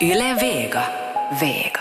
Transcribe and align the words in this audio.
Yle 0.00 0.34
Vega. 0.40 0.82
Vega. 1.40 1.80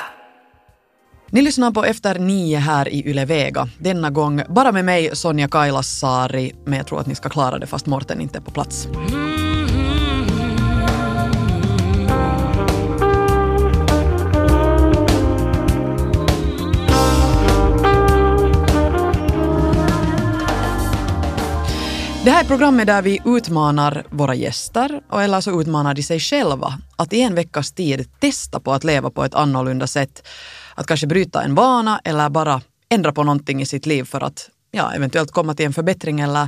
Ni 1.31 1.41
lyssnar 1.41 1.71
på 1.71 1.85
Efter 1.85 2.19
nio 2.19 2.57
här 2.57 2.89
i 2.89 3.09
Yle 3.09 3.25
Vega. 3.25 3.69
Denna 3.79 4.09
gång 4.09 4.41
bara 4.49 4.71
med 4.71 4.85
mig, 4.85 5.15
Sonja 5.15 5.47
Kailasari, 5.47 6.55
men 6.65 6.77
jag 6.77 6.87
tror 6.87 6.99
att 6.99 7.07
ni 7.07 7.15
ska 7.15 7.29
klara 7.29 7.59
det 7.59 7.67
fast 7.67 7.85
Morten 7.85 8.21
inte 8.21 8.37
är 8.37 8.41
på 8.41 8.51
plats. 8.51 8.87
Det 22.27 22.31
här 22.31 22.43
är 22.43 22.47
programmet 22.47 22.87
där 22.87 23.01
vi 23.01 23.21
utmanar 23.25 24.03
våra 24.09 24.35
gäster, 24.35 25.01
och 25.09 25.23
eller 25.23 25.41
så 25.41 25.61
utmanar 25.61 25.93
de 25.93 26.03
sig 26.03 26.19
själva 26.19 26.79
att 26.95 27.13
i 27.13 27.21
en 27.21 27.35
veckas 27.35 27.71
tid 27.71 28.19
testa 28.19 28.59
på 28.59 28.73
att 28.73 28.83
leva 28.83 29.09
på 29.09 29.23
ett 29.23 29.33
annorlunda 29.33 29.87
sätt. 29.87 30.27
Att 30.75 30.87
kanske 30.87 31.07
bryta 31.07 31.43
en 31.43 31.55
vana 31.55 32.01
eller 32.03 32.29
bara 32.29 32.61
ändra 32.89 33.11
på 33.11 33.23
någonting 33.23 33.61
i 33.61 33.65
sitt 33.65 33.85
liv 33.85 34.03
för 34.03 34.23
att 34.23 34.49
ja, 34.71 34.93
eventuellt 34.93 35.31
komma 35.31 35.53
till 35.53 35.65
en 35.65 35.73
förbättring 35.73 36.19
eller 36.19 36.47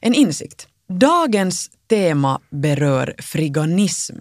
en 0.00 0.14
insikt. 0.14 0.68
Dagens 0.88 1.70
tema 1.88 2.40
berör 2.50 3.14
friganism. 3.18 4.16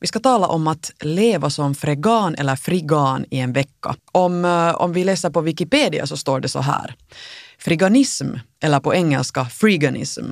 Vi 0.00 0.06
ska 0.06 0.18
tala 0.18 0.46
om 0.46 0.68
att 0.68 0.92
leva 1.00 1.50
som 1.50 1.74
fregan 1.74 2.34
eller 2.34 2.56
frigan 2.56 3.24
i 3.30 3.38
en 3.38 3.52
vecka. 3.52 3.96
Om, 4.12 4.44
eh, 4.44 4.74
om 4.74 4.92
vi 4.92 5.04
läser 5.04 5.30
på 5.30 5.40
Wikipedia 5.40 6.06
så 6.06 6.16
står 6.16 6.40
det 6.40 6.48
så 6.48 6.60
här. 6.60 6.94
Friganism, 7.60 8.26
eller 8.62 8.80
på 8.80 8.94
engelska 8.94 9.44
freeganism, 9.44 10.24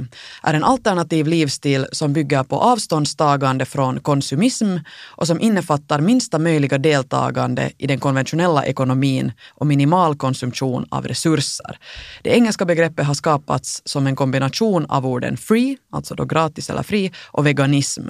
är 0.42 0.54
en 0.54 0.64
alternativ 0.64 1.26
livsstil 1.26 1.86
som 1.92 2.12
bygger 2.12 2.44
på 2.44 2.56
avståndstagande 2.56 3.64
från 3.64 4.00
konsumism 4.00 4.76
och 5.16 5.26
som 5.26 5.40
innefattar 5.40 6.00
minsta 6.00 6.38
möjliga 6.38 6.78
deltagande 6.78 7.70
i 7.78 7.86
den 7.86 8.00
konventionella 8.00 8.64
ekonomin 8.64 9.32
och 9.54 9.66
minimal 9.66 10.16
konsumtion 10.16 10.86
av 10.90 11.08
resurser. 11.08 11.78
Det 12.22 12.30
engelska 12.30 12.64
begreppet 12.64 13.06
har 13.06 13.14
skapats 13.14 13.82
som 13.84 14.06
en 14.06 14.16
kombination 14.16 14.86
av 14.86 15.06
orden 15.06 15.36
free, 15.36 15.76
alltså 15.92 16.14
då 16.14 16.24
gratis 16.24 16.70
eller 16.70 16.82
fri, 16.82 17.12
och 17.32 17.46
veganism. 17.46 18.08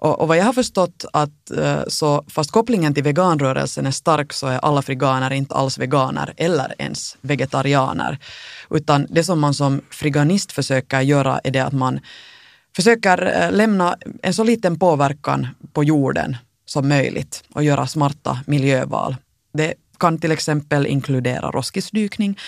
Och, 0.00 0.20
och 0.20 0.28
vad 0.28 0.36
jag 0.36 0.44
har 0.44 0.52
förstått 0.52 1.04
att 1.12 1.50
eh, 1.50 1.80
så 1.88 2.24
fast 2.28 2.50
kopplingen 2.50 2.94
till 2.94 3.02
veganrörelsen 3.02 3.86
är 3.86 3.90
stark 3.90 4.32
så 4.32 4.46
är 4.46 4.58
alla 4.58 4.82
friganer 4.82 5.32
inte 5.32 5.54
alls 5.54 5.78
veganer 5.78 6.34
eller 6.36 6.74
ens 6.78 7.16
vegetarianer. 7.20 8.18
Utan 8.70 9.06
det 9.10 9.24
som 9.24 9.40
man 9.40 9.54
som 9.54 9.80
friganist 9.90 10.52
försöker 10.52 11.00
göra 11.00 11.40
är 11.44 11.50
det 11.50 11.60
att 11.60 11.72
man 11.72 12.00
försöker 12.76 13.42
eh, 13.42 13.52
lämna 13.52 13.96
en 14.22 14.34
så 14.34 14.44
liten 14.44 14.78
påverkan 14.78 15.46
på 15.72 15.84
jorden 15.84 16.36
som 16.66 16.88
möjligt 16.88 17.44
och 17.52 17.64
göra 17.64 17.86
smarta 17.86 18.40
miljöval. 18.46 19.16
Det 19.52 19.74
kan 19.98 20.18
till 20.18 20.32
exempel 20.32 20.86
inkludera 20.86 21.50
roskisdykning. 21.50 22.38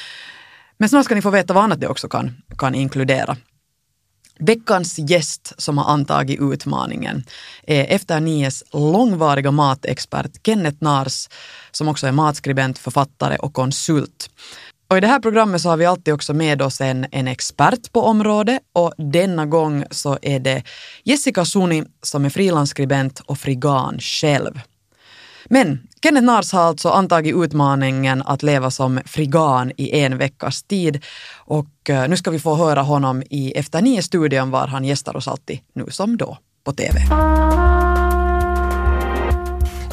Men 0.79 0.89
snart 0.89 1.05
ska 1.05 1.14
ni 1.14 1.23
få 1.23 1.31
veta 1.31 1.55
vad 1.55 1.64
annat 1.64 1.81
det 1.81 1.89
också 1.89 2.09
kan, 2.09 2.42
kan 2.59 2.75
inkludera. 2.75 3.37
Veckans 4.41 4.98
gäst 4.98 5.52
som 5.56 5.78
har 5.78 5.92
antagit 5.92 6.41
utmaningen 6.41 7.24
är 7.66 7.84
Efter 7.84 8.20
Nies 8.20 8.64
långvariga 8.72 9.50
matexpert 9.50 10.46
Kenneth 10.46 10.77
Nars 10.80 11.28
som 11.70 11.88
också 11.88 12.06
är 12.06 12.12
matskribent, 12.12 12.78
författare 12.78 13.36
och 13.36 13.52
konsult. 13.52 14.30
Och 14.91 14.96
I 14.96 15.00
det 15.00 15.06
här 15.06 15.20
programmet 15.20 15.61
så 15.61 15.68
har 15.68 15.77
vi 15.77 15.86
alltid 15.86 16.14
också 16.14 16.34
med 16.34 16.62
oss 16.62 16.80
en, 16.80 17.06
en 17.11 17.28
expert 17.28 17.92
på 17.92 18.00
området 18.02 18.61
och 18.72 18.92
denna 18.96 19.46
gång 19.46 19.84
så 19.91 20.18
är 20.22 20.41
det 20.41 20.62
Jessica 21.05 21.44
Suni 21.44 21.84
som 22.02 22.24
är 22.24 22.30
frilansskribent 22.30 23.20
och 23.20 23.38
frigan 23.38 23.98
själv. 24.00 24.61
Men 25.44 25.88
Kenneth 26.02 26.24
Nars 26.27 26.52
har 26.52 26.62
alltså 26.62 26.88
antagit 26.88 27.36
utmaningen 27.36 28.23
att 28.23 28.42
leva 28.42 28.70
som 28.70 29.01
frigan 29.06 29.73
i 29.77 30.01
en 30.01 30.18
veckas 30.18 30.62
tid 30.62 31.05
och 31.36 31.90
eh, 31.90 32.08
nu 32.08 32.17
ska 32.17 32.30
vi 32.30 32.39
få 32.39 32.56
höra 32.56 32.83
honom 32.83 33.23
i 33.30 33.52
Efter 33.52 33.83
nio-studion 33.83 34.50
var 34.50 34.67
han 34.67 34.84
gästar 34.84 35.17
oss 35.17 35.29
alltid, 35.29 35.58
nu 35.73 35.86
som 35.90 36.17
då, 36.17 36.39
på 36.64 36.73
TV. 36.73 37.00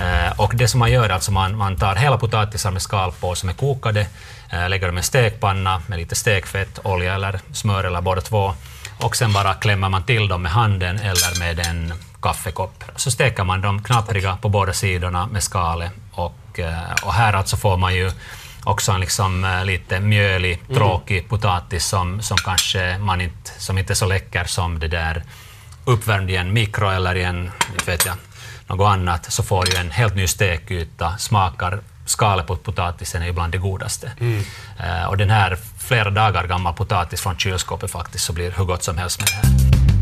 Eh, 0.02 0.40
och 0.40 0.54
det 0.56 0.68
som 0.68 0.80
man 0.80 0.92
gör 0.92 1.06
är 1.06 1.10
alltså 1.10 1.32
man, 1.32 1.58
man 1.58 1.78
tar 1.78 1.96
hela 1.96 2.18
potatisar 2.18 2.72
med 2.72 2.82
skal 2.82 3.12
på 3.12 3.36
som 3.36 3.50
är 3.50 3.54
kokade, 3.54 4.08
eh, 4.52 4.70
lägger 4.70 4.88
dem 4.88 4.98
i 4.98 5.00
en 5.00 5.04
stekpanna 5.04 5.82
med 5.88 6.00
lite 6.00 6.16
stekfett, 6.16 6.80
olja 6.84 7.16
eller 7.16 7.40
smör 7.54 7.84
eller 7.84 8.02
båda 8.02 8.22
två 8.22 8.54
och 9.00 9.16
sen 9.16 9.34
bara 9.34 9.54
klämmer 9.54 9.90
man 9.90 10.04
till 10.04 10.28
dem 10.28 10.42
med 10.42 10.52
handen 10.52 11.00
eller 11.00 11.40
med 11.40 11.60
en 11.60 11.94
kaffekopp. 12.28 12.84
Så 12.96 13.12
steker 13.12 13.44
man 13.44 13.62
dem 13.62 13.84
knappriga 13.84 14.38
på 14.42 14.50
båda 14.50 14.74
sidorna 14.74 15.28
med 15.28 15.44
skalet 15.44 15.92
och, 16.12 16.60
eh, 16.60 16.94
och 17.04 17.14
här 17.14 17.34
alltså 17.34 17.58
får 17.58 17.78
man 17.78 17.96
ju 17.96 18.12
också 18.64 18.92
en 18.92 19.00
liksom 19.00 19.46
eh, 19.46 19.66
lite 19.66 20.00
mjölig, 20.00 20.62
mm. 20.66 20.76
tråkig 20.78 21.18
mm. 21.18 21.30
potatis 21.30 21.86
som, 21.86 22.22
som 22.22 22.38
kanske 22.38 22.98
man 22.98 23.22
inte, 23.22 23.52
som 23.58 23.78
inte 23.78 23.94
är 23.94 23.96
så 23.96 24.06
läcker 24.06 24.44
som 24.44 24.80
det 24.80 24.88
där 24.88 25.24
uppvärmd 25.86 26.30
i 26.30 26.36
en 26.36 26.54
mikro 26.54 26.90
eller 26.90 27.16
i 27.16 27.24
en, 27.24 27.52
vet 27.86 28.06
jag, 28.06 28.16
något 28.68 28.88
annat, 28.88 29.32
så 29.32 29.44
får 29.44 29.66
du 29.66 29.78
en 29.78 29.92
helt 29.92 30.16
ny 30.16 30.28
stekyta, 30.28 31.18
smakar 31.18 31.80
skalet 32.06 32.48
på 32.48 32.56
potatisen 32.56 33.22
är 33.22 33.26
ju 33.26 33.34
bland 33.34 33.52
det 33.52 33.58
godaste. 33.58 34.12
Mm. 34.20 34.44
Uh, 34.80 35.06
och 35.10 35.18
den 35.18 35.30
här 35.30 35.58
flera 35.78 36.10
dagar 36.10 36.48
gammal 36.48 36.74
potatis 36.74 37.22
från 37.22 37.38
kylskåpet 37.38 37.92
faktiskt 37.92 38.26
så 38.26 38.34
blir 38.34 38.52
hur 38.52 38.66
gott 38.66 38.84
som 38.84 38.98
helst 38.98 39.20
med 39.20 39.28
det 39.28 39.36
här. 39.36 39.97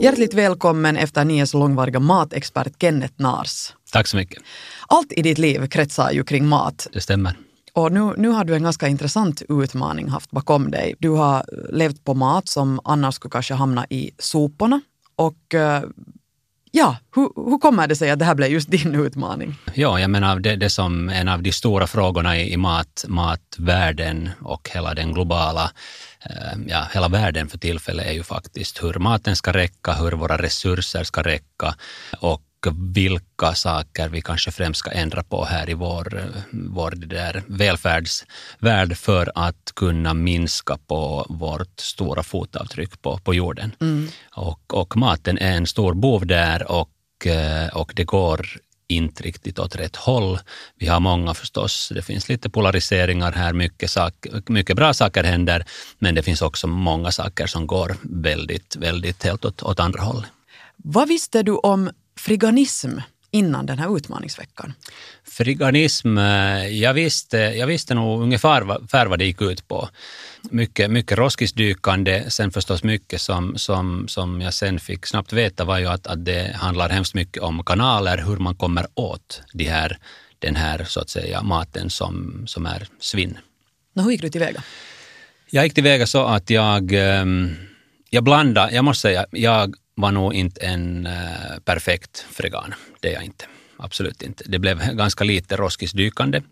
Hjärtligt 0.00 0.34
välkommen 0.34 0.96
efter 0.96 1.24
Nies 1.24 1.54
långvariga 1.54 2.00
matexpert 2.00 2.72
Kenneth 2.80 3.14
Nars. 3.16 3.72
Tack 3.92 4.06
så 4.06 4.16
mycket. 4.16 4.42
Allt 4.88 5.12
i 5.12 5.22
ditt 5.22 5.38
liv 5.38 5.66
kretsar 5.66 6.10
ju 6.10 6.24
kring 6.24 6.46
mat. 6.46 6.86
Det 6.92 7.00
stämmer. 7.00 7.36
Och 7.72 7.92
nu, 7.92 8.14
nu 8.16 8.28
har 8.28 8.44
du 8.44 8.54
en 8.54 8.62
ganska 8.62 8.88
intressant 8.88 9.42
utmaning 9.48 10.08
haft 10.08 10.30
bakom 10.30 10.70
dig. 10.70 10.94
Du 10.98 11.10
har 11.10 11.44
levt 11.72 12.04
på 12.04 12.14
mat 12.14 12.48
som 12.48 12.80
annars 12.84 13.14
skulle 13.14 13.30
kanske 13.30 13.54
hamna 13.54 13.86
i 13.90 14.10
soporna. 14.18 14.80
Och 15.16 15.54
eh, 15.54 15.82
Ja, 16.72 16.96
hur, 17.14 17.50
hur 17.50 17.58
kommer 17.58 17.86
det 17.86 17.96
sig 17.96 18.10
att 18.10 18.18
det 18.18 18.24
här 18.24 18.34
blev 18.34 18.50
just 18.50 18.70
din 18.70 18.94
utmaning? 18.94 19.54
Ja, 19.74 20.00
jag 20.00 20.10
menar 20.10 20.38
det, 20.38 20.56
det 20.56 20.70
som 20.70 21.08
en 21.08 21.28
av 21.28 21.42
de 21.42 21.52
stora 21.52 21.86
frågorna 21.86 22.38
i, 22.38 22.52
i 22.52 22.56
mat, 22.56 23.04
matvärlden 23.08 24.30
och 24.40 24.70
hela 24.74 24.94
den 24.94 25.12
globala, 25.12 25.70
eh, 26.24 26.58
ja, 26.66 26.86
hela 26.94 27.08
världen 27.08 27.48
för 27.48 27.58
tillfället 27.58 28.06
är 28.06 28.12
ju 28.12 28.22
faktiskt 28.22 28.82
hur 28.82 28.94
maten 28.94 29.36
ska 29.36 29.52
räcka, 29.52 29.92
hur 29.92 30.12
våra 30.12 30.36
resurser 30.36 31.04
ska 31.04 31.22
räcka 31.22 31.74
och 32.20 32.42
vilka 32.66 33.54
saker 33.54 34.08
vi 34.08 34.20
kanske 34.20 34.50
främst 34.50 34.80
ska 34.80 34.90
ändra 34.90 35.22
på 35.22 35.44
här 35.44 35.70
i 35.70 35.74
vår, 35.74 36.24
vår 36.50 36.90
där 36.90 37.42
välfärdsvärld 37.46 38.96
för 38.96 39.32
att 39.34 39.72
kunna 39.76 40.14
minska 40.14 40.78
på 40.86 41.26
vårt 41.28 41.80
stora 41.80 42.22
fotavtryck 42.22 43.02
på, 43.02 43.18
på 43.18 43.34
jorden. 43.34 43.72
Mm. 43.80 44.08
Och, 44.34 44.74
och 44.74 44.96
maten 44.96 45.38
är 45.38 45.56
en 45.56 45.66
stor 45.66 45.94
bov 45.94 46.26
där 46.26 46.70
och, 46.70 47.26
eh, 47.26 47.68
och 47.68 47.92
det 47.96 48.04
går 48.04 48.46
inte 48.88 49.22
riktigt 49.22 49.58
åt 49.58 49.76
rätt 49.76 49.96
håll. 49.96 50.38
Vi 50.78 50.86
har 50.86 51.00
många 51.00 51.34
förstås, 51.34 51.92
det 51.94 52.02
finns 52.02 52.28
lite 52.28 52.50
polariseringar 52.50 53.32
här, 53.32 53.52
mycket, 53.52 53.90
sak, 53.90 54.26
mycket 54.46 54.76
bra 54.76 54.94
saker 54.94 55.24
händer, 55.24 55.64
men 55.98 56.14
det 56.14 56.22
finns 56.22 56.42
också 56.42 56.66
många 56.66 57.10
saker 57.10 57.46
som 57.46 57.66
går 57.66 57.96
väldigt, 58.02 58.76
väldigt 58.76 59.24
helt 59.24 59.44
åt, 59.44 59.62
åt 59.62 59.80
andra 59.80 60.02
håll. 60.02 60.26
Vad 60.76 61.08
visste 61.08 61.42
du 61.42 61.52
om 61.52 61.90
friganism 62.18 62.98
innan 63.30 63.66
den 63.66 63.78
här 63.78 63.96
utmaningsveckan? 63.96 64.74
Friganism, 65.24 66.18
eh, 66.18 66.68
jag 66.68 66.94
visste, 66.94 67.36
jag 67.36 67.66
visste 67.66 67.94
nog 67.94 68.22
ungefär, 68.22 68.62
ungefär 68.62 69.06
vad 69.06 69.18
det 69.18 69.24
gick 69.24 69.42
ut 69.42 69.68
på. 69.68 69.88
Mycket, 70.50 70.90
mycket 70.90 71.18
roskisdykande, 71.18 72.30
sen 72.30 72.50
förstås 72.50 72.82
mycket 72.82 73.20
som, 73.20 73.58
som, 73.58 74.08
som 74.08 74.40
jag 74.40 74.54
sen 74.54 74.80
fick 74.80 75.06
snabbt 75.06 75.32
veta 75.32 75.64
var 75.64 75.78
ju 75.78 75.86
att, 75.86 76.06
att 76.06 76.24
det 76.24 76.56
handlar 76.56 76.88
hemskt 76.88 77.14
mycket 77.14 77.42
om 77.42 77.64
kanaler, 77.64 78.18
hur 78.26 78.36
man 78.36 78.54
kommer 78.54 78.86
åt 78.94 79.42
de 79.52 79.64
här, 79.64 79.98
den 80.38 80.56
här 80.56 80.84
så 80.84 81.00
att 81.00 81.10
säga 81.10 81.42
maten 81.42 81.90
som, 81.90 82.42
som 82.46 82.66
är 82.66 82.88
svinn. 83.00 83.38
Nå, 83.94 84.02
hur 84.02 84.10
gick 84.10 84.22
du 84.22 84.28
tillväga? 84.28 84.62
Jag 85.50 85.64
gick 85.64 85.74
tillväga 85.74 86.06
så 86.06 86.24
att 86.24 86.50
jag, 86.50 86.92
ehm, 86.92 87.56
jag 88.10 88.24
blandade, 88.24 88.74
jag 88.74 88.84
måste 88.84 89.00
säga, 89.00 89.26
jag 89.30 89.74
var 89.98 90.12
nog 90.12 90.34
inte 90.34 90.60
en 90.60 91.06
uh, 91.06 91.58
perfekt 91.64 92.26
fregan. 92.30 92.74
Det 93.00 93.08
är 93.08 93.12
jag 93.12 93.24
inte. 93.24 93.44
Absolut 93.76 94.22
inte. 94.22 94.44
Det 94.46 94.58
blev 94.58 94.78
ganska 94.96 95.24
lite 95.24 95.56
roskisdykande. 95.56 96.42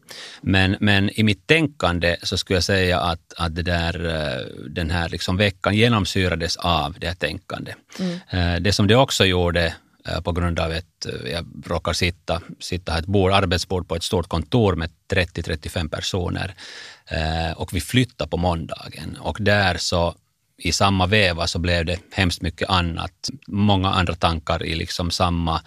Men, 0.40 0.76
men 0.81 1.10
i 1.20 1.22
mitt 1.22 1.46
tänkande 1.46 2.16
så 2.22 2.38
skulle 2.38 2.56
jag 2.56 2.64
säga 2.64 3.00
att, 3.00 3.34
att 3.37 3.54
det 3.54 3.62
där, 3.62 4.06
uh, 4.06 4.46
den 4.69 4.90
här 4.90 5.08
liksom 5.08 5.37
veckan 5.37 5.75
genomsyrades 5.75 6.56
av 6.56 6.96
det 6.98 7.06
här 7.06 7.14
tänkandet. 7.14 7.76
Mm. 7.98 8.12
Uh, 8.34 8.62
det 8.62 8.72
som 8.72 8.87
det 8.87 8.96
också 8.96 9.25
gjorde 9.25 9.75
på 10.25 10.32
grund 10.32 10.60
av 10.60 10.70
att 10.70 11.06
jag 11.32 11.46
råkar 11.66 11.93
sitta, 11.93 12.43
sitta 12.60 12.93
här 12.93 12.98
ett 12.98 13.06
bord, 13.06 13.32
arbetsbord 13.32 13.88
på 13.88 13.96
ett 13.96 14.02
stort 14.02 14.28
kontor 14.28 14.76
med 14.76 14.90
30-35 15.12 15.88
personer 15.88 16.54
och 17.56 17.75
vi 17.75 17.81
flyttar 17.81 18.26
på 18.26 18.37
måndagen 18.37 19.16
och 19.20 19.37
där 19.40 19.76
så 19.76 20.14
i 20.58 20.73
samma 20.73 21.06
veva 21.06 21.47
så 21.47 21.58
blev 21.58 21.85
det 21.85 21.99
hemskt 22.12 22.43
mycket 22.43 22.70
annat. 22.70 23.31
Många 23.47 23.91
andra 23.91 24.14
tankar 24.14 24.62
i 24.62 24.75
liksom 24.75 25.11
samma 25.11 25.62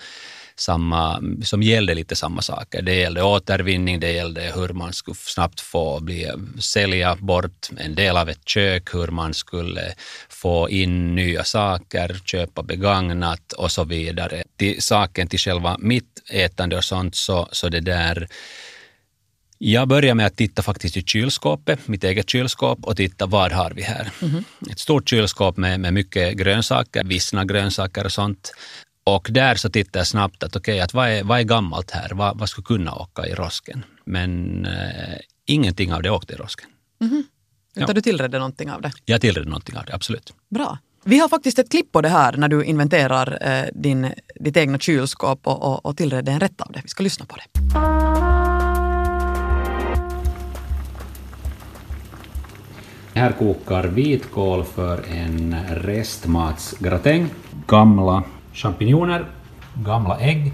samma, 0.59 1.21
som 1.43 1.63
gällde 1.63 1.93
lite 1.93 2.15
samma 2.15 2.41
saker. 2.41 2.81
Det 2.81 2.95
gällde 2.95 3.23
återvinning, 3.23 3.99
det 3.99 4.11
gällde 4.11 4.51
hur 4.55 4.69
man 4.69 4.93
skulle 4.93 5.15
snabbt 5.15 5.61
få 5.61 5.99
bli, 5.99 6.31
sälja 6.59 7.15
bort 7.15 7.69
en 7.77 7.95
del 7.95 8.17
av 8.17 8.29
ett 8.29 8.47
kök, 8.47 8.93
hur 8.93 9.07
man 9.07 9.33
skulle 9.33 9.93
få 10.29 10.69
in 10.69 11.15
nya 11.15 11.43
saker, 11.43 12.21
köpa 12.25 12.63
begagnat 12.63 13.53
och 13.53 13.71
så 13.71 13.83
vidare. 13.83 14.43
Till 14.57 14.81
saken 14.81 15.27
till 15.27 15.39
själva 15.39 15.77
mitt 15.79 16.23
ätande 16.29 16.77
och 16.77 16.83
sånt 16.83 17.15
så, 17.15 17.47
så 17.51 17.69
det 17.69 17.79
där 17.79 18.27
jag 19.61 19.87
börjar 19.87 20.15
med 20.15 20.25
att 20.25 20.35
titta 20.35 20.61
faktiskt 20.61 20.97
i 20.97 21.01
kylskåpet, 21.01 21.87
mitt 21.87 22.03
eget 22.03 22.29
kylskåp 22.29 22.79
och 22.81 22.97
titta 22.97 23.25
vad 23.25 23.51
har 23.51 23.71
vi 23.75 23.81
här. 23.81 24.11
Mm. 24.21 24.43
Ett 24.71 24.79
stort 24.79 25.09
kylskåp 25.09 25.57
med, 25.57 25.79
med 25.79 25.93
mycket 25.93 26.37
grönsaker, 26.37 27.03
vissna 27.03 27.45
grönsaker 27.45 28.05
och 28.05 28.11
sånt. 28.11 28.51
Och 29.03 29.27
där 29.31 29.55
så 29.55 29.69
tittar 29.69 29.99
jag 29.99 30.07
snabbt 30.07 30.43
att 30.43 30.55
okej, 30.55 30.73
okay, 30.73 30.79
att 30.79 30.93
vad, 30.93 31.09
är, 31.09 31.23
vad 31.23 31.39
är 31.39 31.43
gammalt 31.43 31.91
här? 31.91 32.09
Vad, 32.13 32.39
vad 32.39 32.49
skulle 32.49 32.65
kunna 32.65 32.95
åka 32.95 33.27
i 33.27 33.33
rosken? 33.33 33.85
Men 34.05 34.65
eh, 34.65 35.17
ingenting 35.45 35.93
av 35.93 36.01
det 36.01 36.09
åkte 36.09 36.33
i 36.33 36.35
rosken. 36.35 36.69
Mm. 37.01 37.23
Utan 37.75 37.87
ja. 37.87 37.93
du 37.93 38.01
tillredde 38.01 38.37
någonting 38.37 38.71
av 38.71 38.81
det? 38.81 38.91
Jag 39.05 39.21
tillredde 39.21 39.49
någonting 39.49 39.77
av 39.77 39.85
det, 39.85 39.93
absolut. 39.93 40.33
Bra. 40.49 40.77
Vi 41.03 41.19
har 41.19 41.29
faktiskt 41.29 41.59
ett 41.59 41.71
klipp 41.71 41.91
på 41.91 42.01
det 42.01 42.09
här 42.09 42.37
när 42.37 42.47
du 42.47 42.63
inventerar 42.63 43.37
eh, 43.41 43.65
din, 43.73 44.13
ditt 44.39 44.57
egna 44.57 44.79
kylskåp 44.79 45.47
och, 45.47 45.63
och, 45.63 45.85
och 45.85 45.97
tillredde 45.97 46.31
en 46.31 46.39
rätt 46.39 46.61
av 46.61 46.71
det. 46.71 46.79
Vi 46.83 46.89
ska 46.89 47.03
lyssna 47.03 47.25
på 47.25 47.35
det. 47.35 47.98
Här 53.19 53.31
kokar 53.31 53.83
vitkål 53.83 54.63
för 54.63 55.03
en 55.11 55.55
restmatsgratäng. 55.69 57.29
Gamla 57.67 58.23
champinjoner, 58.53 59.25
gamla 59.73 60.19
ägg 60.19 60.53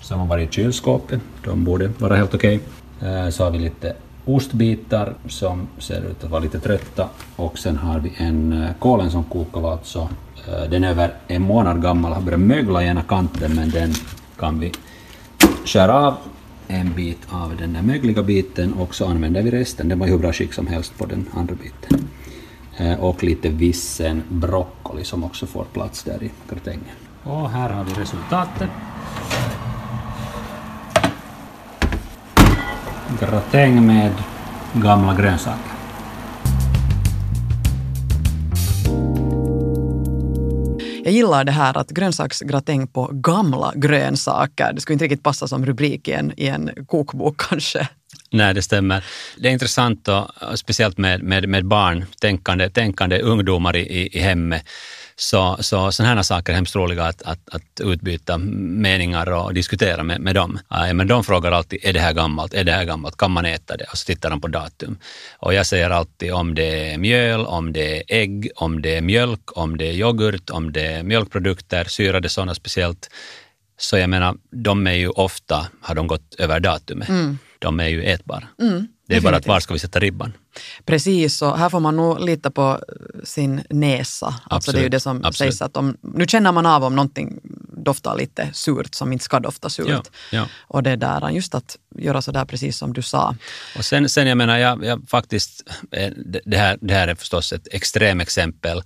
som 0.00 0.20
har 0.20 0.26
varit 0.26 0.50
i 0.50 0.52
kylskåpet. 0.52 1.20
De 1.44 1.64
borde 1.64 1.90
vara 1.98 2.16
helt 2.16 2.34
okej. 2.34 2.60
Okay. 2.98 3.10
Eh, 3.10 3.28
så 3.28 3.44
har 3.44 3.50
vi 3.50 3.58
lite 3.58 3.94
ostbitar 4.24 5.14
som 5.28 5.68
ser 5.78 6.00
ut 6.00 6.24
att 6.24 6.30
vara 6.30 6.42
lite 6.42 6.60
trötta 6.60 7.08
och 7.36 7.58
sen 7.58 7.76
har 7.76 8.00
vi 8.00 8.12
en 8.16 8.62
eh, 8.62 8.70
kålen 8.78 9.10
som 9.10 9.24
kokar 9.24 9.72
alltså. 9.72 10.08
Den 10.70 10.84
är 10.84 10.90
över 10.90 11.14
en 11.26 11.42
månad 11.42 11.82
gammal, 11.82 12.12
har 12.12 12.22
börjat 12.22 12.40
mögla 12.40 12.82
i 12.82 12.86
ena 12.86 13.02
kanten 13.02 13.54
men 13.54 13.70
den 13.70 13.92
kan 14.38 14.60
vi 14.60 14.72
skära 15.64 16.06
av 16.06 16.14
en 16.70 16.92
bit 16.94 17.18
av 17.30 17.56
den 17.56 17.72
där 17.72 17.82
mögliga 17.82 18.22
biten 18.22 18.72
och 18.72 18.94
så 18.94 19.06
använder 19.06 19.42
vi 19.42 19.50
resten. 19.50 19.88
Den 19.88 19.98
var 19.98 20.06
i 20.06 20.10
hur 20.10 20.18
bra 20.18 20.32
skick 20.32 20.52
som 20.52 20.66
helst 20.66 20.98
på 20.98 21.06
den 21.06 21.26
andra 21.34 21.54
biten. 21.54 22.08
Eh, 22.76 23.00
och 23.00 23.24
lite 23.24 23.48
vissen 23.48 24.22
broccoli 24.28 25.04
som 25.04 25.24
också 25.24 25.46
får 25.46 25.64
plats 25.64 26.02
där 26.02 26.22
i 26.22 26.30
gratängen. 26.50 26.96
Och 27.22 27.50
här 27.50 27.70
har 27.70 27.84
vi 27.84 27.92
resultatet. 27.92 28.68
Gratäng 33.20 33.86
med 33.86 34.12
gamla 34.74 35.14
grönsaker. 35.14 35.79
Jag 41.10 41.16
gillar 41.16 41.44
det 41.44 41.52
här 41.52 41.78
att 41.78 41.90
grönsaksgratäng 41.90 42.86
på 42.86 43.10
gamla 43.12 43.72
grönsaker. 43.76 44.72
Det 44.72 44.80
skulle 44.80 44.94
inte 44.94 45.04
riktigt 45.04 45.22
passa 45.22 45.48
som 45.48 45.66
rubrik 45.66 46.08
i 46.08 46.12
en, 46.12 46.32
i 46.36 46.46
en 46.46 46.70
kokbok 46.86 47.40
kanske. 47.48 47.88
Nej, 48.32 48.54
det 48.54 48.62
stämmer. 48.62 49.04
Det 49.36 49.48
är 49.48 49.52
intressant, 49.52 50.08
och, 50.08 50.58
speciellt 50.58 50.98
med, 50.98 51.22
med, 51.22 51.48
med 51.48 51.64
barn, 51.64 52.04
tänkande, 52.20 52.70
tänkande 52.70 53.20
ungdomar 53.20 53.76
i, 53.76 54.08
i 54.12 54.20
hemmet 54.20 54.64
så, 55.20 55.56
så 55.60 55.92
sådana 55.92 56.14
här 56.14 56.22
saker 56.22 56.52
är 56.52 56.56
hemskt 56.56 56.76
roliga 56.76 57.04
att, 57.04 57.22
att, 57.22 57.48
att 57.48 57.80
utbyta 57.80 58.38
meningar 58.38 59.32
och 59.32 59.54
diskutera 59.54 60.02
med, 60.02 60.20
med 60.20 60.34
dem. 60.34 60.58
Men 60.94 61.06
de 61.06 61.24
frågar 61.24 61.52
alltid, 61.52 61.78
är 61.82 61.92
det 61.92 62.00
här 62.00 62.12
gammalt? 62.12 62.54
Är 62.54 62.64
det 62.64 62.72
här 62.72 62.84
gammalt? 62.84 63.16
Kan 63.16 63.30
man 63.30 63.46
äta 63.46 63.76
det? 63.76 63.84
Och 63.84 63.98
så 63.98 64.04
tittar 64.04 64.30
de 64.30 64.40
på 64.40 64.48
datum. 64.48 64.98
Och 65.38 65.54
jag 65.54 65.66
säger 65.66 65.90
alltid 65.90 66.32
om 66.32 66.54
det 66.54 66.92
är 66.92 66.98
mjöl, 66.98 67.46
om 67.46 67.72
det 67.72 67.96
är 67.96 68.02
ägg, 68.08 68.50
om 68.56 68.82
det 68.82 68.96
är 68.96 69.00
mjölk, 69.00 69.56
om 69.56 69.76
det 69.76 69.86
är 69.86 69.92
yoghurt, 69.92 70.50
om 70.50 70.72
det 70.72 70.86
är 70.86 71.02
mjölkprodukter, 71.02 71.84
syrade 71.84 72.28
sådana 72.28 72.54
speciellt. 72.54 73.10
Så 73.78 73.98
jag 73.98 74.10
menar, 74.10 74.36
de 74.50 74.86
är 74.86 74.92
ju 74.92 75.08
ofta, 75.08 75.66
har 75.80 75.94
de 75.94 76.06
gått 76.06 76.34
över 76.38 76.60
datumet. 76.60 77.08
Mm. 77.08 77.38
De 77.60 77.80
är 77.80 77.88
ju 77.88 78.02
ätbara. 78.02 78.48
Mm. 78.60 78.88
Det 79.06 79.16
är 79.16 79.20
bara 79.20 79.36
att 79.36 79.46
var 79.46 79.60
ska 79.60 79.74
vi 79.74 79.80
sätta 79.80 79.98
ribban? 79.98 80.32
Precis, 80.84 81.42
och 81.42 81.58
här 81.58 81.68
får 81.68 81.80
man 81.80 81.96
nog 81.96 82.20
lita 82.20 82.50
på 82.50 82.80
sin 83.24 83.62
näsa. 83.70 84.26
Absolut. 84.26 84.52
Alltså 84.52 84.72
det 84.72 84.78
är 84.78 84.82
ju 84.82 84.88
det 84.88 85.00
som 85.00 85.24
Absolut. 85.24 85.36
sägs 85.36 85.62
att 85.62 85.76
om, 85.76 85.96
nu 86.00 86.26
känner 86.26 86.52
man 86.52 86.66
av 86.66 86.84
om 86.84 86.96
någonting 86.96 87.40
doftar 87.84 88.16
lite 88.16 88.50
surt 88.52 88.94
som 88.94 89.12
inte 89.12 89.24
ska 89.24 89.40
dofta 89.40 89.68
surt. 89.68 89.88
Ja, 89.88 90.02
ja. 90.30 90.46
Och 90.58 90.82
det 90.82 90.96
där, 90.96 91.30
just 91.30 91.54
att 91.54 91.76
göra 91.96 92.22
sådär 92.22 92.44
precis 92.44 92.78
som 92.78 92.92
du 92.92 93.02
sa. 93.02 93.36
Och 93.76 93.84
sen, 93.84 94.08
sen 94.08 94.26
jag 94.26 94.38
menar, 94.38 94.58
jag, 94.58 94.84
jag 94.84 95.08
faktiskt, 95.08 95.62
eh, 95.90 96.10
det 96.44 96.56
här, 96.56 96.78
det 96.80 96.94
här 96.94 97.08
är 97.08 97.14
förstås 97.14 97.52
ett 97.52 97.68
extremexempel, 97.70 98.82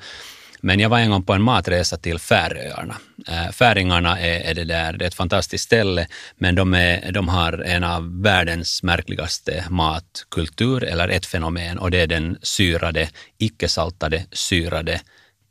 men 0.64 0.80
jag 0.80 0.88
var 0.88 0.98
en 0.98 1.10
gång 1.10 1.22
på 1.22 1.32
en 1.32 1.42
matresa 1.42 1.96
till 1.96 2.18
Färöarna. 2.18 2.96
Eh, 3.28 3.50
Färingarna 3.52 4.20
är, 4.20 4.40
är, 4.40 4.54
det 4.54 4.64
där, 4.64 4.92
det 4.92 5.04
är 5.04 5.06
ett 5.06 5.14
fantastiskt 5.14 5.64
ställe, 5.64 6.06
men 6.36 6.54
de, 6.54 6.74
är, 6.74 7.12
de 7.12 7.28
har 7.28 7.52
en 7.52 7.84
av 7.84 8.22
världens 8.22 8.82
märkligaste 8.82 9.64
matkultur, 9.70 10.84
eller 10.84 11.08
ett 11.08 11.26
fenomen, 11.26 11.78
och 11.78 11.90
det 11.90 12.00
är 12.00 12.06
den 12.06 12.38
syrade, 12.42 13.08
icke-saltade, 13.38 14.24
syrade 14.32 15.00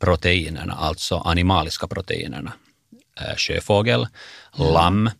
proteinerna, 0.00 0.74
alltså 0.74 1.16
animaliska 1.16 1.86
proteinerna. 1.86 2.52
Eh, 3.20 3.36
sjöfågel, 3.36 4.06
lamm, 4.58 5.10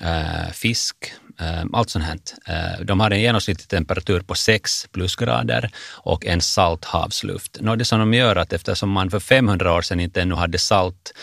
Eh, 0.00 0.52
fisk, 0.52 0.96
eh, 1.40 1.64
allt 1.72 1.90
sånt 1.90 2.04
här. 2.04 2.18
Eh, 2.46 2.84
de 2.84 3.00
har 3.00 3.10
en 3.10 3.20
genomsnittlig 3.20 3.68
temperatur 3.68 4.20
på 4.20 4.34
6 4.34 4.86
plusgrader 4.92 5.70
och 5.90 6.26
en 6.26 6.40
salt 6.40 6.84
havsluft. 6.84 7.56
Nå, 7.60 7.76
det 7.76 7.84
som 7.84 7.98
de 7.98 8.14
gör 8.14 8.36
att 8.36 8.52
eftersom 8.52 8.90
man 8.90 9.10
för 9.10 9.20
500 9.20 9.72
år 9.72 9.82
sedan 9.82 10.00
inte 10.00 10.22
ännu 10.22 10.34
hade 10.34 10.58
salt 10.58 11.14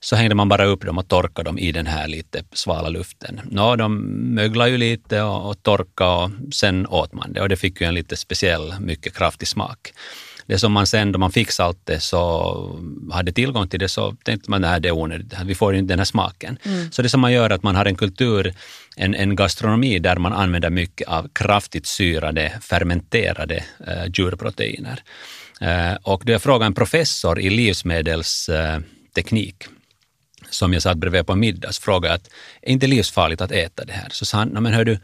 så 0.00 0.16
hängde 0.16 0.34
man 0.34 0.48
bara 0.48 0.64
upp 0.64 0.86
dem 0.86 0.98
och 0.98 1.08
torkade 1.08 1.48
dem 1.48 1.58
i 1.58 1.72
den 1.72 1.86
här 1.86 2.08
lite 2.08 2.44
svala 2.52 2.88
luften. 2.88 3.40
Nå, 3.44 3.76
de 3.76 3.96
möglade 4.34 4.70
ju 4.70 4.78
lite 4.78 5.22
och, 5.22 5.50
och 5.50 5.62
torkade 5.62 6.10
och 6.10 6.30
sen 6.54 6.86
åt 6.86 7.12
man 7.12 7.32
det 7.32 7.40
och 7.40 7.48
det 7.48 7.56
fick 7.56 7.80
ju 7.80 7.86
en 7.86 7.94
lite 7.94 8.16
speciell, 8.16 8.74
mycket 8.80 9.16
kraftig 9.16 9.48
smak 9.48 9.92
det 10.46 10.58
som 10.58 10.72
man 10.72 10.86
sen, 10.86 11.12
då 11.12 11.18
man 11.18 11.32
fick 11.32 11.50
saltet 11.50 12.02
så 12.02 12.80
hade 13.12 13.32
tillgång 13.32 13.68
till 13.68 13.80
det, 13.80 13.88
så 13.88 14.16
tänkte 14.24 14.50
man 14.50 14.64
att 14.64 14.82
det 14.82 14.88
är 14.88 14.92
onödigt, 14.92 15.34
vi 15.44 15.54
får 15.54 15.74
inte 15.74 15.92
den 15.92 15.98
här 15.98 16.04
smaken. 16.04 16.58
Mm. 16.62 16.92
Så 16.92 17.02
det 17.02 17.08
som 17.08 17.20
man 17.20 17.32
gör 17.32 17.50
är 17.50 17.54
att 17.54 17.62
man 17.62 17.76
har 17.76 17.84
en 17.84 17.96
kultur, 17.96 18.54
en, 18.96 19.14
en 19.14 19.36
gastronomi 19.36 19.98
där 19.98 20.16
man 20.16 20.32
använder 20.32 20.70
mycket 20.70 21.08
av 21.08 21.28
kraftigt 21.32 21.86
syrade, 21.86 22.52
fermenterade 22.60 23.64
eh, 23.86 24.04
djurproteiner. 24.14 25.02
Eh, 25.60 25.94
och 26.02 26.22
då 26.24 26.32
jag 26.32 26.42
frågade 26.42 26.66
en 26.66 26.74
professor 26.74 27.40
i 27.40 27.50
livsmedelsteknik, 27.50 29.64
eh, 29.64 29.70
som 30.50 30.72
jag 30.72 30.82
satt 30.82 30.98
bredvid 30.98 31.26
på 31.26 31.34
middags, 31.34 31.78
frågade 31.78 32.14
att 32.14 32.30
är 32.62 32.72
inte 32.72 32.86
livsfarligt 32.86 33.40
att 33.40 33.52
äta 33.52 33.84
det 33.84 33.92
här? 33.92 34.08
Så 34.10 34.26
sa 34.26 34.38
han, 34.38 34.48
men 34.48 34.72
hör 34.72 34.84
du, 34.84 34.98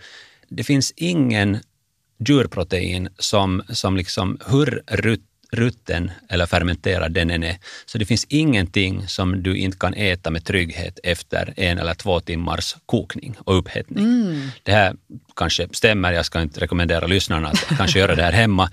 det 0.48 0.64
finns 0.64 0.92
ingen 0.96 1.58
djurprotein 2.28 3.08
som, 3.18 3.62
som 3.68 3.96
liksom 3.96 4.38
hur 4.46 4.82
rutt 4.86 5.29
rutten 5.52 6.10
eller 6.28 6.46
fermenterad 6.46 7.12
den 7.12 7.30
än 7.30 7.42
är. 7.42 7.56
Så 7.86 7.98
det 7.98 8.04
finns 8.04 8.26
ingenting 8.28 9.08
som 9.08 9.42
du 9.42 9.56
inte 9.56 9.78
kan 9.78 9.94
äta 9.94 10.30
med 10.30 10.44
trygghet 10.44 10.98
efter 11.02 11.54
en 11.56 11.78
eller 11.78 11.94
två 11.94 12.20
timmars 12.20 12.76
kokning 12.86 13.36
och 13.38 13.58
upphettning. 13.58 14.04
Mm. 14.04 14.48
Det 14.62 14.72
här 14.72 14.94
kanske 15.36 15.68
stämmer, 15.72 16.12
jag 16.12 16.26
ska 16.26 16.40
inte 16.40 16.60
rekommendera 16.60 17.06
lyssnarna 17.06 17.48
att 17.48 17.66
kanske 17.76 17.98
göra 17.98 18.14
det 18.14 18.22
här 18.22 18.32
hemma. 18.32 18.70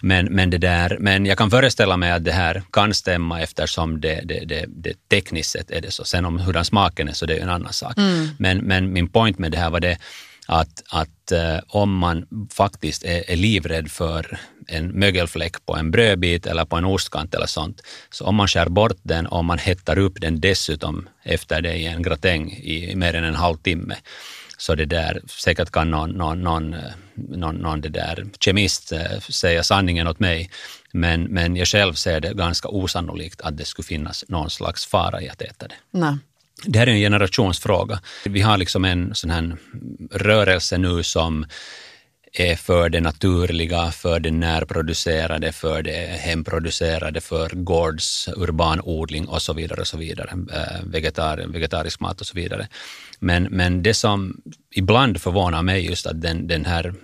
Men, 0.00 0.26
men, 0.26 0.50
det 0.50 0.58
där, 0.58 0.96
men 1.00 1.26
jag 1.26 1.38
kan 1.38 1.50
föreställa 1.50 1.96
mig 1.96 2.10
att 2.10 2.24
det 2.24 2.32
här 2.32 2.62
kan 2.72 2.94
stämma 2.94 3.40
eftersom 3.40 4.00
det, 4.00 4.20
det, 4.24 4.44
det, 4.44 4.64
det 4.68 5.08
tekniskt 5.08 5.50
sett 5.50 5.70
är 5.70 5.80
det 5.80 5.90
så. 5.90 6.04
Sen 6.04 6.24
om 6.24 6.38
hurdan 6.38 6.64
smaken 6.64 7.08
är 7.08 7.12
så 7.12 7.26
det 7.26 7.36
är 7.36 7.40
en 7.40 7.48
annan 7.48 7.72
sak. 7.72 7.98
Mm. 7.98 8.28
Men, 8.38 8.58
men 8.58 8.92
min 8.92 9.08
point 9.08 9.38
med 9.38 9.52
det 9.52 9.58
här 9.58 9.70
var 9.70 9.80
det 9.80 9.98
att, 10.48 10.82
att 10.90 11.32
eh, 11.32 11.58
om 11.68 11.96
man 11.96 12.26
faktiskt 12.52 13.04
är, 13.04 13.30
är 13.30 13.36
livrädd 13.36 13.90
för 13.90 14.38
en 14.68 14.86
mögelfläck 14.88 15.66
på 15.66 15.76
en 15.76 15.90
brödbit 15.90 16.46
eller 16.46 16.64
på 16.64 16.76
en 16.76 16.84
ostkant 16.84 17.34
eller 17.34 17.46
sånt, 17.46 17.80
så 18.10 18.24
om 18.24 18.34
man 18.34 18.48
skär 18.48 18.68
bort 18.68 18.98
den 19.02 19.26
och 19.26 19.44
man 19.44 19.58
hettar 19.58 19.98
upp 19.98 20.20
den 20.20 20.40
dessutom 20.40 21.08
efter 21.22 21.62
det 21.62 21.74
i 21.74 21.86
en 21.86 22.02
gratäng 22.02 22.52
i 22.52 22.94
mer 22.96 23.14
än 23.14 23.24
en 23.24 23.34
halvtimme, 23.34 23.96
så 24.58 24.74
det 24.74 24.84
där, 24.84 25.20
säkert 25.26 25.70
kan 25.70 25.90
någon, 25.90 26.10
någon, 26.10 26.40
någon, 26.40 26.74
eh, 26.74 26.80
någon, 27.14 27.56
någon 27.56 27.80
det 27.80 27.88
där 27.88 28.26
kemist 28.40 28.92
eh, 28.92 29.20
säga 29.20 29.62
sanningen 29.62 30.08
åt 30.08 30.18
mig, 30.18 30.50
men, 30.92 31.24
men 31.24 31.56
jag 31.56 31.68
själv 31.68 31.94
ser 31.94 32.20
det 32.20 32.34
ganska 32.34 32.68
osannolikt 32.68 33.40
att 33.40 33.56
det 33.56 33.64
skulle 33.64 33.86
finnas 33.86 34.24
någon 34.28 34.50
slags 34.50 34.86
fara 34.86 35.22
i 35.22 35.28
att 35.28 35.42
äta 35.42 35.68
det. 35.68 35.74
Nej. 35.90 36.16
Det 36.64 36.78
här 36.78 36.86
är 36.86 36.90
en 36.90 36.98
generationsfråga. 36.98 38.00
Vi 38.24 38.40
har 38.40 38.56
liksom 38.56 38.84
en 38.84 39.14
sån 39.14 39.30
här 39.30 39.56
rörelse 40.10 40.78
nu 40.78 41.02
som 41.02 41.46
är 42.32 42.56
för 42.56 42.88
det 42.88 43.00
naturliga, 43.00 43.90
för 43.90 44.20
det 44.20 44.30
närproducerade, 44.30 45.52
för 45.52 45.82
det 45.82 46.20
hemproducerade, 46.20 47.20
för 47.20 47.48
gårds, 47.48 48.28
urban 48.36 48.80
odling 48.84 49.28
och 49.28 49.42
så 49.42 49.52
vidare. 49.52 49.80
och 49.80 49.86
så 49.86 49.96
vidare. 49.96 50.30
Eh, 50.52 50.84
vegetar, 50.84 51.44
vegetarisk 51.48 52.00
mat 52.00 52.20
och 52.20 52.26
så 52.26 52.34
vidare. 52.34 52.68
Men, 53.18 53.42
men 53.42 53.82
det 53.82 53.94
som 53.94 54.40
ibland 54.74 55.20
förvånar 55.20 55.62
mig 55.62 55.86
just 55.86 56.06
att 56.06 56.20
den, 56.22 56.46
den 56.46 56.64
här 56.64 56.94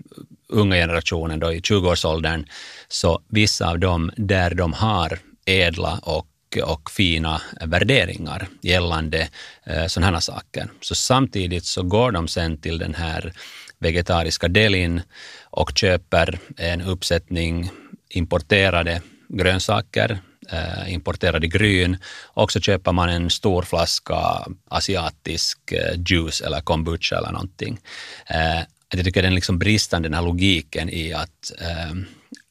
unga 0.49 0.77
generationen 0.77 1.41
då 1.41 1.53
i 1.53 1.61
20-årsåldern, 1.61 2.47
så 2.89 3.23
vissa 3.29 3.71
av 3.71 3.79
dem 3.79 4.11
där 4.17 4.55
de 4.55 4.73
har 4.73 5.19
ädla 5.47 5.99
och 6.03 6.27
och 6.63 6.91
fina 6.91 7.43
värderingar 7.61 8.47
gällande 8.63 9.29
eh, 9.67 9.87
sådana 9.87 10.13
här 10.13 10.21
saker. 10.21 10.71
Så 10.81 10.95
samtidigt 10.95 11.65
så 11.65 11.83
går 11.83 12.13
de 12.13 12.29
sen 12.29 12.59
till 12.59 12.79
den 12.79 12.95
här 12.95 13.33
vegetariska 13.79 14.49
delin 14.49 15.03
och 15.51 15.73
köper 15.75 16.39
en 16.57 16.81
uppsättning 16.81 17.71
importerade 18.09 19.03
grönsaker, 19.29 20.19
eh, 20.51 20.93
importerade 20.93 21.47
gryn 21.47 21.97
och 22.25 22.53
så 22.53 22.61
köper 22.61 22.93
man 22.93 23.09
en 23.09 23.31
stor 23.31 23.63
flaska 23.63 24.47
asiatisk 24.69 25.73
eh, 25.73 26.01
juice 26.07 26.41
eller 26.41 26.61
kombucha 26.61 27.17
eller 27.19 27.33
någonting. 27.33 27.79
Eh, 28.27 28.63
jag 28.95 29.05
tycker 29.05 29.23
den 29.23 29.35
liksom 29.35 29.59
bristande 29.59 30.09
den 30.09 30.15
här 30.15 30.23
logiken 30.23 30.89
i 30.91 31.13
att 31.13 31.53
eh, 31.61 31.95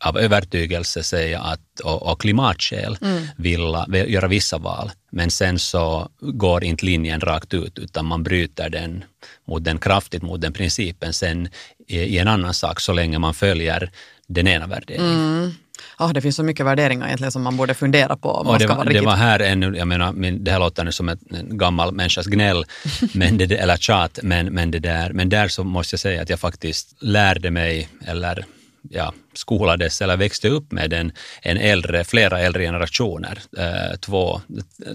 av 0.03 0.17
övertygelse 0.17 1.03
säga 1.03 1.39
att, 1.39 1.79
och, 1.83 2.11
och 2.11 2.21
klimatskäl 2.21 2.97
mm. 3.01 3.23
vill, 3.37 3.75
vill 3.87 4.13
göra 4.13 4.27
vissa 4.27 4.57
val. 4.57 4.91
Men 5.11 5.31
sen 5.31 5.59
så 5.59 6.09
går 6.19 6.63
inte 6.63 6.85
linjen 6.85 7.19
rakt 7.19 7.53
ut 7.53 7.79
utan 7.79 8.05
man 8.05 8.23
bryter 8.23 8.69
den 8.69 9.03
mot 9.47 9.63
den 9.63 9.77
kraftigt 9.77 10.23
mot 10.23 10.41
den 10.41 10.53
principen 10.53 11.13
sen 11.13 11.49
i, 11.87 11.99
i 11.99 12.17
en 12.17 12.27
annan 12.27 12.53
sak 12.53 12.79
så 12.79 12.93
länge 12.93 13.19
man 13.19 13.33
följer 13.33 13.91
den 14.27 14.47
ena 14.47 14.67
värderingen. 14.67 15.15
Mm. 15.15 15.51
Oh, 15.99 16.13
det 16.13 16.21
finns 16.21 16.35
så 16.35 16.43
mycket 16.43 16.65
värderingar 16.65 17.05
egentligen 17.05 17.31
som 17.31 17.43
man 17.43 17.57
borde 17.57 17.73
fundera 17.73 18.15
på. 18.15 18.29
Om 18.29 18.47
man 18.47 18.59
det, 18.59 18.63
ska 18.65 18.75
vara 18.75 18.89
det 18.89 19.01
var 19.01 19.15
här 19.15 19.39
ännu, 19.39 19.77
jag 19.77 19.87
menar, 19.87 20.39
det 20.39 20.51
här 20.51 20.59
låter 20.59 20.83
nu 20.83 20.91
som 20.91 21.09
ett, 21.09 21.19
en 21.31 21.57
gammal 21.57 21.91
människas 21.91 22.25
gnäll, 22.25 22.65
men 23.13 23.37
det, 23.37 23.51
eller 23.51 23.77
tjat, 23.77 24.19
men, 24.23 24.45
men, 24.45 24.71
det 24.71 24.79
där, 24.79 25.13
men 25.13 25.29
där 25.29 25.47
så 25.47 25.63
måste 25.63 25.93
jag 25.93 25.99
säga 25.99 26.21
att 26.21 26.29
jag 26.29 26.39
faktiskt 26.39 26.95
lärde 26.99 27.51
mig, 27.51 27.89
eller 28.05 28.45
ja, 28.89 29.13
skolades 29.33 30.01
eller 30.01 30.17
växte 30.17 30.49
upp 30.49 30.71
med 30.71 30.93
en, 30.93 31.11
en 31.41 31.57
äldre, 31.57 32.03
flera 32.03 32.39
äldre 32.39 32.63
generationer, 32.63 33.39
eh, 33.57 33.97
två, 33.99 34.41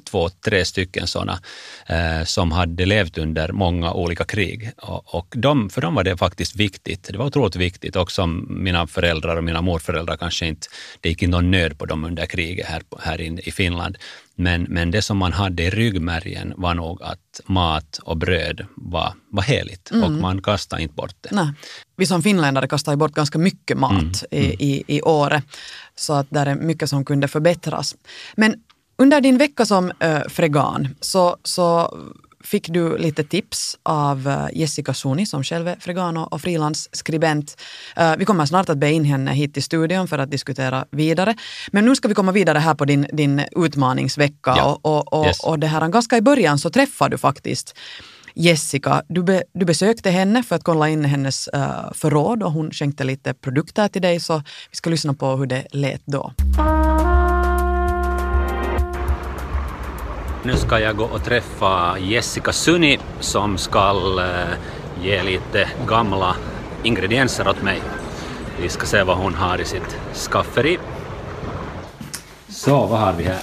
två, 0.04 0.28
tre 0.28 0.64
stycken 0.64 1.06
sådana, 1.06 1.40
eh, 1.86 2.24
som 2.24 2.52
hade 2.52 2.86
levt 2.86 3.18
under 3.18 3.52
många 3.52 3.92
olika 3.92 4.24
krig. 4.24 4.70
Och, 4.76 5.14
och 5.14 5.34
de, 5.36 5.70
för 5.70 5.80
dem 5.80 5.94
var 5.94 6.04
det 6.04 6.16
faktiskt 6.16 6.56
viktigt. 6.56 7.08
Det 7.12 7.18
var 7.18 7.26
otroligt 7.26 7.56
viktigt. 7.56 7.96
Också 7.96 8.26
mina 8.48 8.86
föräldrar 8.86 9.36
och 9.36 9.44
mina 9.44 9.62
morföräldrar 9.62 10.16
kanske 10.16 10.46
inte, 10.46 10.66
det 11.00 11.08
gick 11.08 11.22
inte 11.22 11.36
någon 11.36 11.50
nöd 11.50 11.78
på 11.78 11.86
dem 11.86 12.04
under 12.04 12.26
kriget 12.26 12.66
här, 12.66 12.82
här 13.00 13.20
in, 13.20 13.38
i 13.38 13.50
Finland. 13.50 13.98
Men, 14.40 14.62
men 14.62 14.90
det 14.90 15.02
som 15.02 15.18
man 15.18 15.32
hade 15.32 15.62
i 15.62 15.70
ryggmärgen 15.70 16.54
var 16.56 16.74
nog 16.74 17.02
att 17.02 17.40
mat 17.46 18.00
och 18.02 18.16
bröd 18.16 18.66
var, 18.76 19.14
var 19.30 19.42
heligt 19.42 19.90
mm. 19.90 20.04
och 20.04 20.10
man 20.10 20.42
kastade 20.42 20.82
inte 20.82 20.94
bort 20.94 21.14
det. 21.20 21.28
Nej. 21.32 21.52
Vi 21.96 22.06
som 22.06 22.22
finländare 22.22 22.68
kastar 22.68 22.96
bort 22.96 23.12
ganska 23.12 23.38
mycket 23.38 23.78
mat 23.78 23.92
mm. 23.92 24.12
i, 24.30 24.44
mm. 24.44 24.56
i, 24.58 24.84
i 24.86 25.02
Åre, 25.02 25.42
så 25.94 26.12
att 26.12 26.26
där 26.30 26.46
är 26.46 26.54
mycket 26.54 26.90
som 26.90 27.04
kunde 27.04 27.28
förbättras. 27.28 27.96
Men 28.36 28.54
under 28.98 29.20
din 29.20 29.38
vecka 29.38 29.66
som 29.66 29.92
äh, 29.98 30.20
fregan 30.28 30.88
så, 31.00 31.36
så 31.44 31.98
fick 32.44 32.68
du 32.68 32.98
lite 32.98 33.24
tips 33.24 33.78
av 33.82 34.28
eh, 34.28 34.58
Jessica 34.58 34.94
Suni 34.94 35.26
som 35.26 35.44
själv 35.44 35.68
är 35.68 35.76
fregano 35.80 36.20
och 36.20 36.40
frilansskribent. 36.40 37.60
Eh, 37.96 38.16
vi 38.18 38.24
kommer 38.24 38.46
snart 38.46 38.68
att 38.68 38.78
be 38.78 38.92
in 38.92 39.04
henne 39.04 39.32
hit 39.32 39.54
till 39.54 39.62
studion 39.62 40.08
för 40.08 40.18
att 40.18 40.30
diskutera 40.30 40.84
vidare. 40.90 41.34
Men 41.72 41.84
nu 41.84 41.96
ska 41.96 42.08
vi 42.08 42.14
komma 42.14 42.32
vidare 42.32 42.58
här 42.58 42.74
på 42.74 42.84
din, 42.84 43.06
din 43.12 43.42
utmaningsvecka 43.56 44.54
ja. 44.56 44.80
och, 44.82 44.98
och, 44.98 45.12
och, 45.12 45.26
yes. 45.26 45.40
och 45.40 45.58
det 45.58 45.66
här, 45.66 45.88
ganska 45.88 46.16
i 46.16 46.20
början 46.20 46.58
så 46.58 46.70
träffade 46.70 47.14
du 47.14 47.18
faktiskt 47.18 47.74
Jessica, 48.34 49.02
du, 49.08 49.22
be, 49.22 49.42
du 49.54 49.64
besökte 49.64 50.10
henne 50.10 50.42
för 50.42 50.56
att 50.56 50.64
kolla 50.64 50.88
in 50.88 51.04
hennes 51.04 51.48
uh, 51.54 51.92
förråd 51.94 52.42
och 52.42 52.52
hon 52.52 52.70
skänkte 52.70 53.04
lite 53.04 53.34
produkter 53.34 53.88
till 53.88 54.02
dig 54.02 54.20
så 54.20 54.42
vi 54.70 54.76
ska 54.76 54.90
lyssna 54.90 55.14
på 55.14 55.36
hur 55.36 55.46
det 55.46 55.66
lät 55.72 56.02
då. 56.06 56.32
Nu 60.42 60.56
ska 60.56 60.80
jag 60.80 60.96
gå 60.96 61.04
och 61.04 61.24
träffa 61.24 61.98
Jessica 61.98 62.52
Suni 62.52 62.98
som 63.20 63.58
ska 63.58 63.90
eh, 64.20 65.04
ge 65.04 65.22
lite 65.22 65.68
gamla 65.88 66.36
ingredienser 66.82 67.48
åt 67.48 67.62
mig. 67.62 67.82
Vi 68.60 68.68
ska 68.68 68.86
se 68.86 69.02
vad 69.02 69.16
hon 69.16 69.34
har 69.34 69.60
i 69.60 69.64
sitt 69.64 69.96
skafferi. 70.14 70.78
Så, 72.48 72.86
vad 72.86 73.00
har 73.00 73.12
vi 73.12 73.24
här? 73.24 73.38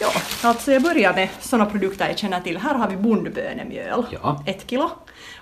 Ja, 0.00 0.10
alltså 0.42 0.72
jag 0.72 0.82
börjar 0.82 1.14
med 1.14 1.28
sådana 1.40 1.70
produkter 1.70 2.08
jag 2.08 2.18
känner 2.18 2.40
till. 2.40 2.58
Här 2.58 2.74
har 2.74 2.88
vi 2.88 2.96
bondbönemjöl, 2.96 4.06
ja. 4.10 4.42
ett 4.46 4.70
kilo. 4.70 4.90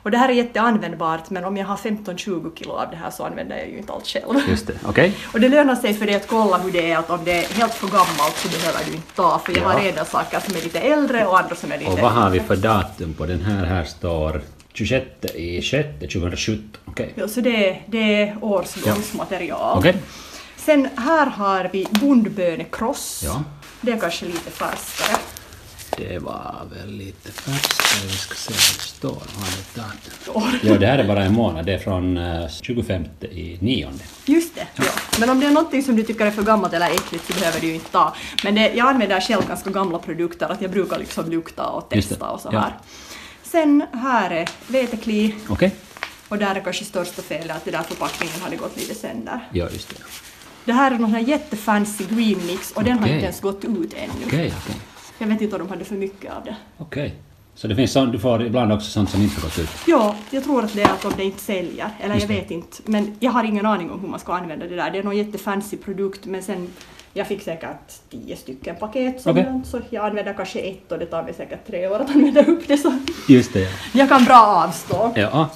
Och 0.07 0.13
det 0.13 0.19
här 0.19 0.29
är 0.29 0.33
jätteanvändbart, 0.33 1.31
men 1.31 1.45
om 1.45 1.57
jag 1.57 1.67
har 1.67 1.77
15-20 1.77 2.59
kilo 2.59 2.73
av 2.73 2.91
det 2.91 2.97
här 2.97 3.11
så 3.11 3.25
använder 3.25 3.57
jag 3.57 3.69
ju 3.69 3.79
inte 3.79 3.93
allt 3.93 4.07
själv. 4.07 4.49
Just 4.49 4.67
det. 4.67 4.89
Okay. 4.89 5.13
Och 5.33 5.41
det 5.41 5.49
lönar 5.49 5.77
sig 5.77 5.95
för 5.95 6.07
dig 6.07 6.15
att 6.15 6.27
kolla 6.27 6.59
hur 6.59 6.73
det 6.73 6.91
är, 6.91 6.99
att 6.99 7.11
om 7.11 7.25
det 7.25 7.45
är 7.45 7.49
helt 7.55 7.75
för 7.75 7.87
gammalt 7.87 8.37
så 8.37 8.49
behöver 8.49 8.85
du 8.87 8.93
inte 8.93 9.15
ta, 9.15 9.39
för 9.39 9.53
jag 9.53 9.63
ja. 9.63 9.69
har 9.69 9.81
redan 9.81 10.07
saker 10.07 10.41
som 10.41 10.57
är 10.57 10.61
lite 10.61 10.81
äldre 10.81 11.27
och 11.27 11.39
andra 11.39 11.55
som 11.55 11.73
är 11.73 11.79
lite... 11.79 11.91
Och 11.91 11.99
vad 11.99 12.13
har 12.13 12.31
vi 12.31 12.41
för 12.41 12.57
datum 12.57 13.15
på 13.15 13.27
den 13.27 13.41
här? 13.41 13.65
Här 13.65 13.85
står 13.85 14.43
26 14.73 15.07
i 15.35 15.63
6 15.63 15.89
2017, 15.99 16.65
okej. 16.85 16.93
Okay. 16.93 17.09
Ja, 17.15 17.29
så 17.29 17.41
det, 17.41 17.79
det 17.87 18.23
är 18.23 18.37
årsgångsmaterial. 18.41 19.59
Ja. 19.61 19.79
Okay. 19.79 19.95
Sen 20.57 20.89
här 20.97 21.27
har 21.27 21.71
vi 21.73 21.87
bondbönekross. 21.91 23.23
Ja. 23.25 23.45
Det 23.81 23.93
är 23.93 23.99
kanske 23.99 24.27
lite 24.27 24.51
färskare. 24.51 25.36
Det 25.97 26.19
var 26.19 26.63
väl 26.75 26.91
lite 26.91 27.33
färskare, 27.33 28.07
vi 28.07 28.17
ska 28.17 28.35
se 28.35 28.53
vad 28.53 28.77
det 28.77 28.81
står. 28.81 29.11
Har 29.11 29.49
det 29.57 29.81
datum? 29.81 30.69
Ja, 30.71 30.79
det 30.79 30.87
här 30.87 30.99
är 30.99 31.05
bara 31.05 31.25
en 31.25 31.35
månad, 31.35 31.67
det 31.67 31.75
är 31.75 31.79
från 31.79 32.19
25 32.63 33.05
eh, 33.21 33.29
i 33.29 33.59
nionde. 33.61 34.05
Just 34.25 34.55
det, 34.55 34.67
ja. 34.75 34.85
Men 35.21 35.31
om 35.31 35.41
det 35.41 35.47
är 35.47 35.51
någonting 35.51 35.83
som 35.83 35.97
du 35.97 36.03
tycker 36.03 36.27
är 36.27 36.31
för 36.31 36.43
gammalt 36.43 36.73
eller 36.73 36.91
äckligt 36.91 37.27
så 37.27 37.41
behöver 37.41 37.61
du 37.61 37.67
ju 37.67 37.75
inte 37.75 37.91
ta. 37.91 38.15
Men 38.45 38.55
det, 38.55 38.75
jag 38.75 38.89
använder 38.89 39.21
själv 39.21 39.49
ganska 39.49 39.71
gamla 39.71 39.99
produkter, 39.99 40.49
att 40.49 40.63
jag 40.63 40.71
brukar 40.71 40.99
liksom 40.99 41.31
lukta 41.31 41.67
och 41.67 41.89
testa 41.89 42.31
och 42.31 42.41
så 42.41 42.51
här. 42.51 42.59
Ja. 42.59 42.85
Sen 43.43 43.85
här 43.93 44.31
är 44.31 44.49
vetekli. 44.67 45.35
Okej. 45.49 45.55
Okay. 45.55 45.71
Och 46.29 46.39
där 46.39 46.55
är 46.55 46.61
kanske 46.61 46.85
största 46.85 47.23
felet 47.23 47.57
att 47.57 47.65
den 47.65 47.75
där 47.75 47.83
förpackningen 47.83 48.41
hade 48.41 48.57
gått 48.57 48.77
lite 48.77 48.95
sönder. 48.95 49.41
Ja, 49.53 49.69
just 49.73 49.89
det. 49.89 49.97
Det 50.65 50.73
här 50.73 50.91
är 50.91 50.99
någon 50.99 51.11
här 51.11 51.21
jättefancy 51.21 52.05
green 52.05 52.47
mix 52.47 52.73
och 52.73 52.79
okay. 52.79 52.93
den 52.93 52.99
har 52.99 53.09
inte 53.09 53.25
ens 53.25 53.41
gått 53.41 53.65
ut 53.65 53.95
ännu. 53.95 54.27
Okay, 54.27 54.47
okay. 54.47 54.77
Jag 55.19 55.27
vet 55.27 55.41
inte 55.41 55.57
om 55.57 55.63
de 55.63 55.69
hade 55.69 55.85
för 55.85 55.95
mycket 55.95 56.33
av 56.33 56.45
det. 56.45 56.57
Okej. 56.79 57.15
Så 57.55 57.69
det 57.69 57.77
finns 57.77 57.93
sånt, 57.93 58.13
du 58.13 58.19
får 58.19 58.43
ibland 58.43 58.73
också 58.73 58.91
sånt 58.91 59.11
som 59.11 59.23
inte 59.23 59.41
gått 59.41 59.59
ut? 59.59 59.71
Ja, 59.87 60.17
jag 60.31 60.45
tror 60.45 60.65
att 60.65 60.75
det 60.75 60.83
är 60.83 60.93
att 60.93 61.05
om 61.05 61.13
det 61.17 61.25
inte 61.25 61.41
säljer, 61.41 61.91
eller 62.01 62.21
jag 62.21 62.29
vet 62.29 62.51
inte. 62.51 62.77
Men 62.85 63.17
jag 63.21 63.31
har 63.31 63.45
ingen 63.45 63.67
aning 63.67 63.91
om 63.91 64.01
hur 64.01 64.09
man 64.09 64.21
ska 64.21 64.35
använda 64.35 64.67
det 64.67 64.77
där. 64.77 64.91
Det 64.91 64.99
är 64.99 65.03
någon 65.03 65.17
jättefancy 65.17 65.77
produkt 65.77 66.27
men 66.27 66.43
sen 66.43 66.69
jag 67.17 67.27
fick 67.27 67.43
säkert 67.43 67.93
tio 68.11 68.37
stycken 68.37 68.77
paket 68.77 69.21
sådant, 69.21 69.49
okay. 69.49 69.61
så 69.65 69.81
jag 69.91 70.07
använder 70.07 70.33
kanske 70.33 70.61
ett 70.61 70.93
och 70.93 70.99
det 70.99 71.07
tar 71.07 71.23
mig 71.23 71.35
säkert 71.35 71.67
tre 71.67 71.89
år 71.89 72.01
att 72.01 72.11
använda 72.11 72.45
upp 72.45 72.69
det. 72.69 72.79
Så 72.79 72.99
Just 73.29 73.53
det, 73.53 73.61
ja. 73.61 73.69
Jag 73.93 74.09
kan 74.09 74.25
bra 74.25 74.65
avstå. 74.67 75.13
Ja. 75.17 75.49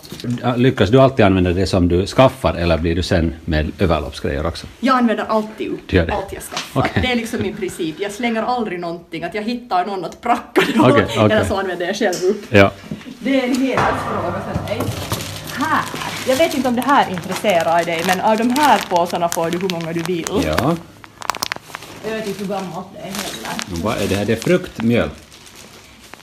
Lyckas 0.57 0.91
du 0.91 1.01
alltid 1.01 1.25
använda 1.25 1.53
det 1.53 1.67
som 1.67 1.89
du 1.89 2.07
skaffar 2.07 2.55
eller 2.55 2.79
blir 2.79 2.97
du 2.97 3.03
sen 3.03 3.35
med 3.45 3.73
överloppsgrejer 3.79 4.47
också? 4.47 4.67
Jag 4.81 4.97
använder 4.97 5.25
alltid 5.25 5.69
upp 5.69 6.13
allt 6.13 6.33
jag 6.33 6.43
skaffar. 6.43 6.81
Okay. 6.81 7.03
Det 7.03 7.13
är 7.13 7.17
liksom 7.17 7.43
min 7.43 7.57
princip. 7.57 7.95
Jag 7.99 8.13
slänger 8.13 8.43
aldrig 8.43 8.81
någonting, 8.81 9.25
att 9.25 9.35
jag 9.35 9.43
hittar 9.43 9.87
någon 9.87 10.05
att 10.05 10.21
pracka 10.21 10.63
det 10.75 10.81
okay, 10.81 11.05
okay. 11.05 11.25
eller 11.25 11.45
så 11.45 11.57
använder 11.57 11.87
jag 11.87 11.97
själv 11.97 12.31
upp. 12.31 12.45
Ja. 12.51 12.71
Det 13.19 13.41
är 13.41 13.45
en 13.45 13.57
helhetsfråga 13.57 14.41
för 14.53 14.63
mig. 14.63 14.83
Här. 15.57 15.85
Jag 16.29 16.37
vet 16.37 16.55
inte 16.55 16.69
om 16.69 16.77
det 16.77 16.83
här 16.83 17.11
intresserar 17.11 17.85
dig, 17.85 18.03
men 18.07 18.21
av 18.21 18.37
de 18.37 18.51
här 18.51 18.81
påsarna 18.91 19.29
får 19.29 19.51
du 19.51 19.59
hur 19.59 19.69
många 19.71 19.93
du 19.93 20.03
vill. 20.03 20.43
Ja. 20.45 20.77
Jag 22.05 22.11
vet 22.11 22.29
inte 22.29 22.41
hur 22.41 22.49
gammalt 22.49 22.87
det 22.93 22.99
är 22.99 23.03
heller. 23.03 23.83
vad 23.83 24.03
är 24.03 24.09
det 24.09 24.15
här? 24.15 24.25
Det 24.25 24.33
är 24.33 24.37
fruktmjöl? 24.37 25.09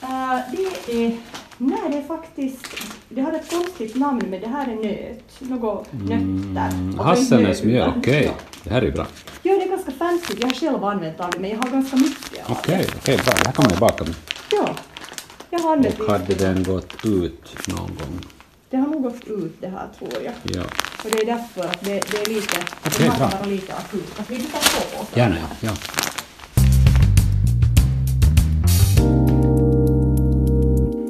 Uh, 0.02 0.38
det 0.52 0.92
är... 1.06 1.16
Nej, 1.58 1.78
det 1.90 1.96
är 1.96 2.02
faktiskt... 2.02 2.66
Det 3.08 3.20
har 3.20 3.32
ett 3.32 3.50
konstigt 3.50 3.96
namn, 3.96 4.22
men 4.30 4.40
det 4.40 4.48
här 4.48 4.68
är 4.68 4.76
nöt. 4.76 5.50
Något 5.50 5.92
mm, 5.92 6.54
nötter. 6.54 7.04
Hasselnötsmjöl, 7.04 7.92
okej. 7.96 8.20
Okay. 8.20 8.30
Det 8.64 8.70
här 8.70 8.82
är 8.82 8.86
ju 8.86 8.92
bra. 8.92 9.06
Ja, 9.42 9.52
det 9.52 9.64
är 9.64 9.68
ganska 9.68 9.92
fancy. 9.92 10.34
Jag 10.40 10.46
har 10.46 10.54
själv 10.54 10.84
använt 10.84 11.20
av 11.20 11.30
det, 11.30 11.38
men 11.38 11.50
jag 11.50 11.58
har 11.58 11.70
ganska 11.70 11.96
mycket 11.96 12.50
av 12.50 12.56
okay, 12.56 12.76
det. 12.76 12.84
Okej, 12.84 13.14
okay, 13.14 13.16
bra. 13.16 13.34
Det 13.34 13.46
här 13.46 13.52
kommer 13.52 13.70
jag 13.70 13.78
bakom. 13.78 14.06
Ja. 14.50 14.68
Jag 15.50 15.58
har 15.58 15.72
använt 15.72 16.00
Och 16.00 16.10
hade 16.10 16.34
den 16.34 16.62
gått 16.62 17.04
ut 17.04 17.68
någon 17.68 17.78
gång? 17.78 18.20
Det 18.70 18.76
har 18.76 18.86
nog 18.86 19.02
gått 19.02 19.24
ut 19.26 19.60
det 19.60 19.68
här, 19.68 19.88
tror 19.98 20.10
jag. 20.24 20.34
Ja. 20.42 20.62
Och 21.04 21.10
det 21.10 21.18
är 21.18 21.26
därför 21.26 21.60
att 21.60 21.80
det, 21.80 22.00
det 22.10 22.16
är 22.16 22.34
lite... 22.34 22.58
Okay, 22.86 23.06
det 23.06 23.08
måste 23.08 23.36
vara 23.36 23.46
lite 23.46 23.74
akut. 23.74 24.18
Att 24.18 24.30
vi 24.30 24.36
tar 24.36 24.96
på 24.96 25.02
oss. 25.02 25.08
Gärna, 25.14 25.36
ja. 25.60 25.72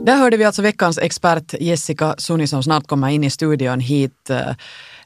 Där 0.04 0.16
hörde 0.16 0.36
vi 0.36 0.44
alltså 0.44 0.62
veckans 0.62 0.98
expert 0.98 1.54
Jessica 1.60 2.14
Suni 2.18 2.46
som 2.46 2.62
snart 2.62 2.86
kommer 2.86 3.08
in 3.08 3.24
i 3.24 3.30
studion 3.30 3.80
hit. 3.80 4.30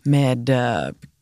med 0.02 0.50
uh, 0.50 0.56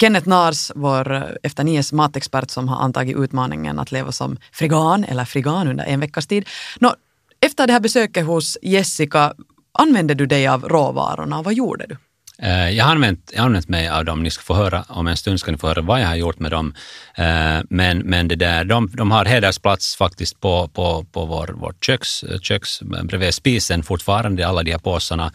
Kenneth 0.01 0.29
Nars, 0.29 0.73
vår 0.75 1.13
uh, 1.13 1.23
efter 1.43 1.65
nies 1.65 1.93
matexpert 1.93 2.51
som 2.51 2.69
har 2.69 2.85
antagit 2.85 3.17
utmaningen 3.17 3.79
att 3.79 3.93
leva 3.93 4.13
som 4.13 4.37
fregan 4.53 5.05
eller 5.05 5.25
frigan 5.25 5.69
under 5.69 5.85
en 5.85 6.01
veckas 6.01 6.27
tid. 6.27 6.49
Nå, 6.79 6.95
efter 7.41 7.67
det 7.67 7.73
här 7.73 7.81
besöket 7.81 8.27
hos 8.27 8.59
Jessica, 8.63 9.35
använde 9.73 10.15
du 10.15 10.27
dig 10.27 10.49
av 10.49 10.69
råvarorna? 10.69 11.43
Vad 11.43 11.55
gjorde 11.55 11.87
du? 11.87 11.97
Eh, 12.43 12.71
jag 12.71 12.85
har, 12.85 12.93
använt, 12.93 13.31
jag 13.35 13.41
har 13.41 13.47
använt 13.47 13.69
mig 13.69 13.89
av 13.89 14.05
dem, 14.05 14.23
ni 14.23 14.31
ska 14.31 14.43
få 14.43 14.55
höra, 14.55 14.85
om 14.89 15.07
en 15.07 15.17
stund 15.17 15.41
ska 15.41 15.53
ni 15.53 15.59
få 15.59 15.67
höra 15.67 15.83
vad 15.83 16.01
jag 16.01 16.07
har 16.07 16.17
gjort 16.17 16.39
med 16.39 16.51
dem. 16.51 16.75
Eh, 17.15 17.59
men, 17.71 17.99
men 17.99 18.29
det 18.29 18.37
där, 18.37 18.65
de, 18.65 18.91
de 18.95 19.11
har 19.11 19.25
hedersplats 19.25 19.97
faktiskt 19.97 20.41
på, 20.41 20.69
på, 20.69 21.05
på 21.13 21.27
vår, 21.27 21.49
vårt 21.49 21.85
köks, 21.85 22.25
köks 22.43 22.83
eh, 22.83 23.03
bredvid 23.03 23.35
spisen 23.35 23.83
fortfarande, 23.83 24.49
alla 24.49 24.63
de 24.63 24.71
här 24.71 24.79
påsarna. 24.79 25.33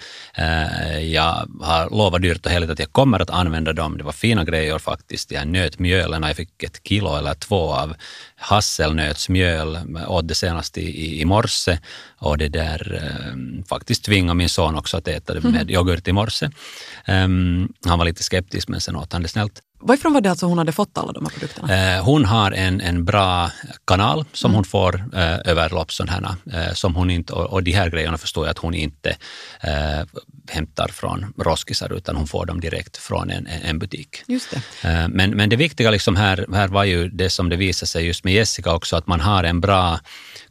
Jag 1.01 1.47
har 1.61 1.89
lovat 1.89 2.21
dyrt 2.21 2.45
och 2.45 2.51
heligt 2.51 2.69
att 2.69 2.79
jag 2.79 2.91
kommer 2.91 3.19
att 3.19 3.29
använda 3.29 3.73
dem. 3.73 3.97
Det 3.97 4.03
var 4.03 4.11
fina 4.11 4.43
grejer 4.43 4.79
faktiskt. 4.79 5.29
De 5.29 5.37
här 5.37 5.45
nötmjölen, 5.45 6.23
jag 6.23 6.35
fick 6.35 6.63
ett 6.63 6.81
kilo 6.83 7.17
eller 7.17 7.33
två 7.33 7.73
av 7.73 7.95
hasselnötsmjöl, 8.37 9.79
åt 10.07 10.27
det 10.27 10.35
senast 10.35 10.77
i, 10.77 11.21
i 11.21 11.25
morse 11.25 11.79
och 12.17 12.37
det 12.37 12.47
där 12.47 13.01
faktiskt 13.69 14.03
tvingade 14.03 14.37
min 14.37 14.49
son 14.49 14.75
också 14.75 14.97
att 14.97 15.07
äta 15.07 15.33
det 15.33 15.43
med 15.43 15.61
mm. 15.61 15.69
yoghurt 15.69 16.07
i 16.07 16.11
morse. 16.11 16.49
Um, 17.07 17.73
han 17.85 17.99
var 17.99 18.05
lite 18.05 18.23
skeptisk 18.23 18.67
men 18.67 18.81
sen 18.81 18.95
åt 18.95 19.13
han 19.13 19.21
det 19.21 19.27
snällt. 19.27 19.61
Varifrån 19.87 20.13
var 20.13 20.21
det 20.21 20.29
alltså 20.29 20.45
hon 20.45 20.57
hade 20.57 20.71
fått 20.71 20.97
alla 20.97 21.11
de 21.11 21.25
här 21.25 21.31
produkterna? 21.31 21.95
Eh, 21.95 22.03
hon 22.03 22.25
har 22.25 22.51
en, 22.51 22.81
en 22.81 23.05
bra 23.05 23.51
kanal 23.87 24.25
som 24.33 24.51
mm. 24.51 24.55
hon 24.55 24.63
får 24.63 24.95
eh, 25.13 25.51
över 25.51 25.69
lopp 25.69 25.91
sådana 25.91 26.37
eh, 26.53 26.73
som 26.73 26.95
hon 26.95 27.09
inte, 27.09 27.33
och, 27.33 27.45
och 27.45 27.63
de 27.63 27.71
här 27.71 27.89
grejerna 27.89 28.17
förstår 28.17 28.45
jag 28.45 28.51
att 28.51 28.57
hon 28.57 28.73
inte 28.73 29.17
eh, 29.61 30.05
hämtar 30.49 30.87
från 30.87 31.33
roskisar 31.37 31.93
utan 31.93 32.15
hon 32.15 32.27
får 32.27 32.45
dem 32.45 32.59
direkt 32.59 32.97
från 32.97 33.29
en, 33.29 33.47
en 33.47 33.79
butik. 33.79 34.23
Just 34.27 34.51
det. 34.51 34.89
Eh, 34.89 35.07
men, 35.07 35.31
men 35.31 35.49
det 35.49 35.55
viktiga 35.55 35.91
liksom 35.91 36.15
här, 36.15 36.45
här 36.53 36.67
var 36.67 36.83
ju 36.83 37.09
det 37.09 37.29
som 37.29 37.49
det 37.49 37.55
visade 37.55 37.87
sig 37.87 38.05
just 38.05 38.23
med 38.23 38.33
Jessica 38.33 38.73
också, 38.73 38.95
att 38.95 39.07
man 39.07 39.19
har 39.19 39.43
en 39.43 39.61
bra 39.61 39.99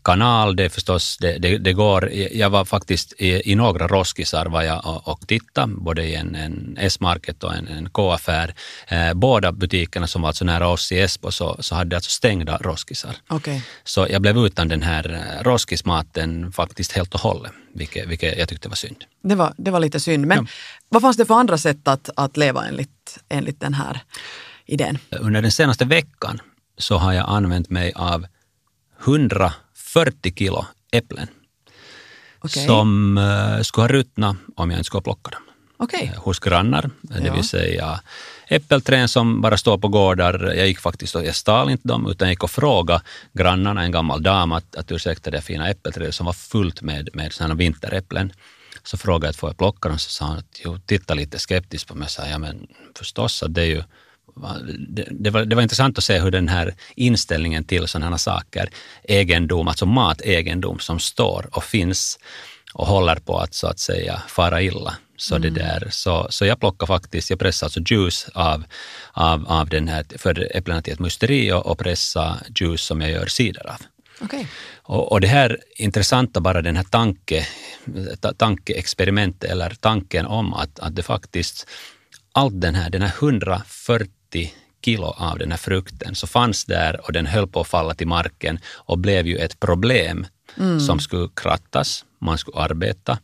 kanal, 0.05 0.57
det 0.57 0.71
förstås, 0.71 1.17
det, 1.21 1.39
det, 1.39 1.59
det, 1.59 1.73
går, 1.73 2.11
jag 2.13 2.51
var 2.51 2.65
faktiskt 2.65 3.13
i, 3.19 3.53
i 3.53 3.55
några 3.55 3.89
roskisar 3.89 4.47
var 4.47 4.63
jag 4.63 4.87
och, 4.87 5.09
och 5.09 5.29
tittade, 5.29 5.75
både 5.77 6.05
i 6.05 6.15
en, 6.15 6.35
en 6.35 6.77
S-market 6.81 7.45
och 7.45 7.55
en, 7.55 7.69
en 7.69 7.91
K-affär. 7.91 8.55
Eh, 8.89 9.15
båda 9.15 9.53
butikerna 9.53 10.07
som 10.07 10.23
var 10.23 10.29
alltså 10.29 10.45
nära 10.45 10.69
oss 10.69 10.93
i 10.93 11.01
Esbo 11.01 11.31
så, 11.31 11.57
så 11.61 11.75
hade 11.75 11.97
alltså 11.97 12.11
stängda 12.11 12.57
roskisar. 12.57 13.17
Okay. 13.29 13.61
Så 13.85 14.07
jag 14.11 14.23
blev 14.23 14.37
utan 14.39 14.69
den 14.69 14.83
här 14.83 15.11
eh, 15.13 15.45
roskismaten 15.45 16.53
faktiskt 16.53 16.93
helt 16.93 17.15
och 17.15 17.21
hållet, 17.21 17.53
vilket, 17.75 18.09
vilket 18.09 18.39
jag 18.39 18.49
tyckte 18.49 18.69
var 18.69 18.77
synd. 18.77 19.05
Det 19.23 19.35
var, 19.35 19.55
det 19.57 19.71
var 19.71 19.81
lite 19.81 20.01
synd, 20.01 20.27
men 20.27 20.39
ja. 20.39 20.47
vad 20.89 21.03
fanns 21.03 21.17
det 21.17 21.27
för 21.27 21.35
andra 21.35 21.59
sätt 21.59 21.89
att, 21.89 22.11
att 22.17 22.37
leva 22.37 22.67
enligt, 22.67 23.19
enligt 23.29 23.61
den 23.61 23.75
här 23.75 24.01
idén? 24.67 24.99
Under 25.11 25.43
den 25.43 25.53
senaste 25.53 25.85
veckan 25.85 26.41
så 26.79 26.97
har 26.97 27.13
jag 27.13 27.29
använt 27.29 27.71
mig 27.71 27.93
av 27.97 28.27
100 29.05 29.53
40 29.95 30.35
kilo 30.35 30.67
äpplen 30.93 31.29
okay. 32.43 32.67
som 32.67 33.19
uh, 33.19 33.63
skulle 33.63 33.83
ha 33.83 33.89
ruttnat 33.89 34.37
om 34.57 34.71
jag 34.71 34.79
inte 34.79 34.87
skulle 34.87 34.99
ha 34.99 35.03
plockat 35.03 35.33
dem. 35.33 35.43
Okay. 35.79 36.07
Uh, 36.07 36.17
hos 36.17 36.39
grannar, 36.39 36.91
ja. 37.03 37.21
det 37.21 37.31
vill 37.31 37.49
säga 37.49 38.01
äppelträd 38.49 39.11
som 39.11 39.41
bara 39.41 39.57
står 39.57 39.79
på 39.79 39.89
gårdar. 39.89 40.55
Jag 40.57 40.67
gick 40.67 40.81
faktiskt 40.81 41.15
och 41.15 41.25
jag 41.25 41.35
stal 41.35 41.71
inte 41.71 41.89
dem 41.89 42.07
utan 42.11 42.29
jag 42.29 42.33
gick 42.33 42.43
och 42.43 42.51
frågade 42.51 43.03
grannarna, 43.33 43.83
en 43.83 43.93
gammal 43.93 44.23
dam, 44.23 44.53
att, 44.53 44.77
att 44.77 44.93
ursäkta 44.93 45.31
det 45.31 45.43
fina 45.43 45.71
äppelträdet 45.71 46.15
som 46.15 46.27
var 46.27 46.33
fullt 46.33 46.83
med, 46.83 47.09
med 47.13 47.33
sådana 47.33 47.55
vinteräpplen. 47.55 48.33
Så 48.83 48.97
frågade 48.97 49.27
jag 49.27 49.31
att 49.31 49.37
får 49.37 49.49
jag 49.49 49.57
plocka 49.57 49.89
dem? 49.89 49.99
Så 49.99 50.11
sa 50.11 50.25
han 50.25 50.39
att 50.39 50.61
jo, 50.65 50.79
titta 50.87 51.15
lite 51.15 51.39
skeptiskt 51.39 51.89
på 51.89 51.95
mig. 51.95 52.05
Jag 52.05 52.11
sa, 52.11 52.27
ja 52.27 52.39
men 52.39 52.67
förstås 52.99 53.43
att 53.43 53.55
det 53.55 53.63
är 53.63 53.67
ju 53.67 53.83
det, 54.89 55.09
det, 55.11 55.31
var, 55.31 55.45
det 55.45 55.57
var 55.57 55.63
intressant 55.63 55.99
att 55.99 56.05
se 56.05 56.19
hur 56.19 56.31
den 56.31 56.49
här 56.49 56.75
inställningen 56.97 57.65
till 57.65 57.89
sådana 57.89 58.19
saker, 58.19 58.71
egendom, 59.03 59.69
alltså 59.69 59.87
mategendom 59.87 60.79
som 60.79 60.99
står 60.99 61.49
och 61.53 61.65
finns 61.65 62.19
och 62.75 62.87
håller 62.87 63.17
på 63.17 63.39
att 63.39 63.55
så 63.55 63.67
att 63.67 63.79
säga 63.79 64.23
fara 64.29 64.63
illa. 64.63 64.95
Så, 65.17 65.37
mm. 65.37 65.55
det 65.55 65.61
där, 65.61 65.89
så, 65.91 66.27
så 66.31 66.47
jag 66.47 66.61
plockar 66.61 66.87
faktiskt, 66.87 67.31
jag 67.31 67.39
pressar 67.39 67.67
alltså 67.67 67.81
juice 67.81 68.29
av, 68.35 68.65
av, 69.13 69.47
av 69.49 69.69
den 69.69 69.89
här, 69.89 70.05
för 70.19 70.57
äpplena 70.57 70.83
till 70.83 70.93
ett 70.93 70.99
musteri 70.99 71.53
och, 71.53 71.67
och 71.67 71.79
pressa 71.79 72.39
juice 72.61 72.83
som 72.83 73.01
jag 73.01 73.11
gör 73.11 73.27
cider 73.27 73.71
av. 73.71 73.81
Okay. 74.21 74.47
Och, 74.83 75.13
och, 75.13 75.21
det 75.21 75.27
här 75.27 75.59
intressanta, 75.77 76.41
bara 76.41 76.63
den 76.63 76.77
här 76.77 76.85
tanke, 76.85 77.47
tankeexperimentet 78.37 79.51
eller 79.51 79.71
tanken 79.81 80.27
om 80.27 80.55
att, 80.55 80.79
att 80.79 80.97
det 80.97 81.03
faktiskt, 81.03 81.69
allt 82.33 82.61
den 82.61 82.75
här, 82.75 82.91
den 82.91 83.03
här 83.03 83.15
140 83.19 84.11
kilo 84.85 85.07
av 85.07 85.39
den 85.39 85.51
här 85.51 85.59
frukten 85.59 86.15
så 86.15 86.27
fanns 86.27 86.65
där 86.65 87.01
och 87.07 87.13
den 87.13 87.27
höll 87.27 87.49
på 87.49 87.61
att 87.61 87.69
falla 87.69 87.95
till 87.95 88.07
marken 88.07 88.59
och 88.67 88.99
blev 88.99 89.27
ju 89.27 89.37
ett 89.37 89.61
problem 89.61 90.27
mm. 90.59 90.81
som 90.81 91.01
skulle 91.01 91.29
krattas, 91.37 92.05
man 92.19 92.39
skulle 92.39 92.59
arbeta, 92.59 93.19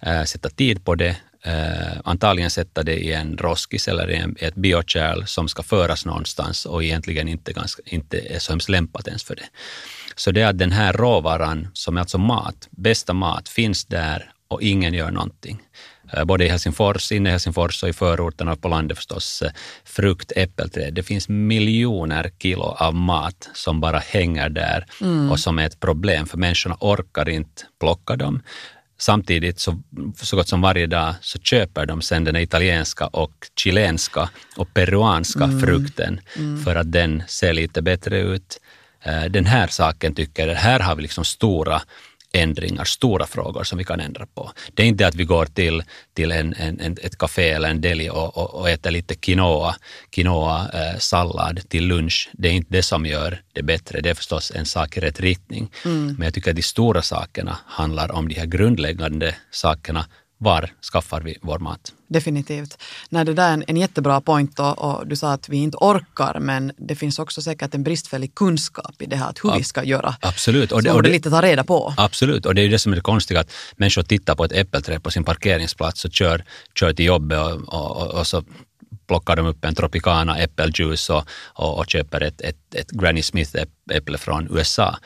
äh, 0.00 0.24
sätta 0.24 0.48
tid 0.48 0.84
på 0.84 0.94
det, 0.94 1.16
äh, 1.44 2.00
antagligen 2.04 2.50
sätta 2.50 2.82
det 2.82 2.96
i 2.96 3.12
en 3.12 3.38
roskis 3.38 3.88
eller 3.88 4.10
i, 4.10 4.16
en, 4.16 4.36
ett 4.38 4.54
biokärl 4.54 5.24
som 5.24 5.48
ska 5.48 5.62
föras 5.62 6.06
någonstans 6.06 6.66
och 6.66 6.84
egentligen 6.84 7.28
inte, 7.28 7.52
ganska, 7.52 7.82
inte 7.86 8.18
är 8.18 8.38
så 8.38 8.52
hemskt 8.52 8.68
lämpat 8.68 9.08
ens 9.08 9.24
för 9.24 9.34
det. 9.34 9.46
Så 10.16 10.30
det 10.30 10.40
är 10.40 10.46
att 10.46 10.58
den 10.58 10.72
här 10.72 10.92
råvaran, 10.92 11.68
som 11.72 11.96
är 11.96 12.00
alltså 12.00 12.18
mat, 12.18 12.68
bästa 12.70 13.12
mat, 13.12 13.48
finns 13.48 13.84
där 13.84 14.32
och 14.48 14.62
ingen 14.62 14.94
gör 14.94 15.10
någonting. 15.10 15.62
Eh, 16.12 16.24
både 16.24 16.44
i 16.44 16.48
Helsingfors, 16.48 17.12
inne 17.12 17.28
i 17.28 17.32
Helsingfors 17.32 17.82
och 17.82 17.88
i 17.88 17.92
förorterna 17.92 18.52
och 18.52 18.60
på 18.62 18.68
landet 18.68 18.96
förstås, 18.96 19.42
eh, 19.42 19.50
frukt, 19.84 20.32
äppelträd. 20.36 20.94
Det 20.94 21.02
finns 21.02 21.28
miljoner 21.28 22.30
kilo 22.38 22.62
av 22.62 22.94
mat 22.94 23.50
som 23.54 23.80
bara 23.80 23.98
hänger 23.98 24.48
där 24.48 24.86
mm. 25.00 25.30
och 25.30 25.40
som 25.40 25.58
är 25.58 25.66
ett 25.66 25.80
problem 25.80 26.26
för 26.26 26.38
människorna 26.38 26.76
orkar 26.80 27.28
inte 27.28 27.62
plocka 27.80 28.16
dem. 28.16 28.42
Samtidigt 28.98 29.60
så, 29.60 29.82
så 30.16 30.36
gott 30.36 30.48
som 30.48 30.60
varje 30.60 30.86
dag 30.86 31.14
så 31.20 31.38
köper 31.38 31.86
de 31.86 32.02
sen 32.02 32.24
den 32.24 32.36
italienska 32.36 33.06
och 33.06 33.32
chilenska 33.56 34.30
och 34.56 34.74
peruanska 34.74 35.44
mm. 35.44 35.60
frukten 35.60 36.20
mm. 36.36 36.64
för 36.64 36.76
att 36.76 36.92
den 36.92 37.22
ser 37.28 37.52
lite 37.52 37.82
bättre 37.82 38.20
ut. 38.20 38.60
Eh, 39.02 39.24
den 39.24 39.46
här 39.46 39.66
saken 39.66 40.14
tycker 40.14 40.48
jag, 40.48 40.54
här 40.54 40.80
har 40.80 40.96
vi 40.96 41.02
liksom 41.02 41.24
stora 41.24 41.82
ändringar, 42.32 42.84
stora 42.84 43.26
frågor 43.26 43.64
som 43.64 43.78
vi 43.78 43.84
kan 43.84 44.00
ändra 44.00 44.26
på. 44.26 44.50
Det 44.74 44.82
är 44.82 44.86
inte 44.86 45.06
att 45.06 45.14
vi 45.14 45.24
går 45.24 45.46
till, 45.46 45.82
till 46.14 46.32
en, 46.32 46.54
en, 46.54 46.96
ett 47.02 47.18
café 47.18 47.50
eller 47.50 47.68
en 47.68 47.80
deli 47.80 48.10
och, 48.10 48.36
och, 48.36 48.54
och 48.54 48.70
äter 48.70 48.90
lite 48.90 49.14
quinoa, 49.14 49.76
quinoa 50.10 50.68
eh, 50.74 50.98
sallad 50.98 51.68
till 51.68 51.86
lunch. 51.86 52.30
Det 52.32 52.48
är 52.48 52.52
inte 52.52 52.72
det 52.72 52.82
som 52.82 53.06
gör 53.06 53.42
det 53.52 53.62
bättre. 53.62 54.00
Det 54.00 54.10
är 54.10 54.14
förstås 54.14 54.52
en 54.54 54.66
sak 54.66 54.96
i 54.96 55.00
rätt 55.00 55.20
riktning. 55.20 55.70
Mm. 55.84 56.06
Men 56.06 56.24
jag 56.24 56.34
tycker 56.34 56.50
att 56.50 56.56
de 56.56 56.62
stora 56.62 57.02
sakerna 57.02 57.58
handlar 57.66 58.12
om 58.12 58.28
de 58.28 58.34
här 58.34 58.46
grundläggande 58.46 59.34
sakerna 59.50 60.06
var 60.42 60.70
skaffar 60.92 61.20
vi 61.20 61.38
vår 61.42 61.58
mat? 61.58 61.92
Definitivt. 62.08 62.78
Nej, 63.08 63.24
det 63.24 63.34
där 63.34 63.48
är 63.48 63.52
en, 63.52 63.64
en 63.66 63.76
jättebra 63.76 64.20
point 64.20 64.58
och, 64.58 64.78
och, 64.78 65.06
du 65.06 65.16
sa 65.16 65.32
att 65.32 65.48
vi 65.48 65.56
inte 65.56 65.76
orkar 65.76 66.38
men 66.40 66.72
det 66.76 66.96
finns 66.96 67.18
också 67.18 67.42
säkert 67.42 67.74
en 67.74 67.82
bristfällig 67.82 68.34
kunskap 68.34 69.02
i 69.02 69.06
det 69.06 69.16
här 69.16 69.30
att 69.30 69.44
hur 69.44 69.50
Ab 69.50 69.58
vi 69.58 69.64
ska 69.64 69.84
göra. 69.84 70.14
Absolut. 70.20 70.72
Och 70.72 70.82
det, 70.82 70.92
och 70.92 71.02
det, 71.02 71.10
lite 71.10 71.30
ta 71.30 71.42
reda 71.42 71.64
på. 71.64 71.94
Absolut, 71.96 72.46
och 72.46 72.54
det 72.54 72.62
är 72.62 72.68
det 72.68 72.78
som 72.78 72.92
är 72.92 72.96
det 72.96 73.02
konstiga 73.02 73.40
att 73.40 73.52
människor 73.76 74.02
tittar 74.02 74.34
på 74.34 74.44
ett 74.44 74.52
äppelträd 74.52 75.02
på 75.02 75.10
sin 75.10 75.24
parkeringsplats 75.24 76.04
och 76.04 76.12
kör, 76.12 76.44
kör 76.74 76.92
till 76.92 77.04
jobbet 77.04 77.38
och, 77.38 77.68
och, 77.68 78.14
och 78.14 78.26
så 78.26 78.44
plockar 79.06 79.36
de 79.36 79.46
upp 79.46 79.64
en 79.64 79.74
Tropicana 79.74 80.38
äppeljuice 80.38 81.10
och, 81.10 81.24
och, 81.54 81.78
och 81.78 81.86
köper 81.86 82.20
ett, 82.20 82.40
ett, 82.40 82.74
ett 82.74 82.90
Granny 82.90 83.22
Smith-äpple 83.22 84.18
från 84.18 84.48
USA. 84.58 84.98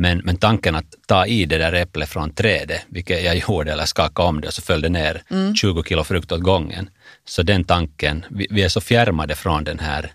Men, 0.00 0.18
men 0.18 0.36
tanken 0.36 0.74
att 0.74 0.94
ta 1.06 1.26
i 1.26 1.44
det 1.44 1.58
där 1.58 1.72
äpplet 1.72 2.08
från 2.08 2.34
trädet, 2.34 2.80
vilket 2.88 3.24
jag 3.24 3.36
gjorde, 3.36 3.72
eller 3.72 3.84
skaka 3.84 4.22
om 4.22 4.40
det 4.40 4.48
och 4.48 4.54
så 4.54 4.62
föll 4.62 4.80
det 4.80 4.88
ner 4.88 5.22
mm. 5.30 5.54
20 5.54 5.82
kilo 5.82 6.04
frukt 6.04 6.32
åt 6.32 6.40
gången. 6.40 6.90
Så 7.24 7.42
den 7.42 7.64
tanken, 7.64 8.24
vi, 8.30 8.46
vi 8.50 8.62
är 8.62 8.68
så 8.68 8.80
fjärmade 8.80 9.34
från 9.34 9.64
den 9.64 9.78
här 9.78 10.12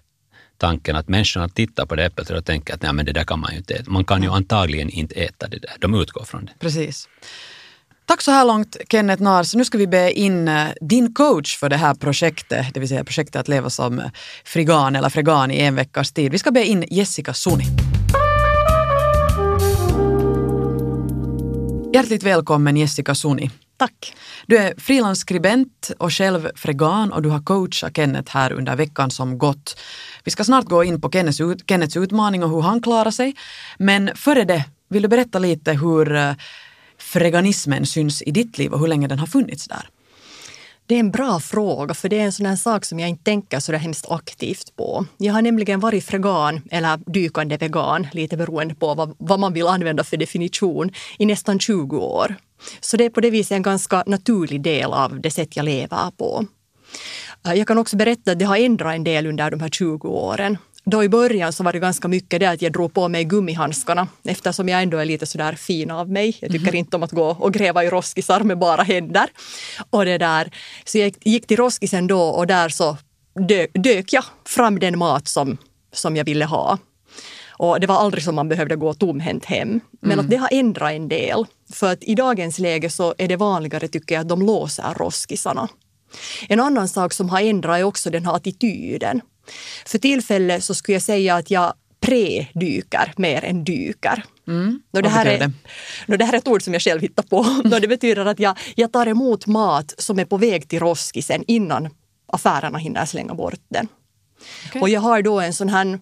tanken 0.58 0.96
att 0.96 1.08
människorna 1.08 1.50
tittar 1.50 1.86
på 1.86 1.96
det 1.96 2.06
äpplet 2.06 2.30
och 2.30 2.46
tänker 2.46 2.74
att 2.74 2.82
nej, 2.82 2.94
men 2.94 3.06
det 3.06 3.12
där 3.12 3.24
kan 3.24 3.40
man 3.40 3.52
ju 3.52 3.58
inte 3.58 3.74
äta. 3.74 3.92
Man 3.92 4.04
kan 4.04 4.24
ju 4.24 4.30
antagligen 4.30 4.90
inte 4.90 5.16
äta 5.16 5.48
det 5.48 5.60
där. 5.60 5.74
De 5.80 6.02
utgår 6.02 6.24
från 6.24 6.46
det. 6.46 6.52
Precis. 6.60 7.10
Tack 8.06 8.22
så 8.22 8.32
här 8.32 8.46
långt 8.46 8.78
Kenneth 8.90 9.24
Nars. 9.24 9.56
Nu 9.56 9.66
ska 9.66 9.78
vi 9.78 9.88
be 9.88 10.12
in 10.12 10.48
eh, 10.48 10.68
din 10.82 11.14
coach 11.14 11.58
för 11.58 11.70
det 11.70 11.78
här 11.78 11.94
projektet, 11.94 12.66
det 12.74 12.80
vill 12.80 12.90
säga 12.90 13.04
projektet 13.04 13.36
att 13.36 13.48
leva 13.48 13.70
som 13.70 14.02
frigan 14.46 14.96
eller 14.96 15.10
fregan 15.10 15.52
i 15.52 15.60
en 15.60 15.76
veckas 15.76 16.12
tid. 16.12 16.32
Vi 16.32 16.38
ska 16.38 16.52
be 16.52 16.66
in 16.66 16.86
Jessica 16.90 17.34
Suni. 17.34 17.66
Hjärtligt 21.96 22.24
välkommen 22.24 22.78
Jessica 22.78 23.16
Suni. 23.16 23.52
Tack. 23.78 24.16
Du 24.48 24.58
är 24.58 24.74
frilansskribent 24.78 25.92
och 25.98 26.14
själv 26.14 26.50
fregan 26.56 27.12
och 27.12 27.22
du 27.22 27.30
har 27.30 27.40
coachat 27.40 27.96
Kenneth 27.96 28.32
här 28.34 28.52
under 28.52 28.76
veckan 28.76 29.12
som 29.12 29.38
gått. 29.38 29.80
Vi 30.24 30.32
ska 30.32 30.44
snart 30.44 30.66
gå 30.66 30.84
in 30.84 31.02
på 31.02 31.12
Kenneths, 31.12 31.42
ut, 31.42 31.70
Kenneths 31.70 31.98
utmaning 31.98 32.44
och 32.44 32.50
hur 32.50 32.62
han 32.62 32.82
klarar 32.82 33.12
sig. 33.12 33.36
Men 33.78 34.12
före 34.16 34.44
det, 34.44 34.66
vill 34.90 35.02
du 35.02 35.08
berätta 35.08 35.40
lite 35.40 35.74
hur 35.74 36.16
eh, 36.16 36.34
freganismen 36.98 37.86
syns 37.86 38.22
i 38.22 38.32
ditt 38.32 38.58
liv 38.58 38.74
och 38.74 38.80
hur 38.80 38.88
länge 38.88 39.08
den 39.08 39.20
har 39.20 39.28
funnits 39.28 39.68
där? 39.68 39.90
Det 40.88 40.96
är 40.96 41.00
en 41.00 41.12
bra 41.12 41.40
fråga, 41.40 41.94
för 41.94 42.10
det 42.10 42.20
är 42.20 42.24
en 42.24 42.32
sån 42.32 42.46
här 42.46 42.56
sak 42.56 42.86
som 42.86 43.00
jag 43.00 43.10
inte 43.10 43.24
tänker 43.24 43.60
så 43.60 43.72
där 43.72 43.80
hemskt 43.80 44.06
aktivt 44.10 44.76
på. 44.76 45.06
Jag 45.18 45.34
har 45.34 45.42
nämligen 45.42 45.80
varit 45.80 46.06
fregan, 46.06 46.62
eller 46.72 47.12
dykande 47.12 47.58
vegan, 47.58 48.08
lite 48.12 48.38
beroende 48.38 48.76
på 48.76 48.94
vad, 48.94 49.16
vad 49.18 49.40
man 49.40 49.54
vill 49.54 49.68
använda 49.68 50.04
för 50.04 50.18
definition, 50.18 50.92
i 51.18 51.26
nästan 51.26 51.60
20 51.60 51.98
år. 51.98 52.36
Så 52.80 52.98
det 52.98 53.06
är 53.06 53.10
på 53.10 53.22
det 53.22 53.30
viset 53.30 53.56
en 53.56 53.62
ganska 53.62 54.04
naturlig 54.06 54.62
del 54.62 54.94
av 54.94 55.22
det 55.22 55.32
sätt 55.32 55.56
jag 55.56 55.66
lever 55.66 56.12
på. 56.18 56.46
Eh, 57.46 57.54
jag 57.54 57.68
kan 57.68 57.78
också 57.78 57.98
berätta 57.98 58.32
att 58.32 58.40
det 58.40 58.46
har 58.46 58.58
ändrat 58.58 58.96
en 58.96 59.04
del 59.04 59.28
under 59.28 59.52
de 59.52 59.60
här 59.60 59.70
20 59.70 60.08
åren. 60.08 60.58
Då 60.86 61.04
i 61.04 61.10
början 61.10 61.54
så 61.54 61.64
var 61.64 61.74
det 61.74 61.80
ganska 61.80 62.08
mycket 62.08 62.40
det 62.40 62.46
att 62.46 62.62
jag 62.62 62.72
drog 62.72 62.94
på 62.94 63.08
mig 63.08 63.24
gummihandskarna 63.24 64.08
eftersom 64.24 64.70
jag 64.70 64.82
ändå 64.82 64.98
är 64.98 65.06
lite 65.06 65.26
sådär 65.26 65.54
fin 65.54 65.92
av 65.92 66.10
mig. 66.10 66.38
Jag 66.40 66.52
tycker 66.52 66.68
mm. 66.68 66.76
inte 66.76 66.96
om 66.96 67.04
att 67.04 67.12
gå 67.12 67.26
och 67.40 67.54
gräva 67.54 67.84
i 67.84 67.90
roskisar 67.90 68.40
med 68.40 68.58
bara 68.58 68.84
händer. 68.84 69.30
Och 69.90 70.06
det 70.06 70.18
där. 70.18 70.52
Så 70.86 70.98
jag 70.98 71.14
gick 71.22 71.48
till 71.48 71.58
roskisen 71.58 72.08
då 72.08 72.22
och 72.22 72.48
där 72.48 72.70
så 72.70 72.98
dök, 73.48 73.72
dök 73.74 74.14
jag 74.14 74.24
fram 74.46 74.80
den 74.80 74.98
mat 74.98 75.28
som, 75.28 75.58
som 75.94 76.16
jag 76.16 76.26
ville 76.26 76.46
ha. 76.46 76.78
Och 77.58 77.80
det 77.80 77.88
var 77.88 77.96
aldrig 77.96 78.24
som 78.24 78.36
man 78.36 78.50
behövde 78.50 78.76
gå 78.76 78.94
tomhänt 78.94 79.46
hem. 79.46 79.80
Men 80.02 80.12
mm. 80.12 80.26
att 80.26 80.30
det 80.30 80.38
har 80.38 80.50
ändrat 80.52 80.92
en 80.92 81.08
del. 81.08 81.46
För 81.74 81.92
att 81.92 82.04
i 82.04 82.16
dagens 82.16 82.60
läge 82.60 82.90
så 82.90 83.16
är 83.18 83.28
det 83.28 83.36
vanligare 83.36 83.88
tycker 83.88 84.16
jag 84.16 84.22
att 84.22 84.30
de 84.30 84.42
låser 84.42 84.94
roskisarna. 84.94 85.68
En 86.50 86.60
annan 86.60 86.88
sak 86.88 87.14
som 87.14 87.30
har 87.30 87.42
ändrat 87.42 87.80
är 87.80 87.84
också 87.84 88.10
den 88.10 88.26
här 88.26 88.36
attityden. 88.36 89.22
För 89.86 89.98
tillfället 89.98 90.64
så 90.64 90.74
skulle 90.74 90.96
jag 90.96 91.02
säga 91.02 91.36
att 91.36 91.52
jag 91.52 91.74
predyker 92.00 93.14
mer 93.18 93.44
än 93.44 93.64
dyker. 93.64 94.24
Mm. 94.48 94.82
Det, 94.92 95.10
här 95.10 95.26
är, 95.26 95.40
det? 95.40 95.52
Nå, 96.06 96.18
det 96.18 96.26
här 96.26 96.34
är 96.34 96.38
ett 96.38 96.48
ord 96.48 96.62
som 96.62 96.74
jag 96.74 96.82
själv 96.82 97.02
hittar 97.02 97.24
på. 97.24 97.44
Nå, 97.64 97.80
det 97.80 97.88
betyder 97.88 98.26
att 98.26 98.40
jag, 98.40 98.58
jag 98.76 98.92
tar 98.94 99.08
emot 99.08 99.48
mat 99.48 99.94
som 99.98 100.20
är 100.20 100.26
på 100.26 100.38
väg 100.38 100.70
till 100.70 100.80
roskisen 100.80 101.44
innan 101.48 101.90
affärerna 102.28 102.78
hinner 102.78 103.06
slänga 103.06 103.34
bort 103.34 103.62
den. 103.68 103.88
Okay. 104.68 104.82
Och 104.82 104.90
jag 104.90 105.02
har 105.02 105.22
då 105.22 105.40
en 105.40 105.54
sån 105.54 105.70
här 105.70 106.00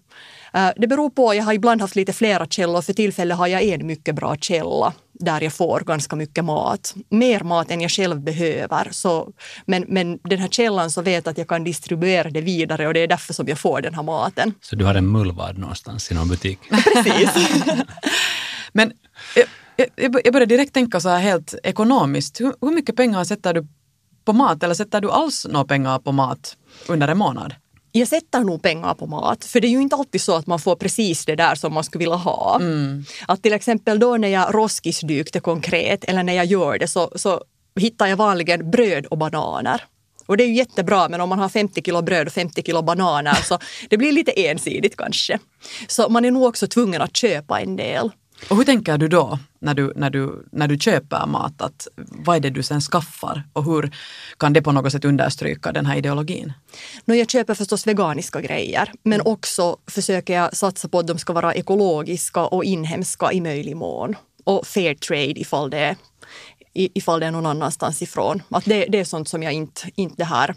Eh, 0.54 0.72
det 0.76 0.88
beror 0.88 1.10
på, 1.10 1.34
jag 1.34 1.44
har 1.44 1.54
ibland 1.54 1.82
haft 1.82 1.96
lite 1.96 2.14
flera 2.14 2.46
källor. 2.46 2.82
För 2.82 2.94
tillfället 2.94 3.38
har 3.38 3.48
jag 3.48 3.64
en 3.64 3.88
mycket 3.88 4.16
bra 4.16 4.36
källa 4.36 4.94
där 5.24 5.42
jag 5.42 5.54
får 5.54 5.80
ganska 5.80 6.16
mycket 6.16 6.46
mat. 6.46 6.96
Mer 7.10 7.44
mat 7.44 7.72
än 7.72 7.82
jag 7.82 7.92
själv 7.92 8.22
behöver. 8.22 8.88
Så, 8.92 9.32
men, 9.66 9.86
men 9.88 10.20
den 10.24 10.40
här 10.40 10.48
källan 10.48 10.92
så 10.92 11.02
vet 11.02 11.28
att 11.28 11.38
jag 11.38 11.48
kan 11.48 11.64
distribuera 11.64 12.30
det 12.30 12.42
vidare 12.42 12.88
och 12.88 12.94
det 12.94 13.00
är 13.00 13.08
därför 13.08 13.34
som 13.34 13.48
jag 13.48 13.60
får 13.60 13.82
den 13.82 13.94
här 13.94 14.04
maten. 14.04 14.54
Så 14.62 14.76
du 14.76 14.86
har 14.86 14.96
en 14.96 15.12
mullvad 15.12 15.58
någonstans 15.58 16.12
i 16.12 16.14
någon 16.14 16.30
butik? 16.30 16.60
Precis. 16.94 17.64
men 18.74 18.94
jag, 19.76 20.16
jag 20.24 20.34
börjar 20.34 20.46
direkt 20.46 20.74
tänka 20.74 21.00
så 21.00 21.10
här 21.10 21.20
helt 21.20 21.56
ekonomiskt. 21.64 22.42
Hur, 22.42 22.54
hur 22.62 22.72
mycket 22.72 22.96
pengar 22.96 23.24
sätter 23.24 23.54
du 23.54 23.68
på 24.26 24.34
mat 24.34 24.64
eller 24.64 24.74
sätter 24.74 25.02
du 25.02 25.12
alls 25.12 25.46
några 25.50 25.66
pengar 25.66 26.00
på 26.00 26.12
mat 26.12 26.58
under 26.88 27.08
en 27.08 27.18
månad? 27.18 27.56
Jag 28.00 28.08
sätter 28.08 28.40
nog 28.40 28.62
pengar 28.62 28.94
på 28.94 29.08
mat, 29.08 29.46
för 29.46 29.60
det 29.60 29.68
är 29.68 29.70
ju 29.70 29.82
inte 29.82 29.96
alltid 29.96 30.22
så 30.22 30.36
att 30.36 30.48
man 30.48 30.60
får 30.60 30.76
precis 30.76 31.26
det 31.26 31.36
där 31.36 31.56
som 31.56 31.74
man 31.74 31.84
skulle 31.84 32.00
vilja 32.00 32.16
ha. 32.16 32.58
Mm. 32.62 33.06
Att 33.28 33.44
till 33.44 33.54
exempel 33.54 34.00
då 34.00 34.18
när 34.18 34.28
jag 34.28 34.56
roskisdykte 34.56 35.40
konkret, 35.40 36.04
eller 36.04 36.24
när 36.24 36.34
jag 36.34 36.46
gör 36.46 36.78
det, 36.78 36.88
så, 36.88 37.12
så 37.16 37.44
hittar 37.80 38.08
jag 38.08 38.18
vanligen 38.18 38.72
bröd 38.72 39.06
och 39.06 39.18
bananer. 39.18 39.84
Och 40.26 40.38
det 40.38 40.44
är 40.44 40.48
ju 40.48 40.54
jättebra, 40.54 41.10
men 41.10 41.22
om 41.22 41.30
man 41.30 41.40
har 41.40 41.50
50 41.50 41.82
kilo 41.82 42.02
bröd 42.02 42.28
och 42.28 42.34
50 42.34 42.64
kilo 42.64 42.82
bananer 42.82 43.34
så 43.34 43.60
det 43.90 43.98
blir 43.98 44.12
lite 44.12 44.32
ensidigt 44.32 44.98
kanske. 44.98 45.40
Så 45.88 46.10
man 46.10 46.26
är 46.26 46.32
nog 46.32 46.44
också 46.44 46.68
tvungen 46.68 47.02
att 47.02 47.18
köpa 47.18 47.62
en 47.62 47.76
del. 47.76 48.12
Och 48.50 48.58
hur 48.58 48.64
tänker 48.64 48.98
du 48.98 49.08
då 49.08 49.40
när 49.60 49.74
du, 49.74 49.94
när, 49.96 50.10
du, 50.10 50.46
när 50.52 50.68
du 50.68 50.78
köper 50.78 51.26
mat? 51.26 51.62
Att 51.62 51.88
vad 51.96 52.36
är 52.36 52.40
det 52.40 52.50
du 52.50 52.64
sen 52.64 52.82
skaffar 52.82 53.44
och 53.54 53.64
hur 53.64 53.92
kan 54.38 54.54
det 54.54 54.62
på 54.62 54.72
något 54.72 54.92
sätt 54.92 55.06
understryka 55.06 55.72
den 55.72 55.86
här 55.86 55.96
ideologin? 55.96 56.54
No, 57.06 57.14
jag 57.14 57.30
köper 57.30 57.54
förstås 57.54 57.88
veganiska 57.88 58.42
grejer 58.42 58.92
men 59.04 59.20
mm. 59.22 59.34
också 59.34 59.78
försöker 59.88 60.34
jag 60.34 60.56
satsa 60.56 60.88
på 60.88 61.00
att 61.00 61.08
de 61.08 61.18
ska 61.18 61.34
vara 61.34 61.54
ekologiska 61.54 62.46
och 62.46 62.64
inhemska 62.64 63.32
i 63.32 63.42
möjlig 63.42 63.76
mån. 63.76 64.16
Och 64.44 64.68
fair 64.68 64.96
trade 64.96 65.40
ifall 65.40 65.70
det 65.70 65.78
är, 65.78 65.96
ifall 66.74 67.20
det 67.20 67.26
är 67.26 67.32
någon 67.32 67.46
annanstans 67.46 68.02
ifrån. 68.02 68.44
Att 68.50 68.66
det, 68.66 68.86
det 68.90 69.00
är 69.00 69.06
sånt 69.06 69.28
som 69.28 69.44
jag 69.44 69.54
inte, 69.54 69.82
inte 69.96 70.16
det 70.16 70.26
här 70.26 70.56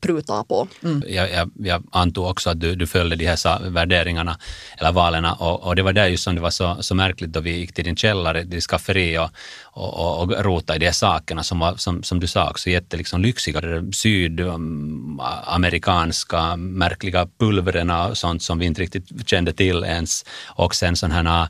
pruta 0.00 0.44
på. 0.44 0.68
Mm. 0.82 1.02
Jag, 1.08 1.30
jag, 1.30 1.50
jag, 1.58 1.84
antog 1.92 2.26
också 2.26 2.50
att 2.50 2.60
du, 2.60 2.74
du 2.74 2.86
följde 2.86 3.16
de 3.16 3.26
här 3.26 3.70
värderingarna 3.70 4.38
eller 4.78 4.92
valen 4.92 5.24
och, 5.24 5.62
och, 5.62 5.76
det 5.76 5.82
var 5.82 5.92
där 5.92 6.06
just 6.06 6.24
som 6.24 6.34
det 6.34 6.40
var 6.40 6.50
så, 6.50 6.76
så 6.80 6.94
märkligt 6.94 7.32
då 7.32 7.40
vi 7.40 7.56
gick 7.56 7.72
till 7.72 7.84
din 7.84 7.96
källare, 7.96 8.42
ditt 8.42 8.64
skafferi 8.64 9.18
och, 9.18 9.30
och, 9.62 10.22
och 10.22 10.44
rota 10.44 10.76
i 10.76 10.78
de 10.78 10.86
här 10.86 10.92
sakerna 10.92 11.42
som 11.42 11.58
var, 11.58 11.76
som, 11.76 12.02
som 12.02 12.20
du 12.20 12.26
sa, 12.26 12.50
också 12.50 12.70
jätte 12.70 12.96
liksom 12.96 13.22
lyxiga, 13.22 13.60
sydamerikanska 13.92 16.56
märkliga 16.56 17.28
pulverna 17.38 18.08
och 18.08 18.18
sånt 18.18 18.42
som 18.42 18.58
vi 18.58 18.66
inte 18.66 18.82
riktigt 18.82 19.28
kände 19.28 19.52
till 19.52 19.84
ens 19.84 20.24
och 20.46 20.74
sen 20.74 20.96
sådana 20.96 21.14
här 21.14 21.48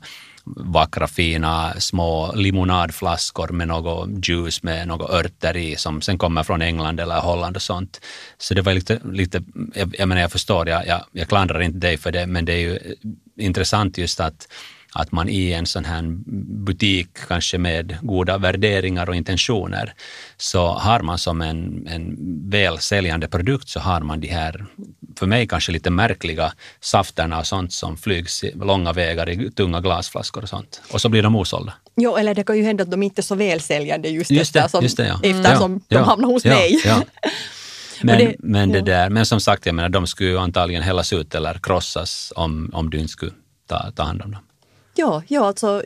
vackra 0.55 1.07
fina 1.07 1.73
små 1.79 2.31
limonadflaskor 2.35 3.47
med 3.47 3.67
något 3.67 4.27
juice 4.27 4.63
med 4.63 4.87
något 4.87 5.09
örter 5.09 5.57
i 5.57 5.75
som 5.75 6.01
sen 6.01 6.17
kommer 6.17 6.43
från 6.43 6.61
England 6.61 6.99
eller 6.99 7.19
Holland 7.19 7.55
och 7.55 7.61
sånt. 7.61 8.01
Så 8.37 8.53
det 8.53 8.61
var 8.61 8.73
lite, 8.73 8.99
lite 9.11 9.43
jag, 9.73 9.95
jag 9.99 10.07
menar 10.07 10.21
jag 10.21 10.31
förstår, 10.31 10.69
jag, 10.69 10.87
jag, 10.87 11.01
jag 11.11 11.27
klandrar 11.27 11.61
inte 11.61 11.77
dig 11.77 11.97
för 11.97 12.11
det, 12.11 12.27
men 12.27 12.45
det 12.45 12.53
är 12.53 12.59
ju 12.59 12.79
intressant 13.37 13.97
just 13.97 14.19
att 14.19 14.47
att 14.97 15.11
man 15.11 15.29
i 15.29 15.51
en 15.51 15.65
sån 15.65 15.85
här 15.85 16.03
butik, 16.65 17.09
kanske 17.27 17.57
med 17.57 17.97
goda 18.01 18.37
värderingar 18.37 19.09
och 19.09 19.15
intentioner, 19.15 19.93
så 20.37 20.67
har 20.67 20.99
man 20.99 21.17
som 21.17 21.41
en, 21.41 21.87
en 21.87 22.15
väl 22.49 22.79
säljande 22.79 23.27
produkt 23.27 23.69
så 23.69 23.79
har 23.79 24.01
man 24.01 24.19
de 24.19 24.27
här, 24.27 24.65
för 25.19 25.25
mig 25.27 25.47
kanske 25.47 25.71
lite 25.71 25.89
märkliga 25.89 26.53
safterna 26.81 27.39
och 27.39 27.47
sånt 27.47 27.73
som 27.73 27.97
flygs 27.97 28.43
långa 28.55 28.93
vägar 28.93 29.29
i 29.29 29.51
tunga 29.51 29.81
glasflaskor 29.81 30.43
och 30.43 30.49
sånt. 30.49 30.81
Och 30.91 31.01
så 31.01 31.09
blir 31.09 31.23
de 31.23 31.35
osålda. 31.35 31.73
Jo, 31.95 32.17
eller 32.17 32.35
det 32.35 32.43
kan 32.43 32.57
ju 32.57 32.63
hända 32.63 32.83
att 32.83 32.91
de 32.91 33.03
inte 33.03 33.21
är 33.21 33.23
så 33.23 33.35
välsäljande 33.35 34.09
just, 34.09 34.31
just 34.31 34.53
det, 34.53 34.59
eftersom, 34.59 34.83
just 34.83 34.97
det, 34.97 35.07
ja. 35.07 35.19
eftersom 35.23 35.71
mm. 35.71 35.81
de 35.87 35.95
ja, 35.95 36.03
hamnar 36.03 36.27
hos 36.27 36.45
ja, 36.45 36.53
mig. 36.53 36.81
Ja. 36.85 37.01
Men, 38.01 38.17
det, 38.17 38.35
men, 38.39 38.71
det 38.71 38.81
där, 38.81 39.09
men 39.09 39.25
som 39.25 39.39
sagt, 39.39 39.65
jag 39.65 39.75
menar, 39.75 39.89
de 39.89 40.07
skulle 40.07 40.29
ju 40.29 40.37
antagligen 40.37 40.83
hällas 40.83 41.13
ut 41.13 41.35
eller 41.35 41.53
krossas 41.63 42.33
om, 42.35 42.69
om 42.73 42.89
du 42.89 42.97
inte 42.97 43.11
skulle 43.11 43.31
ta, 43.67 43.91
ta 43.95 44.03
hand 44.03 44.21
om 44.21 44.31
dem. 44.31 44.41
Ja, 44.97 45.23
ja 45.27 45.45
alltså, 45.45 45.83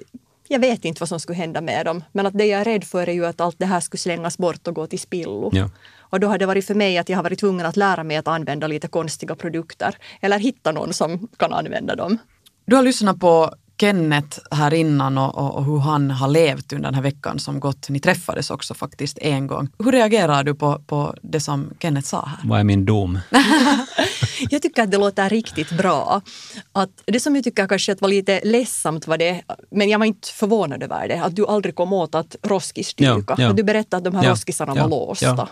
jag 0.48 0.60
vet 0.60 0.86
inte 0.86 1.00
vad 1.00 1.10
som 1.10 1.20
skulle 1.20 1.38
hända 1.38 1.62
med 1.62 1.86
dem. 1.86 2.04
Men 2.12 2.26
att 2.26 2.38
det 2.38 2.46
jag 2.46 2.62
är 2.62 2.66
rädd 2.66 2.84
för 2.84 3.10
är 3.10 3.14
ju 3.14 3.26
att 3.26 3.42
allt 3.42 3.60
det 3.60 3.66
här 3.66 3.80
skulle 3.80 4.00
slängas 4.00 4.38
bort 4.38 4.68
och 4.68 4.76
gå 4.76 4.88
till 4.88 5.00
spillo. 5.00 5.50
Ja. 5.54 5.70
Och 6.00 6.20
då 6.20 6.28
har 6.28 6.38
det 6.38 6.46
varit 6.46 6.68
för 6.68 6.76
mig 6.76 6.98
att 6.98 7.10
jag 7.10 7.18
har 7.18 7.24
varit 7.24 7.40
tvungen 7.40 7.66
att 7.66 7.78
lära 7.78 8.04
mig 8.04 8.18
att 8.18 8.28
använda 8.28 8.68
lite 8.68 8.88
konstiga 8.88 9.36
produkter. 9.36 9.98
Eller 10.22 10.40
hitta 10.40 10.72
någon 10.72 10.94
som 10.94 11.28
kan 11.38 11.54
använda 11.54 11.96
dem. 11.96 12.18
Du 12.66 12.76
har 12.76 12.84
lyssnat 12.84 13.20
på 13.20 13.54
Kenneth 13.82 14.40
här 14.52 14.74
innan 14.74 15.18
och, 15.18 15.38
och, 15.38 15.56
och, 15.56 15.66
hur 15.66 15.80
han 15.80 16.12
har 16.12 16.28
levt 16.28 16.74
under 16.74 16.88
den 16.88 16.96
här 16.96 17.02
veckan 17.02 17.40
som 17.40 17.60
gått. 17.60 17.90
Ni 17.90 18.00
träffades 18.00 18.50
också 18.50 18.74
faktiskt 18.74 19.18
en 19.22 19.48
gång. 19.48 19.70
Hur 19.80 19.92
reagerar 19.92 20.44
du 20.44 20.56
på, 20.56 20.80
på 20.88 21.16
det 21.22 21.40
som 21.40 21.74
Kenneth 21.80 22.08
sa 22.08 22.26
här? 22.26 22.50
Vad 22.50 22.60
är 22.60 22.64
min 22.64 22.86
dom? 22.86 23.20
jag 24.50 24.62
tycker 24.62 24.84
att 24.84 24.92
det 24.92 24.98
låter 24.98 25.30
riktigt 25.30 25.72
bra. 25.72 26.22
Att 26.72 26.90
det 27.06 27.20
som 27.20 27.36
jag 27.36 27.44
tycker 27.44 27.68
kanske 27.68 27.92
att 27.92 28.02
var 28.02 28.10
lite 28.10 28.42
ledsamt 28.44 29.08
var 29.08 29.18
det, 29.18 29.42
men 29.72 29.90
jag 29.90 30.00
var 30.00 30.06
inte 30.06 30.28
förvånad 30.28 30.84
över 30.84 31.08
det, 31.08 31.24
att 31.24 31.36
du 31.36 31.48
aldrig 31.48 31.76
kom 31.76 31.94
åt 31.94 32.16
att 32.16 32.36
roskisdyka. 32.44 33.24
Ja, 33.28 33.36
ja. 33.38 33.54
Du 33.54 33.64
berättade 33.64 33.98
att 33.98 34.04
de 34.04 34.16
här 34.16 34.24
ja, 34.24 34.32
roskisarna 34.32 34.74
var 34.74 34.90
låsta. 34.90 35.48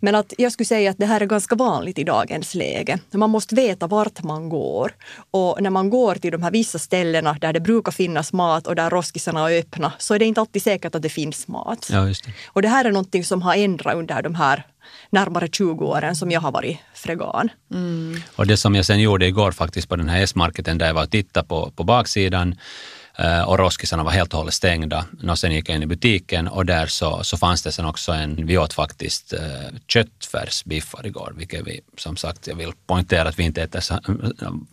Men 0.00 0.14
att 0.14 0.32
jag 0.38 0.52
skulle 0.52 0.66
säga 0.66 0.90
att 0.90 0.98
det 0.98 1.06
här 1.06 1.20
är 1.20 1.26
ganska 1.26 1.54
vanligt 1.54 1.98
i 1.98 2.04
dagens 2.04 2.54
läge. 2.54 2.98
Man 3.12 3.30
måste 3.30 3.54
veta 3.54 3.86
vart 3.86 4.22
man 4.22 4.48
går. 4.48 4.92
Och 5.30 5.62
när 5.62 5.70
man 5.70 5.90
går 5.90 6.14
till 6.14 6.32
de 6.32 6.42
här 6.42 6.50
vissa 6.50 6.78
ställena 6.78 7.36
där 7.40 7.53
det 7.54 7.60
brukar 7.60 7.92
finnas 7.92 8.32
mat 8.32 8.66
och 8.66 8.74
där 8.74 8.90
roskisarna 8.90 9.50
är 9.50 9.58
öppna 9.58 9.92
så 9.98 10.14
är 10.14 10.18
det 10.18 10.24
inte 10.24 10.40
alltid 10.40 10.62
säkert 10.62 10.94
att 10.94 11.02
det 11.02 11.08
finns 11.08 11.48
mat. 11.48 11.88
Ja, 11.92 12.00
det. 12.00 12.14
Och 12.46 12.62
det 12.62 12.68
här 12.68 12.84
är 12.84 12.92
någonting 12.92 13.24
som 13.24 13.42
har 13.42 13.54
ändrat 13.54 13.94
under 13.94 14.22
de 14.22 14.34
här 14.34 14.66
närmare 15.10 15.48
20 15.48 15.84
åren 15.84 16.16
som 16.16 16.30
jag 16.30 16.40
har 16.40 16.52
varit 16.52 16.78
fregan. 16.94 17.48
Mm. 17.74 18.20
Och 18.36 18.46
det 18.46 18.56
som 18.56 18.74
jag 18.74 18.84
sen 18.84 19.00
gjorde 19.00 19.26
igår 19.26 19.52
faktiskt 19.52 19.88
på 19.88 19.96
den 19.96 20.08
här 20.08 20.22
S-marketen 20.22 20.78
där 20.78 20.86
jag 20.86 20.94
var 20.94 21.02
och 21.02 21.10
tittade 21.10 21.48
på, 21.48 21.70
på 21.76 21.84
baksidan 21.84 22.56
Eh, 23.18 23.42
och 23.42 23.58
roskisarna 23.58 24.02
var 24.02 24.10
helt 24.10 24.32
och 24.32 24.38
hållet 24.38 24.54
stängda. 24.54 25.04
Och 25.28 25.38
sen 25.38 25.52
gick 25.52 25.68
jag 25.68 25.76
in 25.76 25.82
i 25.82 25.86
butiken 25.86 26.48
och 26.48 26.66
där 26.66 26.86
så, 26.86 27.24
så 27.24 27.36
fanns 27.36 27.62
det 27.62 27.72
sen 27.72 27.84
också 27.84 28.12
en, 28.12 28.46
vi 28.46 28.58
åt 28.58 28.72
faktiskt 28.72 29.32
eh, 29.32 29.40
köttfärsbiffar 29.88 31.06
igår, 31.06 31.32
vilket 31.36 31.66
vi 31.66 31.80
som 31.96 32.16
sagt, 32.16 32.46
jag 32.46 32.54
vill 32.54 32.72
poängtera 32.86 33.28
att 33.28 33.38
vi 33.38 33.42
inte 33.42 33.62
äter 33.62 33.80
så, 33.80 33.94
eh, 33.94 34.00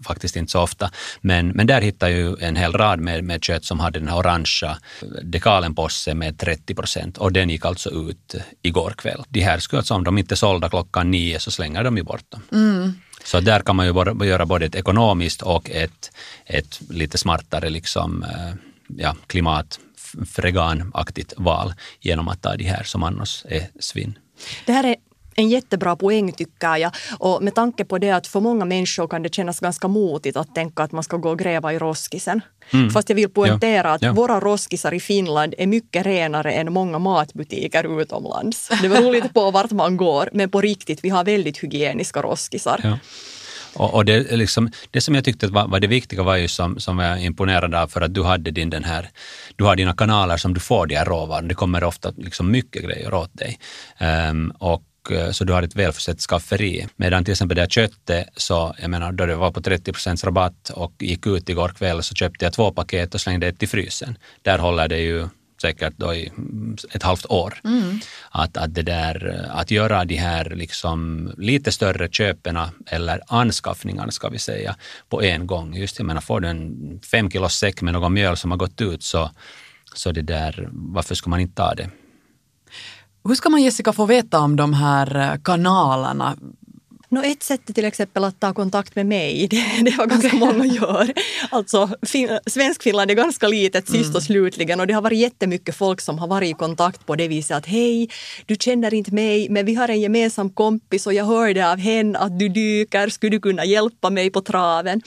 faktiskt 0.08 0.36
inte 0.36 0.52
så 0.52 0.62
ofta. 0.62 0.92
Men, 1.22 1.48
men 1.48 1.68
där 1.68 1.82
hittade 1.82 2.12
jag 2.12 2.20
ju 2.20 2.36
en 2.40 2.56
hel 2.56 2.74
rad 2.74 3.00
med, 3.00 3.24
med 3.24 3.44
kött 3.44 3.66
som 3.66 3.80
hade 3.80 4.00
den 4.00 4.08
här 4.08 4.18
orangea 4.18 4.78
eh, 5.02 5.08
dekalen 5.24 5.76
på 5.76 5.90
sig 5.90 6.14
med 6.14 6.40
30 6.40 6.76
procent 6.76 7.18
och 7.18 7.32
den 7.32 7.50
gick 7.50 7.66
alltså 7.66 7.90
ut 7.90 8.36
igår 8.62 8.94
kväll. 8.98 9.24
De 9.30 9.40
här 9.40 9.60
skulle 9.60 9.80
alltså, 9.80 9.94
om 9.94 10.04
de 10.04 10.18
inte 10.18 10.34
är 10.34 10.36
sålda 10.36 10.70
klockan 10.70 11.12
nio 11.12 11.40
så 11.40 11.52
slänger 11.52 11.84
de 11.84 11.98
ju 11.98 12.04
bort 12.04 12.32
dem. 12.32 12.42
Mm. 12.52 12.94
Så 13.24 13.40
där 13.40 13.60
kan 13.60 13.76
man 13.76 13.86
ju 13.86 13.94
göra 14.26 14.46
både 14.46 14.66
ett 14.66 14.76
ekonomiskt 14.76 15.42
och 15.42 15.70
ett, 15.70 16.12
ett 16.46 16.82
lite 16.90 17.18
smartare 17.18 17.70
liksom, 17.70 18.24
eh, 18.24 18.54
ja, 18.98 19.16
klimatfreganaktigt 19.28 21.34
val 21.38 21.74
genom 22.00 22.28
att 22.28 22.42
ta 22.42 22.56
de 22.56 22.64
här 22.64 22.84
som 22.84 23.04
annars 23.04 23.46
är 23.50 23.68
svinn. 23.80 24.18
Det 24.66 24.74
här 24.74 24.84
är 24.84 24.96
en 25.36 25.50
jättebra 25.50 25.96
poäng 25.96 26.32
tycker 26.32 26.78
jag. 26.78 26.92
Och 27.20 27.44
med 27.44 27.56
tanke 27.56 27.86
på 27.86 27.98
det 27.98 28.12
att 28.12 28.28
för 28.28 28.40
många 28.40 28.66
människor 28.66 29.08
kan 29.08 29.24
det 29.24 29.36
kännas 29.36 29.60
ganska 29.60 29.88
motigt 29.88 30.38
att 30.38 30.56
tänka 30.56 30.84
att 30.84 30.92
man 30.92 31.04
ska 31.04 31.18
gå 31.18 31.30
och 31.30 31.40
gräva 31.40 31.74
i 31.74 31.80
roskisen. 31.80 32.42
Mm. 32.74 32.90
Fast 32.90 33.10
jag 33.10 33.16
vill 33.16 33.30
poängtera 33.30 33.88
ja. 33.88 33.94
att 33.94 34.02
ja. 34.02 34.12
våra 34.14 34.40
roskisar 34.40 34.94
i 34.94 35.00
Finland 35.00 35.54
är 35.58 35.68
mycket 35.68 36.06
renare 36.06 36.52
än 36.52 36.74
många 36.74 37.00
matbutiker 37.00 38.02
utomlands. 38.02 38.70
Det 38.82 38.90
beror 38.90 39.12
lite 39.12 39.30
på 39.30 39.52
vart 39.52 39.72
man 39.72 39.98
går, 39.98 40.30
men 40.34 40.50
på 40.50 40.62
riktigt, 40.62 41.00
vi 41.04 41.10
har 41.10 41.24
väldigt 41.24 41.58
hygieniska 41.58 42.22
roskisar. 42.22 42.80
Ja. 42.84 42.98
Och, 43.74 43.94
och 43.94 44.06
det, 44.06 44.32
liksom, 44.32 44.72
det 44.92 45.02
som 45.02 45.16
jag 45.16 45.26
tyckte 45.26 45.48
var, 45.48 45.68
var 45.68 45.80
det 45.80 45.88
viktiga 45.88 46.24
var 46.24 46.36
ju 46.36 46.48
som, 46.48 46.80
som 46.80 47.00
jag 47.00 47.24
imponerad 47.24 47.76
av 47.76 47.88
för 47.88 48.02
att 48.02 48.14
du 48.14 48.24
hade 48.24 48.52
din 48.52 48.70
den 48.70 48.84
här, 48.84 49.10
du 49.56 49.64
har 49.64 49.76
dina 49.76 49.94
kanaler 49.94 50.38
som 50.38 50.54
du 50.54 50.60
får 50.60 50.86
de 50.88 50.96
här 50.96 51.06
råvarorna. 51.06 51.48
Det 51.48 51.54
kommer 51.54 51.84
ofta 51.84 52.14
liksom 52.18 52.52
mycket 52.52 52.84
grejer 52.84 53.14
åt 53.14 53.30
dig. 53.34 53.60
Um, 54.30 54.52
och 54.60 54.84
så 55.32 55.44
du 55.44 55.54
har 55.54 55.64
ett 55.64 55.76
välförsett 55.76 56.20
skafferi. 56.20 56.88
Medan 56.96 57.26
till 57.26 57.32
exempel 57.32 57.56
det 57.56 57.62
här 57.62 57.70
köttet, 57.70 58.28
så 58.36 58.76
jag 58.82 58.90
menar 58.90 59.12
då 59.12 59.26
det 59.26 59.36
var 59.36 59.52
på 59.52 59.62
30 59.62 59.92
procents 59.92 60.24
rabatt 60.24 60.70
och 60.70 60.94
gick 61.00 61.28
ut 61.28 61.50
igår 61.50 61.70
kväll 61.70 62.04
så 62.04 62.16
köpte 62.16 62.46
jag 62.46 62.54
två 62.54 62.72
paket 62.72 63.14
och 63.14 63.22
slängde 63.22 63.48
ett 63.48 63.64
i 63.64 63.68
frysen. 63.68 64.18
Där 64.42 64.60
håller 64.60 64.88
det 64.88 65.00
ju 65.00 65.28
säkert 65.62 65.94
då 65.98 66.14
i 66.14 66.32
ett 66.92 67.04
halvt 67.04 67.26
år. 67.26 67.60
Mm. 67.64 68.00
Att, 68.30 68.58
att, 68.58 68.74
det 68.76 68.82
där, 68.82 69.48
att 69.52 69.72
göra 69.72 70.06
de 70.06 70.16
här 70.16 70.50
liksom 70.50 71.32
lite 71.38 71.72
större 71.72 72.10
köpen 72.12 72.58
eller 72.88 73.22
anskaffningarna 73.28 74.12
ska 74.12 74.30
vi 74.30 74.40
säga 74.40 74.76
på 75.10 75.22
en 75.22 75.48
gång. 75.48 75.76
Just 75.76 76.00
jag 76.00 76.06
menar, 76.06 76.22
får 76.22 76.40
du 76.40 76.48
en 76.48 77.00
fem 77.12 77.32
kilos 77.32 77.54
säck 77.54 77.82
med 77.82 77.94
någon 77.94 78.14
mjöl 78.14 78.38
som 78.38 78.52
har 78.52 78.58
gått 78.58 78.82
ut 78.82 79.04
så, 79.04 79.32
så 79.96 80.12
det 80.12 80.22
där, 80.22 80.70
varför 80.72 81.16
ska 81.16 81.30
man 81.30 81.40
inte 81.40 81.56
ta 81.56 81.76
det? 81.76 81.90
Hur 83.24 83.36
ska 83.36 83.50
man 83.50 83.64
Jessica 83.64 83.94
få 83.94 84.06
veta 84.06 84.40
om 84.40 84.56
de 84.56 84.74
här 84.74 85.16
eh, 85.16 85.42
kanalerna? 85.44 86.38
No, 87.12 87.24
ett 87.24 87.44
sätt 87.44 87.70
är 87.70 87.74
till 87.74 87.86
exempel 87.86 88.24
att 88.24 88.40
ta 88.40 88.54
kontakt 88.54 88.96
med 88.96 89.06
mig. 89.06 89.48
Det, 89.52 89.66
det 89.82 89.98
var 89.98 90.06
ganska 90.06 90.36
många 90.36 90.66
gör. 90.66 91.14
Alltså, 91.50 91.90
fin, 92.02 92.40
Svenskfinland 92.46 93.12
är 93.12 93.16
ganska 93.16 93.48
litet 93.48 93.88
sist 93.88 94.10
och 94.10 94.22
mm. 94.22 94.22
slutligen 94.22 94.80
och 94.80 94.88
det 94.88 94.94
har 94.94 95.02
varit 95.02 95.20
jättemycket 95.20 95.76
folk 95.76 96.02
som 96.02 96.20
har 96.20 96.28
varit 96.28 96.50
i 96.50 96.54
kontakt 96.54 97.06
på 97.06 97.16
det 97.16 97.28
viset 97.28 97.58
att 97.58 97.66
hej, 97.66 98.10
du 98.46 98.56
känner 98.56 98.94
inte 98.94 99.14
mig 99.14 99.50
men 99.50 99.66
vi 99.66 99.76
har 99.76 99.90
en 99.90 100.02
gemensam 100.02 100.50
kompis 100.50 101.08
och 101.08 101.14
jag 101.14 101.26
hörde 101.26 101.72
av 101.72 101.78
henne 101.78 102.20
att 102.20 102.40
du 102.40 102.50
dyker, 102.50 103.10
skulle 103.10 103.30
du 103.30 103.40
kunna 103.40 103.66
hjälpa 103.66 104.10
mig 104.10 104.30
på 104.30 104.42
traven? 104.42 105.02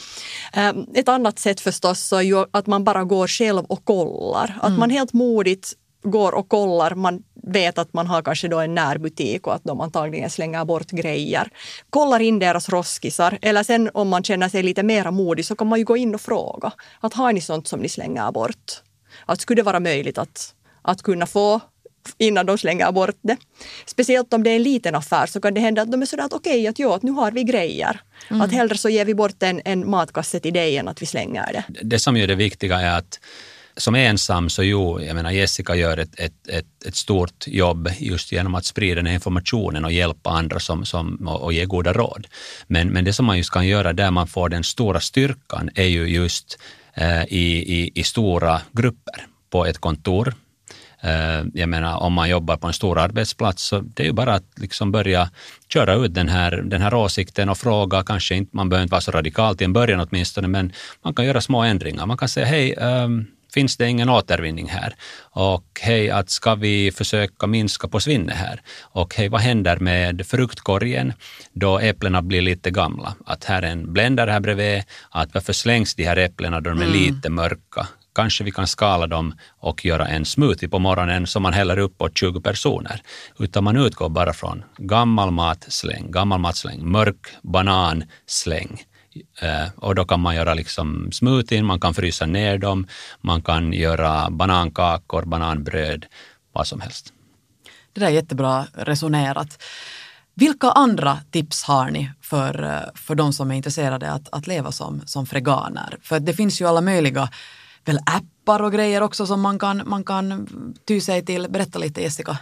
Um, 0.57 0.87
ett 0.95 1.09
annat 1.09 1.39
sätt 1.39 1.61
förstås 1.61 2.01
så 2.01 2.17
är 2.17 2.23
ju 2.23 2.45
att 2.51 2.67
man 2.67 2.85
bara 2.85 3.05
går 3.05 3.27
själv 3.27 3.65
och 3.65 3.85
kollar. 3.85 4.59
Att 4.61 4.69
mm. 4.69 4.81
man 4.81 4.91
helt 4.91 5.13
modigt 5.13 5.75
går 6.03 6.35
och 6.35 6.49
kollar, 6.49 6.95
man 6.95 7.23
vet 7.47 7.79
att 7.79 7.93
man 7.93 8.07
har 8.07 8.23
kanske 8.23 8.49
då 8.49 8.61
en 8.61 8.75
närbutik 8.75 9.47
och 9.47 9.55
att 9.55 9.65
de 9.65 9.81
antagligen 9.81 10.31
slänger 10.31 10.65
bort 10.65 10.91
grejer. 10.91 11.49
Kollar 11.91 12.21
in 12.21 12.39
deras 12.39 12.69
roskisar 12.69 13.39
eller 13.43 13.63
sen 13.63 13.91
om 13.95 14.09
man 14.09 14.25
känner 14.25 14.49
sig 14.49 14.63
lite 14.63 14.83
mera 14.83 15.11
modig 15.11 15.45
så 15.45 15.57
kan 15.57 15.67
man 15.67 15.79
ju 15.79 15.85
gå 15.85 15.97
in 15.97 16.15
och 16.15 16.21
fråga 16.21 16.73
att 17.01 17.15
har 17.15 17.33
ni 17.33 17.41
sånt 17.41 17.69
som 17.69 17.81
ni 17.81 17.89
slänger 17.89 18.33
bort? 18.33 18.83
Att 19.27 19.41
skulle 19.41 19.63
det 19.63 19.67
vara 19.67 19.81
möjligt 19.81 20.19
att, 20.19 20.55
att 20.83 21.03
kunna 21.03 21.27
få 21.27 21.61
innan 22.19 22.47
de 22.47 22.59
slänger 22.59 22.93
bort 22.93 23.17
det. 23.23 23.37
Speciellt 23.87 24.33
om 24.33 24.43
det 24.43 24.51
är 24.51 24.57
en 24.57 24.63
liten 24.63 24.95
affär 24.95 25.27
så 25.27 25.41
kan 25.41 25.55
det 25.55 25.61
hända 25.61 25.83
att 25.83 25.93
de 25.93 26.03
är 26.03 26.07
sådär 26.07 26.25
att 26.25 26.33
okej, 26.33 26.53
okay, 26.53 26.67
att 26.67 26.79
jo, 26.79 26.93
att 26.93 27.03
nu 27.03 27.11
har 27.11 27.31
vi 27.33 27.45
grejer. 27.45 28.01
Mm. 28.31 28.43
Att 28.43 28.53
hellre 28.53 28.79
så 28.79 28.89
ger 28.89 29.05
vi 29.05 29.15
bort 29.15 29.43
en, 29.43 29.61
en 29.65 29.91
matkasse 29.91 30.41
till 30.41 30.53
dig 30.53 30.77
än 30.77 30.89
att 30.89 31.03
vi 31.03 31.07
slänger 31.07 31.53
det. 31.53 31.65
Det 31.83 31.99
som 31.99 32.17
är 32.17 32.27
det 32.27 32.35
viktiga 32.35 32.81
är 32.81 32.99
att 32.99 33.21
som 33.77 33.95
ensam 33.95 34.51
så 34.51 34.63
jo, 34.63 35.01
jag 35.01 35.15
menar 35.15 35.31
Jessica 35.31 35.75
gör 35.75 35.99
ett, 35.99 36.21
ett, 36.21 36.49
ett, 36.49 36.87
ett, 36.87 36.97
stort 36.97 37.47
jobb 37.47 37.89
just 37.99 38.33
genom 38.33 38.55
att 38.55 38.65
sprida 38.65 38.95
den 38.95 39.07
här 39.07 39.15
informationen 39.15 39.85
och 39.85 39.93
hjälpa 39.93 40.31
andra 40.31 40.61
som, 40.61 40.85
som, 40.85 41.29
och, 41.29 41.43
och 41.43 41.53
ge 41.53 41.65
goda 41.65 41.93
råd. 41.93 42.27
Men, 42.67 42.89
men 42.89 43.05
det 43.05 43.13
som 43.13 43.27
man 43.27 43.37
just 43.37 43.51
kan 43.51 43.67
göra 43.67 43.93
där 43.93 44.11
man 44.11 44.27
får 44.27 44.49
den 44.49 44.65
stora 44.65 45.01
styrkan 45.01 45.71
är 45.75 45.87
ju 45.87 46.07
just 46.07 46.59
eh, 46.95 47.25
i, 47.25 47.81
i, 47.81 47.91
i 47.95 48.05
stora 48.05 48.61
grupper 48.73 49.27
på 49.51 49.67
ett 49.67 49.79
kontor. 49.79 50.35
Eh, 51.01 51.45
jag 51.55 51.69
menar 51.69 51.97
om 51.97 52.13
man 52.13 52.29
jobbar 52.29 52.57
på 52.57 52.67
en 52.67 52.73
stor 52.73 52.99
arbetsplats 52.99 53.63
så 53.63 53.81
det 53.81 54.03
är 54.03 54.07
ju 54.07 54.13
bara 54.13 54.35
att 54.35 54.45
liksom 54.57 54.93
börja 54.93 55.31
köra 55.69 55.95
ut 55.95 56.15
den 56.15 56.29
här, 56.29 56.63
den 56.65 56.83
här 56.83 56.95
åsikten 56.95 57.49
och 57.49 57.59
fråga, 57.59 58.03
kanske 58.03 58.35
inte, 58.35 58.57
man 58.57 58.69
behöver 58.69 58.83
inte 58.83 58.93
vara 58.93 59.01
så 59.01 59.11
radikal 59.11 59.57
i 59.61 59.65
en 59.65 59.73
början 59.73 60.01
åtminstone, 60.01 60.49
men 60.49 60.73
man 61.03 61.15
kan 61.15 61.25
göra 61.25 61.41
små 61.41 61.63
ändringar. 61.63 62.07
Man 62.07 62.17
kan 62.17 62.29
säga 62.29 62.47
hej, 62.47 62.77
um, 62.77 63.27
finns 63.55 63.77
det 63.77 63.89
ingen 63.89 64.09
återvinning 64.09 64.69
här? 64.69 64.95
Och 65.21 65.81
hej, 65.81 66.11
att 66.11 66.31
ska 66.31 66.55
vi 66.55 66.93
försöka 66.93 67.47
minska 67.47 67.89
på 67.89 68.01
svinnet 68.01 68.37
här? 68.37 68.61
Och 68.83 69.15
hej, 69.15 69.29
vad 69.29 69.41
händer 69.41 69.77
med 69.77 70.27
fruktkorgen 70.27 71.13
då 71.53 71.79
äpplena 71.79 72.23
blir 72.23 72.43
lite 72.43 72.71
gamla? 72.71 73.15
Att 73.27 73.45
här 73.45 73.63
är 73.63 73.71
en 73.71 73.93
blender 73.93 74.27
här 74.27 74.41
bredvid, 74.41 74.83
att 75.11 75.35
varför 75.35 75.53
slängs 75.53 75.95
de 75.95 76.05
här 76.05 76.17
äpplena 76.17 76.61
då 76.61 76.71
de 76.71 76.81
är 76.81 76.85
mm. 76.85 76.99
lite 76.99 77.31
mörka? 77.31 77.87
Kanske 78.15 78.45
vi 78.45 78.51
kan 78.51 78.67
skala 78.67 79.07
dem 79.07 79.35
och 79.61 79.85
göra 79.85 80.07
en 80.07 80.25
smoothie 80.25 80.69
på 80.69 80.79
morgonen 80.79 81.27
som 81.27 81.43
man 81.43 81.53
häller 81.53 81.79
upp 81.79 82.03
åt 82.03 82.19
20 82.19 82.41
personer. 82.41 83.01
Utan 83.39 83.65
man 83.65 83.77
utgår 83.77 84.09
bara 84.09 84.33
från 84.33 84.65
gammal 84.79 85.31
mat, 85.31 85.65
släng, 85.69 86.11
gammal 86.11 86.41
mat, 86.41 86.57
släng, 86.57 86.91
mörk 86.91 87.27
banan, 87.43 88.05
släng. 88.27 88.83
Eh, 89.41 89.69
och 89.77 89.95
då 89.95 90.05
kan 90.05 90.21
man 90.21 90.35
göra 90.35 90.55
liksom 90.55 91.13
smoothien, 91.13 91.67
man 91.67 91.81
kan 91.81 91.95
frysa 91.95 92.27
ner 92.27 92.59
dem, 92.59 92.87
man 93.21 93.43
kan 93.43 93.73
göra 93.73 94.31
banankakor, 94.31 95.25
bananbröd, 95.25 96.07
vad 96.53 96.67
som 96.67 96.81
helst. 96.81 97.13
Det 97.93 98.01
där 98.01 98.07
är 98.07 98.11
jättebra 98.11 98.67
resonerat. 98.73 99.63
Vilka 100.35 100.71
andra 100.71 101.19
tips 101.31 101.63
har 101.63 101.91
ni 101.91 102.11
för, 102.21 102.65
eh, 102.65 102.81
för 102.95 103.15
de 103.15 103.33
som 103.33 103.51
är 103.51 103.55
intresserade 103.55 104.13
att, 104.13 104.29
att 104.33 104.47
leva 104.47 104.73
som, 104.73 105.03
som 105.07 105.27
freganer? 105.27 105.99
För 106.03 106.21
det 106.21 106.35
finns 106.35 106.61
ju 106.61 106.69
alla 106.69 106.81
möjliga 106.81 107.29
väl 107.85 107.99
appar 108.07 108.63
och 108.63 108.73
grejer 108.73 109.01
också 109.01 109.27
som 109.27 109.41
man 109.41 109.59
kan, 109.59 109.83
man 109.87 110.05
kan 110.05 110.47
ty 110.89 111.01
sig 111.01 111.25
till. 111.25 111.47
Berätta 111.51 111.79
lite 111.79 112.03
Jessica. 112.03 112.39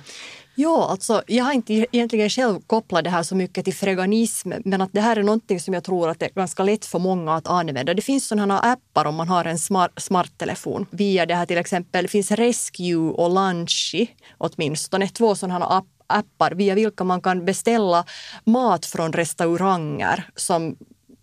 Ja, 0.54 0.88
alltså, 0.90 1.22
jag 1.26 1.44
har 1.44 1.52
inte 1.52 1.86
egentligen 1.92 2.30
själv 2.30 2.60
kopplat 2.66 3.04
det 3.04 3.10
här 3.10 3.22
så 3.22 3.34
mycket 3.34 3.64
till 3.64 3.74
freganism 3.74 4.52
men 4.64 4.80
att 4.80 4.92
det 4.92 5.00
här 5.00 5.16
är 5.16 5.22
någonting 5.22 5.60
som 5.60 5.74
jag 5.74 5.84
tror 5.84 6.08
att 6.08 6.18
det 6.20 6.26
är 6.26 6.30
ganska 6.30 6.62
lätt 6.62 6.84
för 6.84 6.98
många 6.98 7.34
att 7.34 7.46
använda. 7.46 7.94
Det 7.94 8.02
finns 8.02 8.26
sådana 8.26 8.58
appar 8.58 9.04
om 9.04 9.14
man 9.14 9.28
har 9.28 9.44
en 9.44 9.58
smart, 9.58 9.90
smarttelefon. 9.96 10.86
Via 10.90 11.26
det 11.26 11.34
här 11.34 11.46
till 11.46 11.58
exempel 11.58 12.08
finns 12.08 12.30
Rescue 12.30 13.10
och 13.10 13.30
Lunchy 13.30 14.06
åtminstone 14.38 15.08
två 15.08 15.34
sådana 15.34 15.66
app 15.66 15.84
appar 16.06 16.50
via 16.50 16.74
vilka 16.74 17.04
man 17.04 17.20
kan 17.20 17.44
beställa 17.44 18.04
mat 18.44 18.86
från 18.86 19.12
restauranger 19.12 20.28
som 20.36 20.76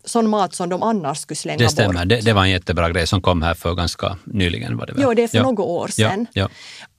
sån 0.06 0.30
mat 0.30 0.56
som 0.56 0.70
de 0.70 0.84
annars 0.84 1.18
skulle 1.18 1.36
slänga 1.36 1.58
bort. 1.58 1.66
Det 1.66 1.70
stämmer, 1.70 2.06
det, 2.06 2.22
det, 2.22 2.34
var 2.34 2.44
en 2.44 2.50
jättebra 2.50 2.90
grej 2.90 3.08
som 3.08 3.22
kom 3.22 3.42
här 3.42 3.54
för 3.54 3.76
ganska 3.76 4.18
nyligen. 4.24 4.78
Var 4.78 4.86
det 4.86 4.94
väl? 4.94 5.04
Jo, 5.04 5.14
det 5.14 5.24
är 5.24 5.28
för 5.28 5.38
ja. 5.38 5.44
några 5.44 5.64
år 5.64 5.88
sedan. 5.88 6.28
Ja, 6.34 6.50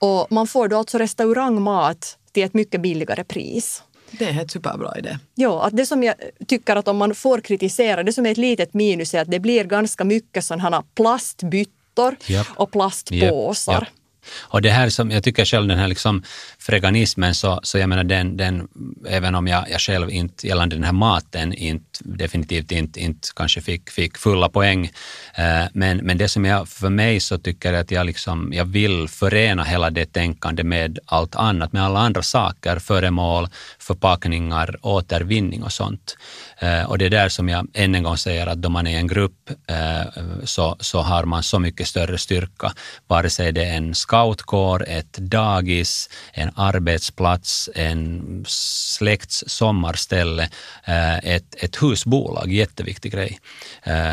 ja. 0.01 0.09
Och 0.09 0.33
man 0.33 0.47
får 0.47 0.69
då 0.69 0.79
alltså 0.79 0.99
restaurangmat 0.99 2.19
till 2.33 2.43
ett 2.43 2.55
mycket 2.55 2.81
billigare 2.81 3.25
pris. 3.25 3.83
Det 4.11 4.25
är 4.25 4.41
en 4.41 4.49
superbra 4.49 4.99
idé. 4.99 5.19
Ja, 5.35 5.63
att 5.63 5.77
det 5.77 5.87
som 5.87 6.03
jag 6.03 6.15
tycker 6.47 6.77
att 6.77 6.89
om 6.89 6.97
man 6.97 7.15
får 7.15 7.41
kritisera, 7.41 8.03
det 8.03 8.13
som 8.13 8.27
är 8.27 8.31
ett 8.31 8.37
litet 8.37 8.75
minus 8.75 9.15
är 9.15 9.23
att 9.23 9.31
det 9.31 9.41
blir 9.41 9.65
ganska 9.65 10.05
mycket 10.05 10.45
sådana 10.45 10.85
plastbyttor 10.95 12.17
yep. 12.29 12.47
och 12.57 12.71
plastpåsar. 12.73 13.73
Yep. 13.73 13.83
Yep. 13.83 14.00
Och 14.39 14.63
det 14.63 14.71
här 14.71 14.89
som 14.89 15.11
jag 15.11 15.25
tycker 15.25 15.45
själv, 15.45 15.69
den 15.69 15.79
här 15.79 15.89
liksom 15.89 16.23
freganismen, 16.59 17.35
så, 17.35 17.61
så 17.63 17.79
jag 17.79 17.89
menar 17.89 18.05
den, 18.05 18.37
den 18.37 18.69
även 19.09 19.35
om 19.35 19.47
jag, 19.47 19.71
jag 19.71 19.81
själv 19.81 20.11
inte 20.11 20.47
gällande 20.47 20.77
den 20.77 20.85
här 20.85 20.93
maten 20.93 21.55
inte, 21.55 22.01
definitivt 22.01 22.73
inte, 22.73 23.01
inte 23.01 23.29
kanske 23.37 23.61
fick, 23.61 23.91
fick 23.91 24.19
fulla 24.19 24.49
poäng, 24.49 24.91
eh, 25.35 25.65
men, 25.73 25.97
men 25.97 26.19
det 26.19 26.29
som 26.29 26.45
jag, 26.45 26.69
för 26.69 26.89
mig 26.89 27.21
så 27.21 27.39
tycker 27.39 27.73
jag 27.73 27.81
att 27.81 27.91
jag 27.91 28.07
liksom, 28.07 28.53
jag 28.53 28.65
vill 28.65 29.09
förena 29.09 29.65
hela 29.65 29.91
det 29.91 30.13
tänkandet 30.13 30.67
med 30.67 30.99
allt 31.07 31.37
annat, 31.37 31.73
med 31.73 31.85
alla 31.85 32.01
andra 32.01 32.23
saker, 32.23 32.79
föremål, 32.79 33.49
förpackningar, 33.91 34.77
återvinning 34.83 35.63
och 35.63 35.73
sånt. 35.73 36.17
Eh, 36.59 36.85
och 36.85 36.99
det 36.99 37.07
är 37.07 37.11
där 37.11 37.29
som 37.29 37.49
jag 37.49 37.67
än 37.75 37.95
en 37.95 38.03
gång 38.03 38.17
säger 38.17 38.47
att 38.47 38.63
då 38.63 38.69
man 38.69 38.87
är 38.87 38.99
en 38.99 39.07
grupp 39.07 39.51
eh, 39.67 40.23
så, 40.45 40.77
så 40.81 41.01
har 41.01 41.25
man 41.25 41.43
så 41.43 41.59
mycket 41.59 41.89
större 41.89 42.19
styrka, 42.19 42.73
vare 43.09 43.31
sig 43.31 43.53
det 43.53 43.65
är 43.65 43.77
en 43.77 43.95
scoutkår, 43.95 44.85
ett 44.89 45.13
dagis, 45.13 46.09
en 46.33 46.51
arbetsplats, 46.55 47.71
en 47.75 48.45
släkts 48.49 49.45
sommarställe, 49.47 50.49
eh, 50.85 51.19
ett, 51.19 51.55
ett 51.59 51.83
husbolag, 51.83 52.53
jätteviktig 52.53 53.13
grej. 53.13 53.39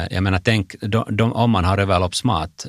Jag 0.09 0.23
menar, 0.23 0.39
tänk 0.43 0.75
de, 0.81 1.05
de, 1.09 1.33
om 1.33 1.51
man 1.51 1.65
har 1.65 1.77
överloppsmat. 1.77 2.67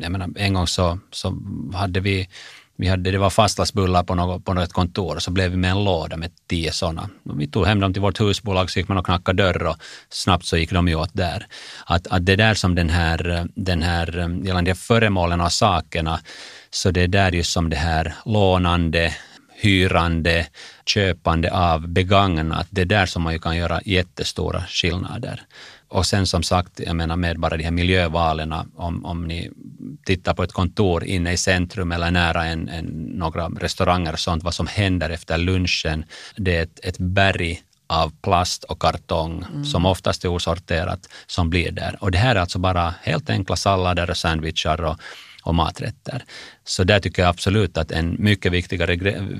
Jag 0.00 0.12
menar, 0.12 0.28
en 0.36 0.54
gång 0.54 0.66
så, 0.66 0.98
så 1.12 1.38
hade 1.74 2.00
vi 2.00 2.28
vi 2.76 2.88
hade, 2.88 3.10
det 3.10 3.18
var 3.18 3.30
fastlagsbullar 3.30 4.02
på 4.02 4.14
något, 4.14 4.44
på 4.44 4.54
något 4.54 4.72
kontor 4.72 5.16
och 5.16 5.22
så 5.22 5.30
blev 5.30 5.50
vi 5.50 5.56
med 5.56 5.70
en 5.70 5.84
låda 5.84 6.16
med 6.16 6.30
tio 6.48 6.72
sådana. 6.72 7.08
Vi 7.22 7.46
tog 7.46 7.66
hem 7.66 7.80
dem 7.80 7.92
till 7.92 8.02
vårt 8.02 8.20
husbolag, 8.20 8.70
så 8.70 8.78
gick 8.78 8.88
man 8.88 8.98
och 8.98 9.04
knackade 9.04 9.42
dörr 9.42 9.66
och 9.66 9.76
snabbt 10.10 10.46
så 10.46 10.56
gick 10.56 10.72
de 10.72 10.88
ju 10.88 10.94
åt 10.94 11.10
där. 11.12 11.46
Att, 11.86 12.06
att 12.06 12.26
det 12.26 12.36
där 12.36 12.54
som 12.54 12.74
den 12.74 12.90
här, 12.90 13.48
den 13.54 13.82
här 13.82 14.40
gällande 14.46 14.74
föremålen 14.74 15.40
och 15.40 15.52
sakerna, 15.52 16.20
så 16.70 16.90
det 16.90 17.02
är 17.02 17.08
där 17.08 17.32
just 17.32 17.52
som 17.52 17.70
det 17.70 17.76
här 17.76 18.14
lånande, 18.24 19.14
hyrande, 19.54 20.46
köpande 20.86 21.52
av 21.52 21.88
begagnat, 21.88 22.66
det 22.70 22.80
är 22.80 22.86
där 22.86 23.06
som 23.06 23.22
man 23.22 23.32
ju 23.32 23.38
kan 23.38 23.56
göra 23.56 23.80
jättestora 23.84 24.64
skillnader. 24.68 25.42
Och 25.88 26.06
sen 26.06 26.26
som 26.26 26.42
sagt, 26.42 26.80
jag 26.80 26.96
menar 26.96 27.16
med 27.16 27.38
bara 27.38 27.56
de 27.56 27.64
här 27.64 27.70
miljövalen, 27.70 28.52
om, 28.76 29.04
om 29.04 29.24
ni 29.24 29.50
tittar 30.04 30.34
på 30.34 30.42
ett 30.42 30.52
kontor 30.52 31.04
inne 31.04 31.32
i 31.32 31.36
centrum 31.36 31.92
eller 31.92 32.10
nära 32.10 32.44
en, 32.44 32.68
en, 32.68 32.84
några 33.14 33.48
restauranger 33.48 34.12
och 34.12 34.18
sånt, 34.18 34.42
vad 34.42 34.54
som 34.54 34.66
händer 34.66 35.10
efter 35.10 35.38
lunchen, 35.38 36.04
det 36.36 36.56
är 36.56 36.62
ett, 36.62 36.80
ett 36.82 36.98
berg 36.98 37.62
av 37.86 38.12
plast 38.22 38.64
och 38.64 38.78
kartong 38.78 39.44
mm. 39.50 39.64
som 39.64 39.86
oftast 39.86 40.24
är 40.24 40.28
osorterat 40.28 41.08
som 41.26 41.50
blir 41.50 41.70
där. 41.72 41.96
Och 42.00 42.10
det 42.10 42.18
här 42.18 42.36
är 42.36 42.40
alltså 42.40 42.58
bara 42.58 42.94
helt 43.02 43.30
enkla 43.30 43.56
sallader 43.56 44.10
och 44.10 44.16
sandwichar 44.16 44.80
och, 44.80 44.96
och 45.46 45.54
maträtter. 45.54 46.24
Så 46.64 46.84
där 46.84 47.00
tycker 47.00 47.22
jag 47.22 47.28
absolut 47.28 47.78
att 47.78 47.90
en 47.90 48.16
mycket 48.18 48.52
viktigare, 48.52 48.96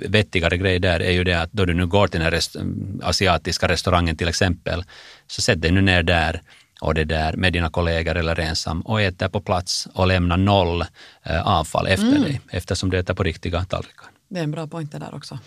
vettigare 0.09 0.57
grej 0.57 0.79
där 0.79 1.01
är 1.01 1.13
ju 1.13 1.25
det 1.25 1.41
att 1.41 1.53
då 1.53 1.65
du 1.65 1.75
nu 1.75 1.87
går 1.87 2.09
till 2.09 2.21
den 2.21 2.31
rest 2.31 2.57
asiatiska 3.03 3.69
restaurangen 3.69 4.17
till 4.17 4.29
exempel, 4.29 4.85
så 5.27 5.43
sätt 5.43 5.63
dig 5.63 5.71
nu 5.71 5.81
ner 5.81 6.03
där 6.03 6.41
och 6.81 6.95
det 6.95 7.05
där 7.05 7.37
med 7.37 7.53
dina 7.53 7.71
kollegor 7.71 8.17
eller 8.17 8.41
ensam 8.41 8.81
och 8.81 9.03
ät 9.03 9.19
där 9.19 9.29
på 9.29 9.41
plats 9.41 9.89
och 9.95 10.07
lämna 10.07 10.37
noll 10.37 10.85
eh, 11.23 11.47
avfall 11.47 11.87
efter 11.87 12.07
mm. 12.07 12.23
dig 12.23 12.41
eftersom 12.51 12.91
du 12.91 12.99
äter 12.99 13.15
på 13.15 13.23
riktiga 13.23 13.65
tallrikar. 13.65 14.07
Det 14.29 14.39
är 14.39 14.45
en 14.45 14.51
bra 14.51 14.67
poäng 14.67 14.89
där 14.93 15.15
också. 15.15 15.39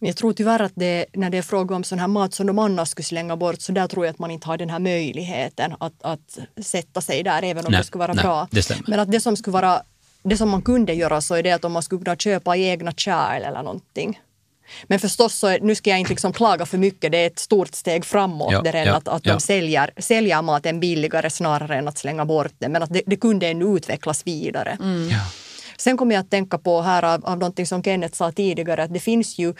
Men 0.00 0.06
jag 0.06 0.16
tror 0.16 0.32
tyvärr 0.32 0.62
att 0.62 0.72
det, 0.74 1.06
när 1.12 1.30
det 1.30 1.38
är 1.38 1.42
fråga 1.42 1.76
om 1.76 1.84
sån 1.84 1.98
här 1.98 2.08
mat 2.08 2.34
som 2.34 2.46
de 2.46 2.58
annars 2.58 2.88
skulle 2.88 3.04
slänga 3.04 3.36
bort, 3.36 3.60
så 3.60 3.72
där 3.72 3.88
tror 3.88 4.06
jag 4.06 4.12
att 4.12 4.18
man 4.18 4.30
inte 4.30 4.46
har 4.46 4.56
den 4.56 4.70
här 4.70 4.78
möjligheten 4.78 5.74
att, 5.80 6.02
att 6.02 6.38
sätta 6.62 7.00
sig 7.00 7.22
där, 7.22 7.42
även 7.42 7.66
om 7.66 7.72
nej, 7.72 7.80
det 7.80 7.86
skulle 7.86 8.00
vara 8.00 8.12
nej, 8.12 8.22
bra. 8.22 8.48
Det 8.50 8.88
Men 8.88 9.00
att 9.00 9.10
det 9.10 9.20
som 9.20 9.36
skulle 9.36 9.52
vara 9.52 9.82
det 10.22 10.36
som 10.36 10.48
man 10.48 10.62
kunde 10.62 10.94
göra 10.94 11.20
så 11.20 11.34
är 11.34 11.42
det 11.42 11.52
att 11.52 11.64
om 11.64 11.72
man 11.72 11.82
skulle 11.82 12.04
kunna 12.04 12.16
köpa 12.16 12.56
egna 12.56 12.92
kärl 12.92 13.42
eller 13.42 13.62
någonting. 13.62 14.20
Men 14.84 14.98
förstås, 14.98 15.34
så, 15.34 15.56
nu 15.62 15.74
ska 15.74 15.90
jag 15.90 15.98
inte 15.98 16.10
liksom 16.10 16.32
klaga 16.32 16.66
för 16.66 16.78
mycket, 16.78 17.12
det 17.12 17.18
är 17.18 17.26
ett 17.26 17.38
stort 17.38 17.74
steg 17.74 18.04
framåt 18.04 18.52
ja, 18.52 18.62
där 18.62 18.86
ja, 18.86 18.96
att, 18.96 19.08
att 19.08 19.26
ja. 19.26 19.32
de 19.32 19.40
säljer, 19.40 19.90
säljer 19.96 20.42
maten 20.42 20.80
billigare 20.80 21.30
snarare 21.30 21.76
än 21.76 21.88
att 21.88 21.98
slänga 21.98 22.24
bort 22.24 22.52
den. 22.58 22.72
Men 22.72 22.82
att 22.82 22.92
det, 22.92 23.02
det 23.06 23.16
kunde 23.16 23.48
ännu 23.48 23.64
utvecklas 23.76 24.26
vidare. 24.26 24.76
Mm. 24.80 25.08
Ja. 25.08 25.20
Sen 25.76 25.96
kommer 25.96 26.14
jag 26.14 26.22
att 26.22 26.30
tänka 26.30 26.58
på 26.58 26.82
här 26.82 27.02
av, 27.02 27.26
av 27.26 27.38
någonting 27.38 27.66
som 27.66 27.82
Kenneth 27.82 28.14
sa 28.14 28.32
tidigare, 28.32 28.82
att 28.82 28.94
det 28.94 29.00
finns 29.00 29.38
ju 29.38 29.54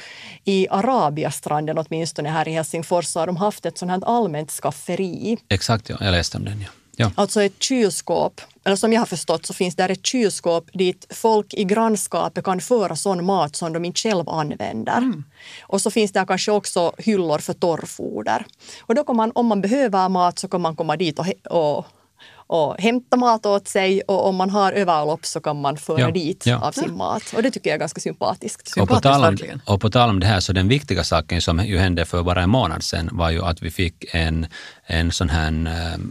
i 0.44 0.68
Arabiastranden 0.70 1.79
åtminstone 1.79 2.29
här 2.29 2.49
i 2.49 2.53
Helsingfors, 2.53 3.07
så 3.07 3.20
har 3.20 3.27
de 3.27 3.37
haft 3.37 3.66
ett 3.66 3.79
sånt 3.79 3.90
här 3.90 4.03
allmänt 4.05 4.51
skafferi. 4.51 5.38
Exakt, 5.49 5.88
ja. 5.88 5.96
jag 6.01 6.12
läste 6.12 6.37
om 6.37 6.44
den. 6.44 6.61
Ja. 6.61 6.68
Ja. 7.01 7.11
Alltså 7.15 7.43
ett 7.43 7.63
kylskåp, 7.63 8.41
eller 8.65 8.77
som 8.77 8.93
jag 8.93 9.01
har 9.01 9.07
förstått 9.07 9.47
så 9.47 9.55
finns 9.55 9.77
där 9.77 9.89
ett 9.89 10.07
kylskåp 10.07 10.71
dit 10.73 11.07
folk 11.11 11.55
i 11.55 11.65
grannskapet 11.65 12.45
kan 12.45 12.61
föra 12.61 12.97
sån 12.97 13.25
mat 13.25 13.57
som 13.57 13.73
de 13.73 13.85
inte 13.85 14.01
själv 14.01 14.29
använder. 14.29 14.99
Mm. 14.99 15.25
Och 15.63 15.81
så 15.81 15.91
finns 15.91 16.13
det 16.13 16.25
kanske 16.29 16.53
också 16.53 16.93
hyllor 16.99 17.39
för 17.39 17.53
torrfoder. 17.53 18.47
Och 18.81 18.95
då 18.95 19.05
kan 19.05 19.17
man, 19.17 19.33
om 19.35 19.47
man 19.47 19.61
behöver 19.61 20.09
mat 20.09 20.39
så 20.39 20.49
kan 20.49 20.61
man 20.61 20.77
komma 20.77 20.97
dit 20.97 21.19
och, 21.19 21.27
och 21.51 21.87
och 22.33 22.76
hämta 22.78 23.16
mat 23.16 23.46
åt 23.46 23.68
sig 23.68 24.00
och 24.00 24.26
om 24.28 24.37
man 24.37 24.50
har 24.50 24.72
överlopp 24.72 25.26
så 25.26 25.40
kan 25.40 25.61
man 25.61 25.76
föra 25.76 26.00
ja, 26.00 26.11
dit 26.11 26.46
ja. 26.46 26.59
av 26.59 26.72
sin 26.72 26.96
mat. 26.96 27.22
Och 27.37 27.42
det 27.42 27.50
tycker 27.50 27.70
jag 27.70 27.74
är 27.74 27.80
ganska 27.80 28.00
sympatiskt. 28.00 28.68
sympatiskt 28.68 28.80
och, 28.80 28.88
på 28.88 29.00
tal 29.00 29.24
om, 29.24 29.61
och 29.74 29.80
på 29.80 29.90
tal 29.90 30.11
om 30.11 30.20
det 30.20 30.26
här, 30.26 30.40
så 30.40 30.52
den 30.52 30.68
viktiga 30.68 31.04
saken 31.04 31.40
som 31.40 31.64
ju 31.66 31.78
hände 31.78 32.04
för 32.04 32.22
bara 32.22 32.42
en 32.42 32.50
månad 32.50 32.83
sedan 32.83 33.09
var 33.12 33.30
ju 33.30 33.42
att 33.44 33.62
vi 33.62 33.70
fick 33.70 34.14
en, 34.14 34.46
en 34.87 35.12
sån 35.12 35.28
här 35.28 35.66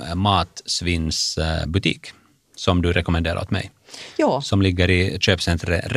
äh, 0.09 0.15
matsvinnsbutik 0.15 2.11
som 2.55 2.81
du 2.81 2.93
rekommenderar 2.93 3.41
åt 3.41 3.51
mig. 3.51 3.71
Ja. 4.17 4.41
Som 4.41 4.61
ligger 4.61 4.89
i 4.89 5.17
köpcentret 5.19 5.85
äh, 5.85 5.89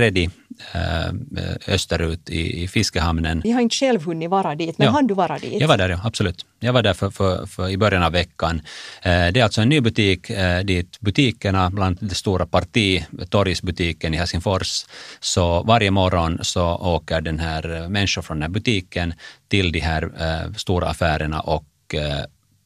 österut 1.69 2.31
i, 2.31 2.63
i 2.63 2.69
Fiskehamnen. 2.69 3.43
Jag 3.45 3.55
har 3.55 3.61
inte 3.61 3.77
själv 3.77 4.05
hunnit 4.05 4.31
vara 4.31 4.55
dit, 4.55 4.79
men 4.79 4.87
ja. 4.87 4.93
hann 4.93 5.07
du 5.07 5.15
vara 5.15 5.39
dit? 5.39 5.61
Jag 5.61 5.69
var 5.69 5.77
där, 5.77 5.89
ja, 5.89 6.01
absolut. 6.05 6.47
Jag 6.61 6.73
var 6.73 6.83
där 6.83 6.95
för, 6.95 7.11
för, 7.11 7.47
för 7.47 7.69
i 7.69 7.77
början 7.77 8.03
av 8.03 8.13
veckan. 8.13 8.61
Äh, 9.03 9.11
det 9.33 9.41
är 9.41 9.45
alltså 9.45 9.61
en 9.61 9.69
ny 9.69 9.81
butik 9.81 10.31
äh, 10.31 10.65
dit 10.65 11.01
butikerna, 11.01 11.71
bland 11.71 11.99
det 12.01 12.15
stora 12.15 12.47
parti, 12.47 13.05
torgsbutiken 13.29 14.15
i 14.15 14.17
Helsingfors, 14.17 14.85
så 15.21 15.63
varje 15.63 15.91
morgon 15.91 16.39
så 16.43 16.77
åker 16.77 17.21
den 17.21 17.39
här 17.39 17.89
människor 17.89 18.23
från 18.23 18.37
den 18.37 18.43
här 18.43 18.51
butiken 18.51 19.15
till 19.49 19.73
de 19.73 19.81
här 19.81 20.11
stora 20.57 20.89
affärerna 20.89 21.41
och 21.41 21.65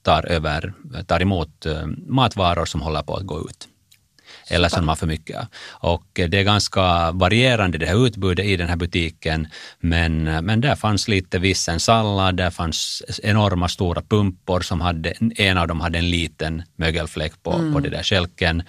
tar, 0.02 0.26
över, 0.26 0.72
tar 1.06 1.22
emot 1.22 1.66
matvaror 2.06 2.64
som 2.64 2.80
håller 2.80 3.02
på 3.02 3.14
att 3.16 3.26
gå 3.26 3.40
ut 3.40 3.68
eller 4.48 4.68
som 4.68 4.80
de 4.80 4.88
har 4.88 4.96
för 4.96 5.06
mycket. 5.06 5.48
Och 5.68 6.06
det 6.14 6.34
är 6.34 6.42
ganska 6.42 7.10
varierande 7.12 7.78
det 7.78 7.86
här 7.86 8.06
utbudet 8.06 8.46
i 8.46 8.56
den 8.56 8.68
här 8.68 8.76
butiken, 8.76 9.48
men, 9.80 10.22
men 10.24 10.60
där 10.60 10.74
fanns 10.74 11.08
lite 11.08 11.38
vissen 11.38 11.80
sallad, 11.80 12.36
där 12.36 12.50
fanns 12.50 13.02
enorma 13.22 13.68
stora 13.68 14.02
pumpor 14.02 14.60
som 14.60 14.80
hade, 14.80 15.14
en 15.36 15.58
av 15.58 15.68
dem 15.68 15.80
hade 15.80 15.98
en 15.98 16.10
liten 16.10 16.62
mögelfläck 16.76 17.42
på, 17.42 17.52
mm. 17.52 17.72
på 17.72 17.80
det 17.80 17.90
där 17.90 18.02
kälken. 18.02 18.62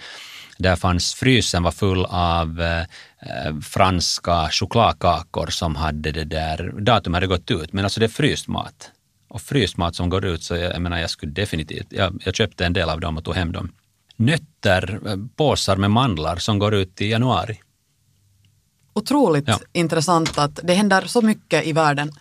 Där 0.58 0.76
fanns, 0.76 1.14
frysen 1.14 1.62
var 1.62 1.70
full 1.70 2.04
av 2.08 2.60
eh, 2.62 3.60
franska 3.62 4.48
chokladkakor 4.50 5.46
som 5.46 5.76
hade 5.76 6.12
det 6.12 6.24
där, 6.24 6.72
datum 6.80 7.14
hade 7.14 7.26
gått 7.26 7.50
ut, 7.50 7.72
men 7.72 7.84
alltså 7.84 8.00
det 8.00 8.06
är 8.06 8.08
fryst 8.08 8.48
mat. 8.48 8.90
Och 9.30 9.40
fryst 9.40 9.76
mat 9.76 9.96
som 9.96 10.08
går 10.08 10.24
ut, 10.24 10.42
så 10.42 10.56
jag, 10.56 10.74
jag 10.74 10.82
menar 10.82 10.98
jag 10.98 11.10
skulle 11.10 11.32
definitivt, 11.32 11.86
jag, 11.90 12.22
jag 12.24 12.34
köpte 12.34 12.66
en 12.66 12.72
del 12.72 12.90
av 12.90 13.00
dem 13.00 13.16
och 13.16 13.24
tog 13.24 13.34
hem 13.34 13.52
dem 13.52 13.72
nötter, 14.18 15.00
påsar 15.36 15.76
med 15.76 15.90
mandlar 15.90 16.36
som 16.36 16.58
går 16.58 16.74
ut 16.74 17.00
i 17.00 17.10
januari. 17.10 17.60
Otroligt 18.92 19.48
ja. 19.48 19.58
intressant 19.72 20.38
att 20.38 20.60
det 20.62 20.74
händer 20.74 21.02
så 21.06 21.22
mycket 21.22 21.66
i 21.66 21.72
världen. 21.72 22.12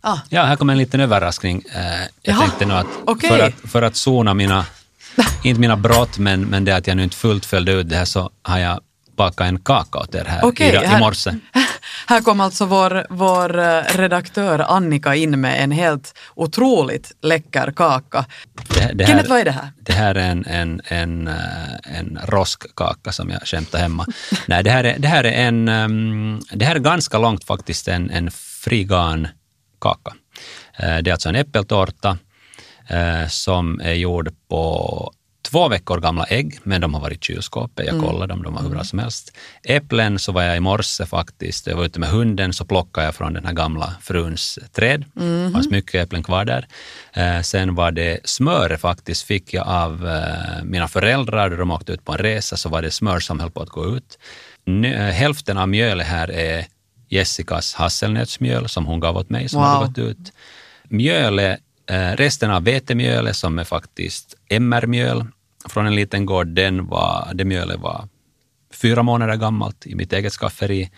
Ah. 0.00 0.18
Ja, 0.28 0.42
här 0.42 0.56
kommer 0.56 0.72
en 0.72 0.78
liten 0.78 1.00
överraskning. 1.00 1.62
Eh, 1.74 1.82
jag 1.82 2.08
Jaha. 2.22 2.40
tänkte 2.40 2.66
nu 2.66 2.74
att, 2.74 2.86
okay. 3.06 3.30
för 3.30 3.38
att 3.38 3.70
för 3.70 3.82
att 3.82 3.96
sona 3.96 4.34
mina, 4.34 4.66
inte 5.44 5.60
mina 5.60 5.76
brott, 5.76 6.18
men, 6.18 6.40
men 6.40 6.64
det 6.64 6.76
att 6.76 6.86
jag 6.86 6.96
nu 6.96 7.04
inte 7.04 7.16
fullt 7.16 7.46
följde 7.46 7.72
ut 7.72 7.88
det 7.88 7.96
här 7.96 8.04
så 8.04 8.30
har 8.42 8.58
jag 8.58 8.80
bakat 9.16 9.46
en 9.46 9.58
kaka 9.58 9.98
åt 9.98 10.14
er 10.14 10.24
här 10.24 10.44
okay, 10.44 10.66
i, 10.66 10.96
i 10.96 10.98
morse. 10.98 11.34
Här 12.08 12.20
kom 12.20 12.40
alltså 12.40 12.64
vår, 12.64 13.06
vår 13.10 13.58
eh, 13.58 13.82
redaktör 13.82 14.58
Annika 14.58 15.14
in 15.14 15.40
med 15.40 15.62
en 15.62 15.70
helt 15.70 16.18
otroligt 16.34 17.12
läcker 17.22 17.72
kaka. 17.76 18.24
Det, 18.54 18.90
det 18.94 19.04
här, 19.04 19.10
Kenneth, 19.10 19.28
vad 19.28 19.40
är 19.40 19.44
det 19.44 19.50
här? 19.50 19.72
Det 19.80 19.92
här 19.92 20.14
är 20.14 20.30
en, 20.30 20.44
en, 20.46 20.80
en, 20.84 21.28
eh, 21.28 21.98
en 21.98 22.18
roskkaka 22.24 23.12
som 23.12 23.30
jag 23.30 23.42
skämtar 23.42 23.78
hemma. 23.78 24.06
Nej, 24.46 24.64
det 24.64 24.70
här 24.70 24.84
är, 24.84 24.98
det 24.98 25.08
här 25.08 25.24
är 25.24 25.46
en, 25.46 25.68
ehm, 25.68 26.40
det 26.52 26.64
här 26.64 26.74
är 26.74 26.80
ganska 26.80 27.18
långt 27.18 27.44
faktiskt 27.44 27.88
en, 27.88 28.10
en 28.10 28.30
frigan 28.30 29.28
kaka. 29.80 30.14
Eh, 30.78 30.98
det 30.98 31.10
är 31.10 31.12
alltså 31.12 31.28
en 31.28 31.36
äppeltårta 31.36 32.18
som 33.28 33.80
är 33.80 33.92
gjord 33.92 34.30
på 34.48 35.12
två 35.50 35.68
veckor 35.68 36.00
gamla 36.00 36.24
ägg, 36.24 36.58
men 36.62 36.80
de 36.80 36.94
har 36.94 37.00
varit 37.00 37.22
i 37.22 37.24
kylskåpet. 37.24 37.86
Jag 37.86 37.94
mm. 37.94 38.06
kollade 38.06 38.32
dem, 38.32 38.42
de 38.42 38.54
var 38.54 38.62
hur 38.62 38.68
bra 38.68 38.84
som 38.84 38.98
helst. 38.98 39.36
Äpplen 39.64 40.18
så 40.18 40.32
var 40.32 40.42
jag 40.42 40.56
i 40.56 40.60
morse 40.60 41.06
faktiskt, 41.06 41.66
jag 41.66 41.76
var 41.76 41.84
ute 41.84 42.00
med 42.00 42.08
hunden, 42.08 42.52
så 42.52 42.64
plockade 42.64 43.06
jag 43.06 43.14
från 43.14 43.32
den 43.32 43.44
här 43.44 43.52
gamla 43.52 43.94
fruns 44.02 44.58
träd. 44.72 45.04
Mm. 45.20 45.46
Det 45.46 45.52
fanns 45.52 45.70
mycket 45.70 45.94
äpplen 45.94 46.22
kvar 46.22 46.44
där. 46.44 46.66
Eh, 47.12 47.40
sen 47.42 47.74
var 47.74 47.90
det 47.90 48.20
smör 48.24 48.76
faktiskt, 48.76 49.22
fick 49.22 49.54
jag 49.54 49.68
av 49.68 50.08
eh, 50.08 50.64
mina 50.64 50.88
föräldrar, 50.88 51.50
de 51.50 51.70
åkte 51.70 51.92
ut 51.92 52.04
på 52.04 52.12
en 52.12 52.18
resa, 52.18 52.56
så 52.56 52.68
var 52.68 52.82
det 52.82 52.90
smör 52.90 53.20
som 53.20 53.40
höll 53.40 53.50
på 53.50 53.62
att 53.62 53.68
gå 53.68 53.96
ut. 53.96 54.18
Nu, 54.64 54.94
eh, 54.94 55.00
hälften 55.00 55.58
av 55.58 55.68
mjölet 55.68 56.06
här 56.06 56.30
är 56.30 56.66
Jessicas 57.08 57.74
hasselnötsmjöl 57.74 58.68
som 58.68 58.86
hon 58.86 59.00
gav 59.00 59.16
åt 59.16 59.30
mig, 59.30 59.48
som 59.48 59.60
wow. 59.60 59.68
hade 59.68 59.86
gått 59.86 59.98
ut. 59.98 60.32
Mjölet 60.88 61.60
eh, 61.90 62.10
Resten 62.16 62.50
av 62.50 62.64
vetemjölet 62.64 63.36
som 63.36 63.58
är 63.58 63.64
faktiskt 63.64 64.34
MR-mjöl 64.48 65.26
från 65.68 65.86
en 65.86 65.94
liten 65.94 66.26
gård, 66.26 66.46
den 66.46 66.86
var, 66.86 67.30
det 67.34 67.44
mjölet 67.44 67.80
var 67.80 68.08
fyra 68.70 69.02
månader 69.02 69.36
gammalt 69.36 69.86
i 69.86 69.94
mitt 69.94 70.12
eget 70.12 70.32
skafferi. 70.32 70.90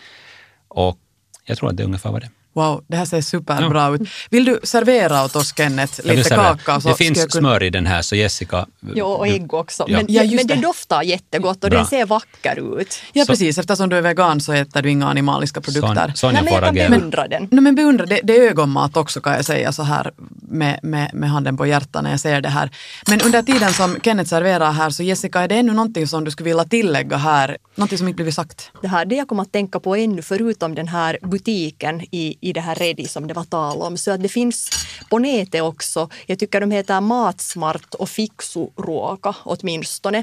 Och 0.68 0.98
jag 1.44 1.59
tror 1.59 1.70
att 1.70 1.76
det 1.76 1.85
ungefär 1.85 2.12
var 2.12 2.20
det 2.20 2.31
Wow, 2.52 2.84
det 2.87 2.96
här 2.96 3.04
ser 3.04 3.20
superbra 3.20 3.80
ja. 3.80 3.94
ut. 3.94 4.09
Vill 4.30 4.44
du 4.44 4.61
servera 4.62 5.24
åt 5.24 5.36
oss 5.36 5.55
Kenneth, 5.57 6.07
lite 6.07 6.30
kaka? 6.30 6.80
Så 6.80 6.88
det 6.88 6.94
finns 6.94 7.18
kunna... 7.18 7.30
smör 7.30 7.62
i 7.62 7.70
den 7.70 7.86
här 7.86 8.03
så 8.03 8.16
Jessica... 8.16 8.66
Ja, 8.94 9.05
och 9.05 9.28
ägg 9.28 9.55
också. 9.55 9.84
Ja. 9.88 9.96
Men, 9.96 10.07
ja, 10.09 10.22
men 10.22 10.46
det. 10.46 10.55
det 10.55 10.61
doftar 10.61 11.03
jättegott 11.03 11.64
och 11.64 11.70
bra. 11.70 11.78
den 11.78 11.86
ser 11.86 12.07
vacker 12.07 12.80
ut. 12.80 13.03
Ja, 13.12 13.24
så. 13.24 13.32
precis. 13.32 13.59
Eftersom 13.59 13.88
du 13.88 13.96
är 13.96 14.03
vegan 14.03 14.40
så 14.40 14.53
äter 14.53 14.82
du 14.82 14.90
inga 14.90 15.07
animaliska 15.07 15.61
produkter. 15.61 16.12
Sonja 16.14 16.44
får 16.44 16.62
agera. 16.62 16.90
beundra 16.90 17.28
den. 17.28 17.49
No, 17.51 17.61
men 17.61 17.74
beundra, 17.74 18.07
det, 18.07 18.20
det 18.24 18.36
är 18.36 18.51
ögonmat 18.51 18.96
också 18.96 19.20
kan 19.20 19.32
jag 19.32 19.44
säga 19.44 19.72
så 19.72 19.82
här 19.82 20.12
med, 20.49 20.80
med, 20.82 21.11
med 21.14 21.30
handen 21.30 21.57
på 21.57 21.66
hjärtat 21.66 22.03
när 22.03 22.11
jag 22.11 22.20
ser 22.20 22.40
det 22.40 22.49
här. 22.49 22.70
Men 23.09 23.20
under 23.20 23.42
tiden 23.42 23.72
som 23.72 23.96
Kenneth 24.03 24.30
serverar 24.30 24.72
här 24.72 24.90
så 24.90 25.03
Jessica, 25.03 25.40
är 25.40 25.49
det 25.49 25.55
ännu 25.55 25.72
någonting 25.72 26.07
som 26.07 26.24
du 26.24 26.30
skulle 26.30 26.49
vilja 26.49 26.64
tillägga 26.64 27.16
här? 27.16 27.57
Någonting 27.74 27.99
som 27.99 28.09
inte 28.09 28.16
blivit 28.16 28.34
sagt? 28.34 28.70
Det 28.82 28.88
här, 28.88 29.05
det 29.05 29.14
jag 29.14 29.28
kommer 29.28 29.42
att 29.42 29.53
tänka 29.53 29.80
på 29.80 29.96
ännu, 29.96 30.22
förutom 30.22 30.74
den 30.74 30.88
här 30.88 31.18
butiken 31.22 32.01
i, 32.01 32.36
i 32.41 32.53
det 32.53 32.61
här 32.61 32.74
Ready 32.74 33.09
som 33.09 33.26
det 33.26 33.34
var 33.34 33.45
tal 33.45 33.82
om. 33.82 33.97
Så 33.97 34.11
att 34.11 34.22
det 34.22 34.28
finns 34.28 34.70
på 35.11 35.18
nätet 35.18 35.62
också, 35.62 36.09
jag 36.26 36.39
tycker 36.39 36.61
de 36.61 36.70
heter 36.70 37.01
Matsmart 37.01 37.95
och 37.95 38.09
Fixuruoka 38.09 39.34
åtminstone, 39.45 40.22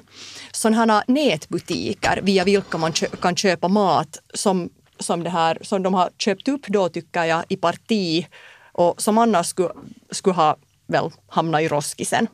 sådana 0.51 1.03
nätbutiker 1.07 2.21
via 2.23 2.43
vilka 2.43 2.77
man 2.77 2.93
kan 2.93 3.35
köpa 3.35 3.67
mat 3.67 4.17
som 4.33 4.69
som, 4.99 5.23
det 5.23 5.29
här, 5.29 5.57
som 5.61 5.83
de 5.83 5.93
har 5.93 6.09
köpt 6.17 6.47
upp 6.47 6.67
då 6.67 6.89
tycker 6.89 7.23
jag 7.23 7.43
i 7.47 7.57
parti 7.57 8.27
och 8.71 9.01
som 9.01 9.17
annars 9.17 9.47
skulle, 9.47 9.69
skulle 10.11 10.35
ha 10.35 10.57
väl 10.87 11.11
hamnat 11.27 11.61
i 11.61 11.67
roskisen 11.67 12.27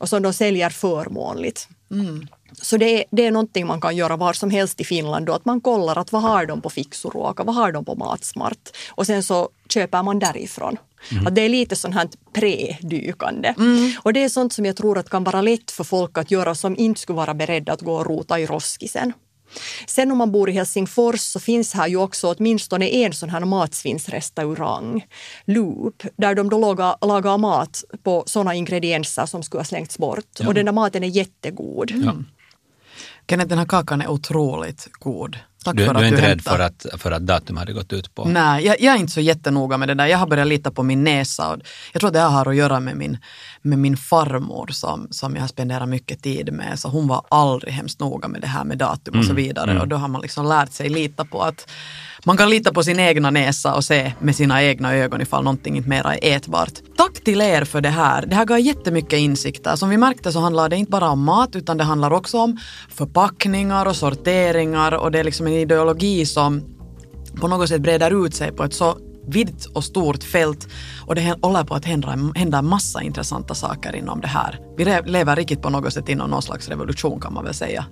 och 0.00 0.08
som 0.08 0.22
de 0.22 0.32
säljer 0.32 0.70
förmånligt. 0.70 1.68
Mm. 1.90 2.26
Så 2.66 2.76
det 2.76 2.98
är, 2.98 3.04
det 3.10 3.26
är 3.26 3.30
någonting 3.30 3.66
man 3.66 3.80
kan 3.80 3.96
göra 3.96 4.16
var 4.16 4.32
som 4.32 4.50
helst 4.50 4.80
i 4.80 4.84
Finland 4.84 5.26
då, 5.26 5.32
att 5.32 5.44
man 5.44 5.60
kollar 5.60 5.98
att 5.98 6.12
vad 6.12 6.22
har 6.22 6.46
de 6.46 6.60
på 6.60 6.70
Fixuruoka, 6.70 7.44
vad 7.44 7.54
har 7.54 7.72
de 7.72 7.84
på 7.84 7.94
Matsmart 7.94 8.76
och 8.90 9.06
sen 9.06 9.22
så 9.22 9.48
köper 9.68 10.02
man 10.02 10.18
därifrån. 10.18 10.76
Mm. 11.10 11.26
Att 11.26 11.34
det 11.34 11.40
är 11.40 11.48
lite 11.48 11.76
sånt 11.76 11.94
här 11.94 12.08
predykande. 12.32 13.54
Mm. 13.58 13.92
Och 14.02 14.12
det 14.12 14.24
är 14.24 14.28
sånt 14.28 14.52
som 14.52 14.64
jag 14.64 14.76
tror 14.76 14.98
att 14.98 15.10
kan 15.10 15.24
vara 15.24 15.42
lätt 15.42 15.70
för 15.70 15.84
folk 15.84 16.18
att 16.18 16.30
göra 16.30 16.54
som 16.54 16.76
inte 16.76 17.00
skulle 17.00 17.16
vara 17.16 17.34
beredda 17.34 17.72
att 17.72 17.80
gå 17.80 17.94
och 17.94 18.06
rota 18.06 18.40
i 18.40 18.46
roskisen. 18.46 19.12
Sen 19.86 20.10
om 20.12 20.18
man 20.18 20.32
bor 20.32 20.50
i 20.50 20.52
Helsingfors 20.52 21.20
så 21.20 21.40
finns 21.40 21.74
här 21.74 21.88
ju 21.88 21.96
också 21.96 22.34
åtminstone 22.38 22.88
en 22.88 23.12
sån 23.12 23.30
här 23.30 23.40
matsvinnsrestaurang, 23.40 25.06
Loop, 25.44 26.02
där 26.16 26.34
de 26.34 26.50
då 26.50 26.58
lagar, 26.58 26.96
lagar 27.06 27.38
mat 27.38 27.84
på 28.02 28.24
såna 28.26 28.54
ingredienser 28.54 29.26
som 29.26 29.42
skulle 29.42 29.60
ha 29.60 29.64
slängts 29.64 29.98
bort. 29.98 30.24
Ja. 30.38 30.48
Och 30.48 30.54
den 30.54 30.64
där 30.64 30.72
maten 30.72 31.04
är 31.04 31.08
jättegod. 31.08 31.92
Ja. 31.94 32.14
Kenneth, 33.28 33.48
den 33.48 33.58
här 33.58 33.66
kakan 33.66 34.00
är 34.00 34.08
otroligt 34.08 34.88
god. 34.92 35.38
Tack 35.64 35.76
du, 35.76 35.86
för 35.86 35.94
du 35.94 36.00
är 36.00 36.08
inte 36.08 36.30
rädd 36.30 36.42
för 36.42 36.58
att, 36.58 36.86
för 36.98 37.12
att 37.12 37.26
datum 37.26 37.56
hade 37.56 37.72
gått 37.72 37.92
ut 37.92 38.14
på? 38.14 38.24
Nej, 38.24 38.66
jag, 38.66 38.80
jag, 38.80 38.94
är 38.94 38.98
inte 38.98 39.12
så 39.12 39.20
jättenoga 39.20 39.78
med 39.78 39.88
det 39.88 39.94
där. 39.94 40.06
Jag 40.06 40.18
har 40.18 40.26
börjat 40.26 40.46
lita 40.46 40.70
på 40.70 40.82
min 40.82 41.04
näsa. 41.04 41.52
Och 41.52 41.60
jag 41.92 42.00
tror 42.00 42.10
det 42.10 42.20
har 42.20 42.48
att 42.48 42.56
göra 42.56 42.80
med 42.80 42.96
min, 42.96 43.18
med 43.62 43.78
min 43.78 43.96
farmor 43.96 44.66
som, 44.66 45.08
som 45.10 45.34
jag 45.34 45.42
har 45.42 45.48
spenderat 45.48 45.88
mycket 45.88 46.22
tid 46.22 46.52
med. 46.52 46.78
Så 46.78 46.88
hon 46.88 47.08
var 47.08 47.26
aldrig 47.28 47.72
hemskt 47.72 48.00
noga 48.00 48.28
med 48.28 48.40
det 48.40 48.46
här 48.46 48.64
med 48.64 48.78
datum 48.78 49.18
och 49.18 49.24
så 49.24 49.30
mm, 49.30 49.42
vidare. 49.42 49.70
Mm. 49.70 49.82
Och 49.82 49.88
då 49.88 49.96
har 49.96 50.08
man 50.08 50.20
liksom 50.20 50.46
lärt 50.46 50.72
sig 50.72 50.88
lita 50.88 51.24
på 51.24 51.42
att 51.42 51.70
man 52.26 52.36
kan 52.36 52.50
lita 52.50 52.72
på 52.72 52.82
sin 52.82 53.00
egna 53.00 53.30
näsa 53.30 53.74
och 53.74 53.84
se 53.84 54.12
med 54.20 54.36
sina 54.36 54.62
egna 54.62 54.94
ögon 54.94 55.20
ifall 55.20 55.44
någonting 55.44 55.76
inte 55.76 55.88
mera 55.88 56.14
är 56.14 56.36
ätbart. 56.36 56.72
Tack 56.96 57.24
till 57.24 57.40
er 57.40 57.64
för 57.64 57.80
det 57.80 57.88
här. 57.88 58.26
Det 58.26 58.34
här 58.34 58.44
gav 58.44 58.60
jättemycket 58.60 59.18
insikter. 59.18 59.76
Som 59.76 59.88
vi 59.88 59.96
märkte 59.96 60.32
så 60.32 60.40
handlar 60.40 60.68
det 60.68 60.76
inte 60.76 60.90
bara 60.90 61.10
om 61.10 61.24
mat 61.24 61.56
utan 61.56 61.76
det 61.76 61.84
handlar 61.84 62.12
också 62.12 62.38
om 62.38 62.58
förpackningar 62.88 63.86
och 63.86 63.96
sorteringar 63.96 64.92
och 64.92 65.10
det 65.10 65.18
är 65.18 65.24
liksom 65.24 65.46
en 65.46 65.52
ideologi 65.52 66.26
som 66.26 66.62
på 67.40 67.48
något 67.48 67.68
sätt 67.68 67.80
breder 67.80 68.26
ut 68.26 68.34
sig 68.34 68.52
på 68.52 68.64
ett 68.64 68.74
så 68.74 68.98
vitt 69.28 69.64
och 69.64 69.84
stort 69.84 70.22
fält 70.22 70.68
och 71.06 71.14
det 71.14 71.36
håller 71.42 71.64
på 71.64 71.74
att 71.74 71.84
hända, 71.84 72.18
hända 72.34 72.58
en 72.58 72.66
massa 72.66 73.02
intressanta 73.02 73.54
saker 73.54 73.96
inom 73.96 74.20
det 74.20 74.28
här. 74.28 74.60
Vi 74.76 74.84
lever 75.04 75.36
riktigt 75.36 75.62
på 75.62 75.70
något 75.70 75.92
sätt 75.92 76.08
inom 76.08 76.30
någon 76.30 76.42
slags 76.42 76.68
revolution 76.68 77.20
kan 77.20 77.34
man 77.34 77.44
väl 77.44 77.54
säga. 77.54 77.84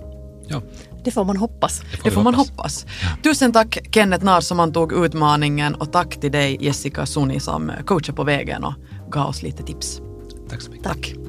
Ja. 0.49 0.62
Det 1.05 1.11
får 1.11 1.24
man 1.24 1.36
hoppas. 1.36 1.80
Det 1.90 1.97
får, 1.97 2.05
det 2.05 2.11
får 2.11 2.22
man 2.22 2.34
hoppas. 2.34 2.86
Ja. 3.03 3.09
Tusen 3.22 3.53
tack 3.53 3.78
Kenneth 3.90 4.24
Nahr 4.24 4.40
som 4.40 4.61
antog 4.61 4.92
utmaningen 4.92 5.74
och 5.74 5.92
tack 5.92 6.20
till 6.20 6.32
dig 6.32 6.59
Jessica 6.61 7.07
Suni 7.07 7.40
som 7.40 7.72
coachar 7.86 8.12
på 8.12 8.24
vägen 8.24 8.64
och 8.64 8.74
gav 9.11 9.28
oss 9.28 9.42
lite 9.42 9.62
tips. 9.62 10.01
Tack 10.49 10.61
så 10.61 10.70
mycket. 10.70 10.86
Tack. 10.86 11.24